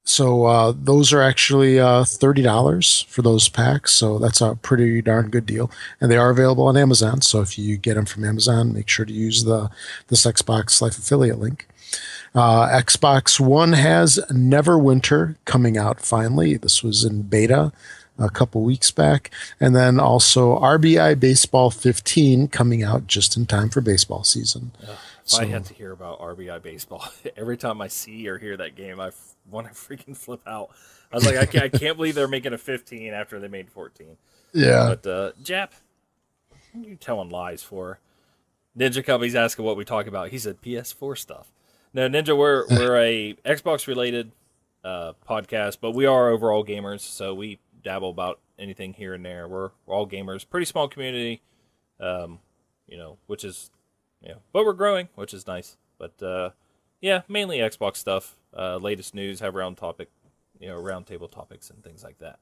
[0.06, 3.92] So uh, those are actually uh, thirty dollars for those packs.
[3.92, 5.68] So that's a pretty darn good deal,
[6.00, 7.22] and they are available on Amazon.
[7.22, 9.68] So if you get them from Amazon, make sure to use the
[10.06, 11.66] this Xbox Life affiliate link.
[12.36, 16.56] Uh, Xbox One has Neverwinter coming out finally.
[16.56, 17.72] This was in beta
[18.16, 23.70] a couple weeks back, and then also RBI Baseball 15 coming out just in time
[23.70, 24.70] for baseball season.
[25.26, 27.04] If I had to hear about RBI baseball
[27.36, 29.10] every time I see or hear that game, I
[29.50, 30.70] want to freaking flip out.
[31.12, 33.70] I was like, I can't, I can't believe they're making a 15 after they made
[33.70, 34.16] 14.
[34.52, 35.70] Yeah, But uh, Jap,
[36.72, 37.98] what are you telling lies for?
[38.78, 40.28] Ninja Cubby's asking what we talk about.
[40.28, 41.52] He said PS4 stuff.
[41.92, 44.32] No, Ninja, we're we're a Xbox related
[44.84, 49.48] uh, podcast, but we are overall gamers, so we dabble about anything here and there.
[49.48, 50.48] We're, we're all gamers.
[50.48, 51.42] Pretty small community,
[52.00, 52.38] um,
[52.86, 53.70] you know, which is,
[54.30, 55.76] know, but we're growing, which is nice.
[55.98, 56.50] But uh,
[57.00, 58.36] yeah, mainly Xbox stuff.
[58.56, 60.08] Uh, latest news, have round topic,
[60.58, 62.38] you know, round table topics and things like that.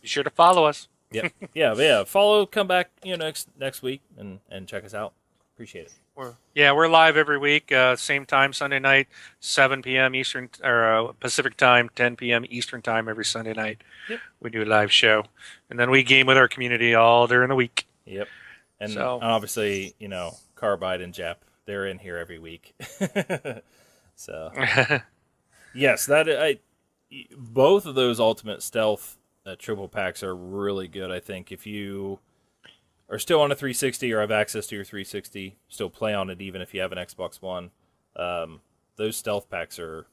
[0.00, 0.88] Be sure to follow us.
[1.12, 2.04] Yeah, yeah, but yeah.
[2.04, 5.12] Follow, come back, you know, next next week and and check us out.
[5.54, 5.92] Appreciate it.
[6.14, 9.08] We're, yeah, we're live every week, uh, same time Sunday night,
[9.40, 10.14] 7 p.m.
[10.14, 12.46] Eastern or uh, Pacific time, 10 p.m.
[12.48, 13.82] Eastern time every Sunday night.
[14.08, 14.20] Yep.
[14.40, 15.24] We do a live show,
[15.68, 17.86] and then we game with our community all during the week.
[18.06, 18.28] Yep.
[18.80, 22.72] And So- obviously, you know, Carbide and Jap, they're in here every week.
[24.14, 24.52] so
[25.74, 26.60] yes, that I
[27.36, 31.10] both of those ultimate stealth uh, triple packs are really good.
[31.10, 32.20] I think if you
[33.10, 36.40] are still on a 360 or have access to your 360, still play on it
[36.40, 37.72] even if you have an Xbox One.
[38.14, 38.60] Um,
[38.94, 40.06] those stealth packs are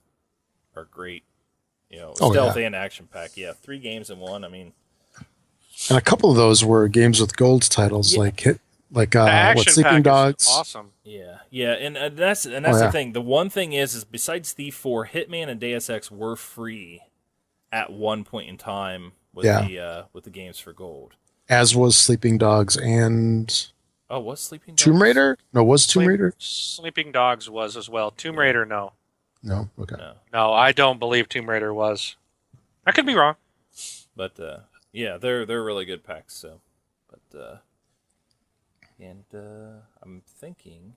[0.75, 1.23] are great.
[1.91, 2.65] You know, Oh, stealth yeah.
[2.65, 3.37] and action pack.
[3.37, 4.43] Yeah, three games in one.
[4.43, 4.73] I mean,
[5.89, 8.19] and a couple of those were games with gold titles, Yeah.
[8.19, 8.59] like hit,
[8.91, 10.47] like uh, action what Sleeping Dogs.
[10.49, 10.91] awesome.
[11.03, 12.91] Yeah, yeah, and uh, that's and that's Oh, the yeah.
[12.91, 13.13] thing.
[13.13, 17.01] The one thing is, is besides Thief Four, Hitman and Deus Ex were free
[17.71, 19.65] at one point in time with Yeah.
[19.67, 21.13] the uh, with the games for gold.
[21.47, 23.67] as was Sleeping Dogs and
[24.11, 25.37] Oh, was Sleeping Tomb Raider.
[25.53, 26.33] No, was Tomb Sleep- Raider?
[26.39, 28.09] Sleeping Dogs was as well.
[28.09, 28.93] Tomb Raider, no.
[29.43, 29.69] No.
[29.79, 29.95] Okay.
[29.97, 32.15] No, No, I don't believe Tomb Raider was.
[32.87, 33.35] I could be wrong.
[34.15, 34.61] but uh,
[34.91, 36.33] yeah, they're they're really good packs.
[36.35, 36.59] So,
[37.09, 37.55] but uh,
[38.99, 40.93] and uh, I'm thinking,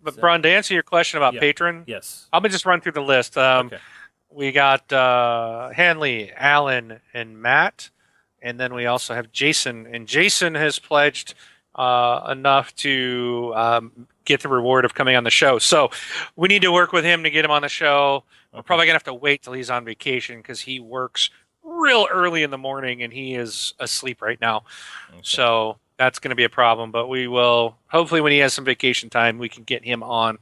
[0.00, 1.40] But, So- Brun, to answer your question about Yeah.
[1.40, 3.36] patron, yes, I'm to just run through the list.
[3.36, 3.78] Um, okay,
[4.30, 7.90] We got uh, Hanley, Alan, and Matt.
[8.40, 9.86] And then we also have Jason.
[9.92, 11.34] And Jason has pledged
[11.74, 15.58] uh, enough to um, get the reward of coming on the show.
[15.58, 15.90] So
[16.36, 18.22] we need to work with him to get him on the show.
[18.52, 21.30] We're probably going to have to wait till he's on vacation because he works
[21.64, 24.62] real early in the morning, and he is asleep right now.
[25.10, 25.20] Okay.
[25.22, 26.90] So that's going to be a problem.
[26.90, 30.38] But we will hopefully when he has some vacation time, we can get him on.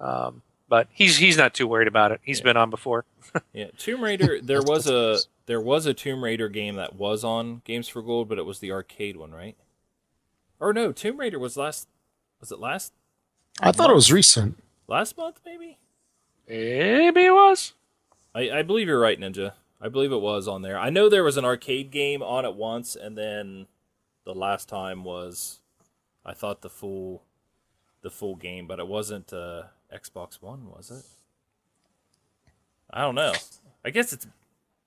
[0.00, 2.20] Um, but he's he's not too worried about it.
[2.24, 2.44] He's Yeah.
[2.44, 3.04] been on before.
[3.54, 4.40] Yeah, Tomb Raider.
[4.42, 8.28] There was a there was a Tomb Raider game that was on Games for Gold,
[8.28, 9.56] but it was the arcade one, right?
[10.60, 11.88] Or no, Tomb Raider was last.
[12.40, 12.92] Was it last
[13.60, 14.62] I thought it was recent.
[14.88, 15.40] last month?
[15.46, 15.78] Maybe.
[16.48, 17.72] Maybe it was.
[18.34, 19.52] I, I believe you're right, Ninja.
[19.80, 20.78] I believe it was on there.
[20.78, 23.66] I know there was an arcade game on it once, and then
[24.24, 25.60] the last time was,
[26.24, 27.22] I thought the full,
[28.02, 31.04] the full game, but it wasn't uh, Xbox One, was it?
[32.90, 33.32] I don't know.
[33.84, 34.26] I guess it's,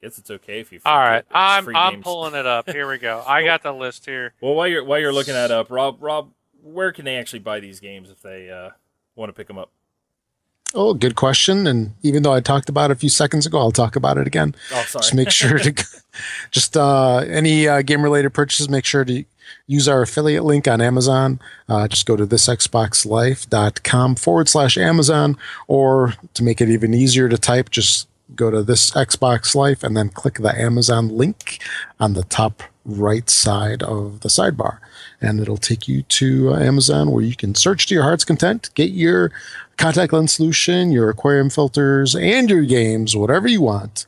[0.01, 0.79] guess it's okay if you.
[0.85, 2.03] All right, it's I'm I'm games.
[2.03, 2.69] pulling it up.
[2.69, 3.23] Here we go.
[3.27, 4.33] I got the list here.
[4.41, 6.31] Well, while you're while you're looking that up, Rob, Rob,
[6.61, 8.69] where can they actually buy these games if they uh,
[9.15, 9.71] want to pick them up?
[10.75, 11.65] Oh, good question.
[11.65, 14.27] And even though I talked about it a few seconds ago, I'll talk about it
[14.27, 14.53] again.
[14.73, 15.01] Oh, sorry.
[15.01, 15.71] Just make sure to
[16.51, 19.23] just uh, any uh, game related purchases, make sure to
[19.67, 21.39] use our affiliate link on Amazon.
[21.69, 25.37] Uh, just go to thisxboxlife.com forward slash Amazon,
[25.67, 29.95] or to make it even easier to type, just go to this Xbox Life and
[29.95, 31.61] then click the Amazon link
[31.99, 34.79] on the top right side of the sidebar.
[35.21, 38.69] And it'll take you to uh, Amazon where you can search to your heart's content,
[38.75, 39.31] get your
[39.77, 44.05] contact lens solution, your aquarium filters, and your games, whatever you want.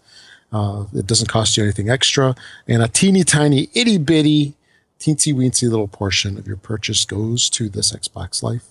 [0.52, 2.36] Uh, it doesn't cost you anything extra.
[2.68, 4.54] And a teeny tiny, itty bitty,
[5.00, 8.66] teensy weensy little portion of your purchase goes to this Xbox Life.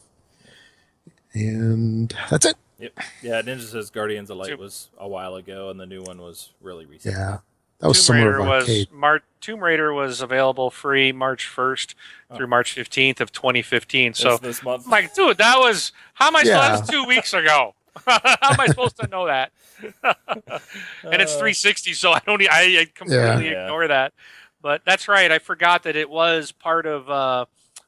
[1.35, 2.56] And that's it.
[2.78, 2.98] Yep.
[3.23, 6.51] Yeah, Ninja says Guardians of Light was a while ago, and the new one was
[6.60, 7.14] really recent.
[7.14, 7.39] Yeah.
[7.81, 8.93] That was Tomb similar Raider to was arcade.
[8.93, 11.94] Mar- Tomb Raider was available free March 1st
[12.35, 14.09] through March 15th of 2015.
[14.11, 14.85] That's So this month.
[14.86, 16.43] I'm like, dude, that was how am I?
[16.43, 16.59] Yeah.
[16.59, 17.74] That was two weeks ago.
[18.07, 18.19] how
[18.51, 19.53] am I supposed to know that?
[20.03, 22.43] and it's Uh, 360, so I don't.
[22.51, 23.65] I, I completely Yeah.
[23.65, 24.12] ignore that.
[24.62, 25.31] But that's right.
[25.31, 27.44] I forgot that it was part of uh,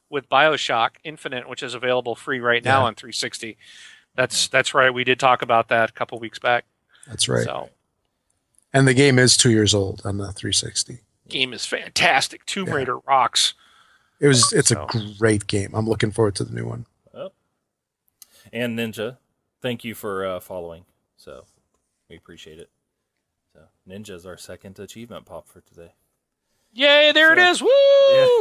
[0.09, 2.85] with Bioshock Infinite, which is available free right now Yeah.
[2.87, 3.57] on 360.
[4.15, 4.93] That's that's right.
[4.93, 6.65] We did talk about that a couple weeks back.
[7.07, 7.43] That's right.
[7.43, 7.69] So
[8.73, 10.99] And the game is two years old on the 360.
[11.27, 12.45] game is fantastic.
[12.45, 12.73] Tomb Yeah.
[12.75, 13.53] Raider rocks.
[14.19, 14.51] It was.
[14.53, 15.73] It's So- a great game.
[15.73, 16.85] I'm looking forward to the new one.
[17.13, 17.31] Oh.
[18.51, 19.17] and Ninja,
[19.61, 20.85] thank you for uh, following.
[21.17, 21.45] So
[22.09, 22.69] we appreciate it.
[23.53, 25.93] So Ninja's our second achievement pop for today.
[26.73, 27.11] Yay!
[27.11, 27.61] There it So- is.
[27.61, 27.69] Woo!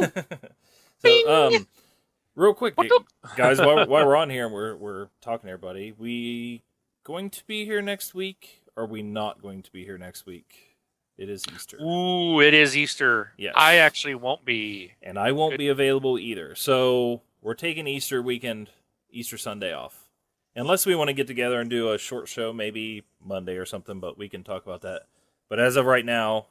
[0.01, 0.23] Yeah.
[1.25, 1.67] so um,
[2.35, 2.75] real quick,
[3.37, 6.63] guys, while, while we're on here and we're we're talking to everybody, we
[7.05, 8.63] going to be here next week?
[8.79, 10.77] Are we not going to be here next week?
[11.17, 11.77] It is Easter.
[11.83, 13.33] Ooh, it is Easter.
[13.37, 13.55] Yes.
[13.57, 14.93] I actually won't be.
[15.03, 15.59] and I won't Good.
[15.59, 16.55] be available either.
[16.55, 18.71] So we're taking Easter weekend,
[19.11, 20.09] Easter Sunday off,
[20.55, 23.99] unless we want to get together and do a short show, maybe Monday or something.
[23.99, 25.07] But we can talk about that.
[25.49, 26.47] But as of right now,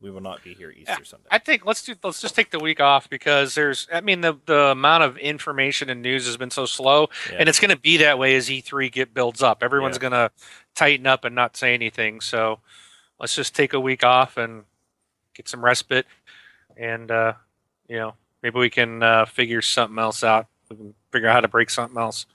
[0.00, 1.28] we will not be here Easter Sunday.
[1.30, 1.94] I think let's do.
[2.02, 3.86] Let's just take the week off because there's.
[3.92, 7.36] I mean, the the amount of information and news has been so slow, Yeah.
[7.38, 9.62] and it's going to be that way as E3 get builds up.
[9.62, 10.00] Everyone's Yeah.
[10.00, 10.30] going to
[10.74, 12.20] tighten up and not say anything.
[12.20, 12.60] So
[13.18, 14.64] let's just take a week off and
[15.34, 16.06] get some respite,
[16.76, 17.34] and uh,
[17.88, 20.46] you know maybe we can uh, figure something else out.
[20.70, 22.26] We can figure out how to break something else.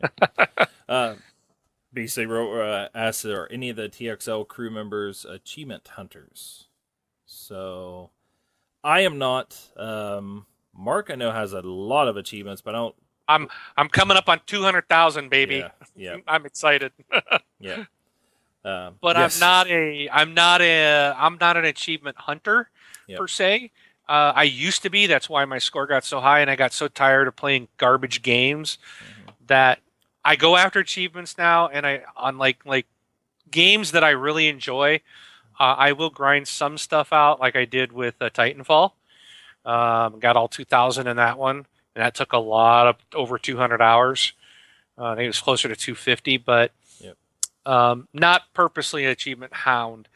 [0.86, 1.14] Uh,
[1.94, 6.66] BC wrote, uh, asked, are any of the TXL crew members achievement hunters?
[7.24, 8.10] So
[8.82, 9.58] I am not.
[9.76, 10.46] Um,
[10.76, 12.94] Mark, I know, has a lot of achievements, but I don't.
[13.28, 15.56] I'm I'm coming up on two hundred thousand, baby.
[15.56, 15.70] Yeah.
[15.96, 16.16] Yeah.
[16.28, 16.92] I'm excited.
[17.60, 17.84] yeah.
[18.64, 19.36] Um, but yes.
[19.36, 22.70] I'm not a I'm not a I'm not an achievement hunter
[23.06, 23.18] Yep.
[23.18, 23.70] per se.
[24.08, 25.06] Uh, I used to be.
[25.06, 28.22] That's why my score got so high, and I got so tired of playing garbage
[28.22, 29.30] games Mm-hmm.
[29.48, 29.80] that
[30.24, 31.68] I go after achievements now.
[31.68, 32.86] And I on like like
[33.50, 35.00] games that I really enjoy,
[35.60, 38.92] uh, I will grind some stuff out, like I did with uh, Titanfall.
[39.66, 41.64] Um, got all 2,000 in that one,
[41.94, 44.32] and that took a lot of over 200 hours.
[44.98, 47.16] Uh, I think it was closer to 250, but Yep.
[47.66, 50.08] um, not purposely an achievement hound.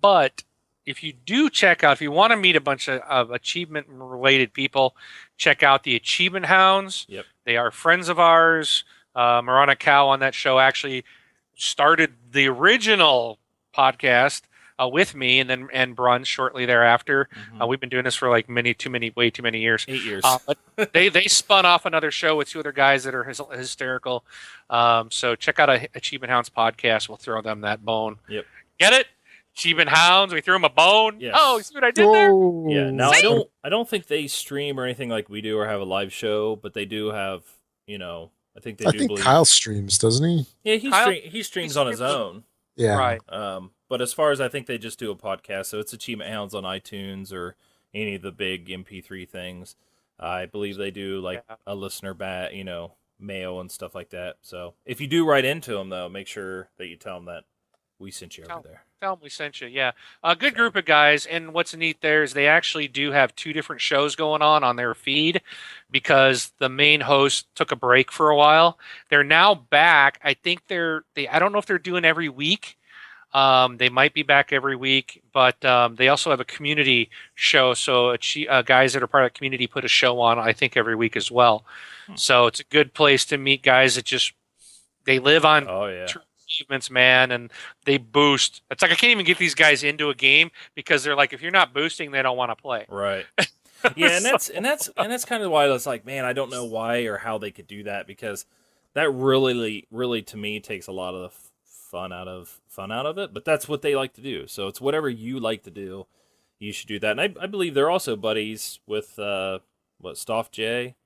[0.00, 0.42] But
[0.86, 3.86] if you do check out, if you want to meet a bunch of, of achievement
[3.88, 4.96] related people,
[5.36, 7.06] check out the Achievement Hounds.
[7.08, 7.24] Yep.
[7.44, 8.84] They are friends of ours.
[9.14, 11.04] Uh, Marana Cow on that show actually
[11.54, 13.38] started the original
[13.76, 14.42] podcast
[14.82, 17.28] uh, with me, and then and Brun shortly thereafter.
[17.52, 17.62] Mhm.
[17.62, 19.84] Uh, we've been doing this for like many, too many, way too many years.
[19.88, 20.22] eight years.
[20.24, 20.38] Uh,
[20.76, 24.24] but they they spun off another show with two other guys that are hys- hysterical.
[24.70, 27.08] Um, so check out a Achievement Hounds podcast.
[27.08, 28.16] We'll throw them that bone.
[28.28, 28.46] Yep.
[28.78, 29.06] Get it?
[29.54, 30.32] Achievement Hounds.
[30.32, 31.20] We threw them a bone.
[31.20, 31.34] Yes.
[31.38, 32.30] Oh, you see what I did there?
[32.32, 32.66] Oh.
[32.68, 32.90] Yeah.
[32.90, 35.80] Now I don't I don't think they stream or anything like we do or have
[35.80, 37.42] a live show, but they do have
[37.86, 40.46] you know I think they I do think believe Kyle streams, doesn't he?
[40.64, 42.44] yeah he Kyle- stre- he streams on his own.
[42.76, 42.96] Yeah.
[42.96, 43.20] Right.
[43.28, 46.30] Um, But as far as I think they just do a podcast, so it's Achievement
[46.30, 47.56] Hounds on iTunes or
[47.92, 49.76] any of the big MP3 things.
[50.18, 51.56] I believe they do like Yeah.
[51.66, 54.36] a listener bat, you know, mail and stuff like that.
[54.40, 57.44] So if you do write into them though, make sure that you tell them that
[57.98, 58.84] we sent you over there.
[59.02, 59.68] Tell them we sent you.
[59.68, 59.92] Yeah,
[60.24, 61.26] a good group of guys.
[61.26, 64.76] And what's neat there is they actually do have two different shows going on on
[64.76, 65.42] their feed
[65.90, 68.78] because the main host took a break for a while.
[69.10, 70.18] They're now back.
[70.24, 71.28] I think they're they.
[71.28, 72.78] I don't know if they're doing every week.
[73.34, 77.72] Um, they might be back every week, but um, they also have a community show.
[77.74, 78.10] So
[78.48, 80.38] uh, guys that are part of the community put a show on.
[80.38, 81.64] I think every week as well.
[82.14, 84.34] So it's a good place to meet guys that just
[85.04, 86.06] they live on Oh yeah.
[86.46, 87.50] Achievements, man, and
[87.86, 88.60] they boost.
[88.70, 91.40] It's like I can't even get these guys into a game because they're like, if
[91.40, 92.84] you're not boosting, they don't want to play.
[92.88, 93.24] Right.
[93.96, 96.50] Yeah, and that's and that's and that's kind of why it's like, man, I don't
[96.50, 98.46] know why or how they could do that because
[98.94, 101.36] that really, really to me takes a lot of the
[101.92, 103.32] fun out of fun out of it.
[103.32, 104.48] But that's what they like to do.
[104.48, 106.06] So it's whatever you like to do,
[106.58, 107.18] you should do that.
[107.18, 109.60] And I, I believe they're also buddies with uh,
[110.00, 110.96] what Stoff J.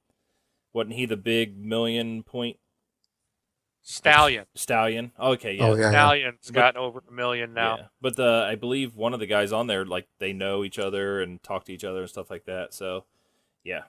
[0.73, 2.57] Wasn't he the big million point
[3.83, 5.13] Stallion, stallion?
[5.19, 5.65] Okay, yeah.
[5.65, 5.91] Oh yeah, yeah.
[5.91, 7.77] Stallion's But- gotten over a million now.
[7.77, 7.85] Yeah.
[8.01, 11.21] But the I believe one of the guys on there like they know each other
[11.21, 12.75] and talk to each other and stuff like that.
[12.75, 13.05] So
[13.63, 13.83] yeah.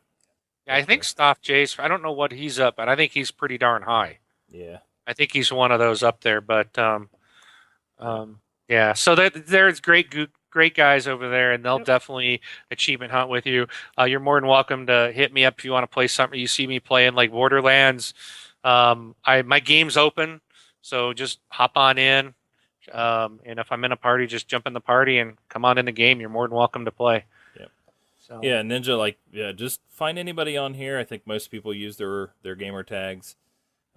[0.68, 1.80] Yeah, I think Stoff Jace.
[1.80, 4.20] I don't know what he's up, but I think he's pretty darn high.
[4.52, 4.80] Yeah.
[5.08, 6.42] I think he's one of those up there.
[6.42, 7.10] But um,
[8.00, 10.14] um, yeah, so that there's great
[10.50, 11.86] great guys over there, and they'll Yep.
[11.86, 13.68] definitely achievement hunt with you.
[13.98, 16.40] Uh, you're more than welcome to hit me up if you want to play something.
[16.40, 18.14] You see me playing like Borderlands.
[18.64, 20.42] Um, I my game's open,
[20.82, 22.34] so just hop on in.
[22.92, 25.78] Um, and if I'm in a party, just jump in the party and come on
[25.78, 26.20] in the game.
[26.22, 27.26] You're more than welcome to play.
[27.60, 27.72] Yep.
[28.26, 30.98] So Yeah, Ninja, like, yeah, just find anybody on here.
[30.98, 33.36] I think most people use their their gamer tags.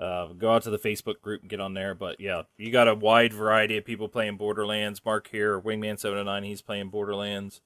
[0.00, 1.94] Uh, go out to the Facebook group and get on there.
[1.94, 5.04] But yeah, you got a wide variety of people playing Borderlands.
[5.04, 7.60] Mark here, Wingman seven oh nine, he's playing Borderlands.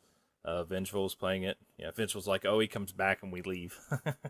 [0.45, 1.57] Uh, Vengeful's playing it.
[1.79, 3.79] Yeah, Vengeful's like, oh, he comes back and we leave,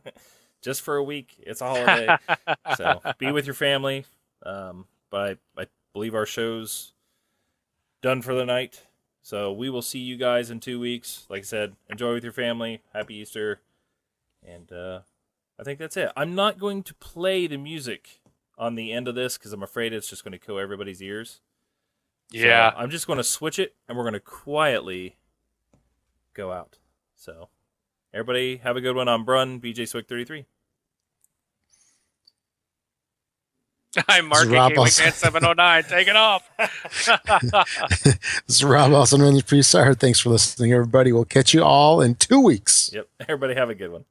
[0.62, 1.34] just for a week.
[1.38, 2.16] It's a holiday,
[2.76, 4.04] so be with your family.
[4.44, 6.92] Um, but I, I believe our show's
[8.02, 8.82] done for the night.
[9.22, 11.26] So we will see you guys in two weeks.
[11.30, 12.82] Like I said, enjoy with your family.
[12.92, 13.60] Happy Easter.
[14.46, 15.00] And uh,
[15.58, 16.10] I think that's it.
[16.16, 18.20] I'm not going to play the music
[18.58, 21.40] on the end of this because I'm afraid it's just going to kill everybody's ears.
[22.32, 22.72] So yeah.
[22.76, 25.16] I'm just going to switch it and we're going to quietly
[26.34, 26.78] go out.
[27.16, 27.48] So
[28.12, 29.08] everybody have a good one.
[29.08, 30.46] I'm Brun, BJ Swick 33.
[34.08, 35.84] I'm Mark Rob AK also- Wingman 709.
[35.84, 36.50] Take it off.
[38.46, 39.98] This is Rob Olson runs Presar.
[39.98, 41.12] Thanks for listening, everybody.
[41.12, 42.90] We'll catch you all in two weeks.
[42.92, 43.08] Yep.
[43.20, 44.04] Everybody have a good one.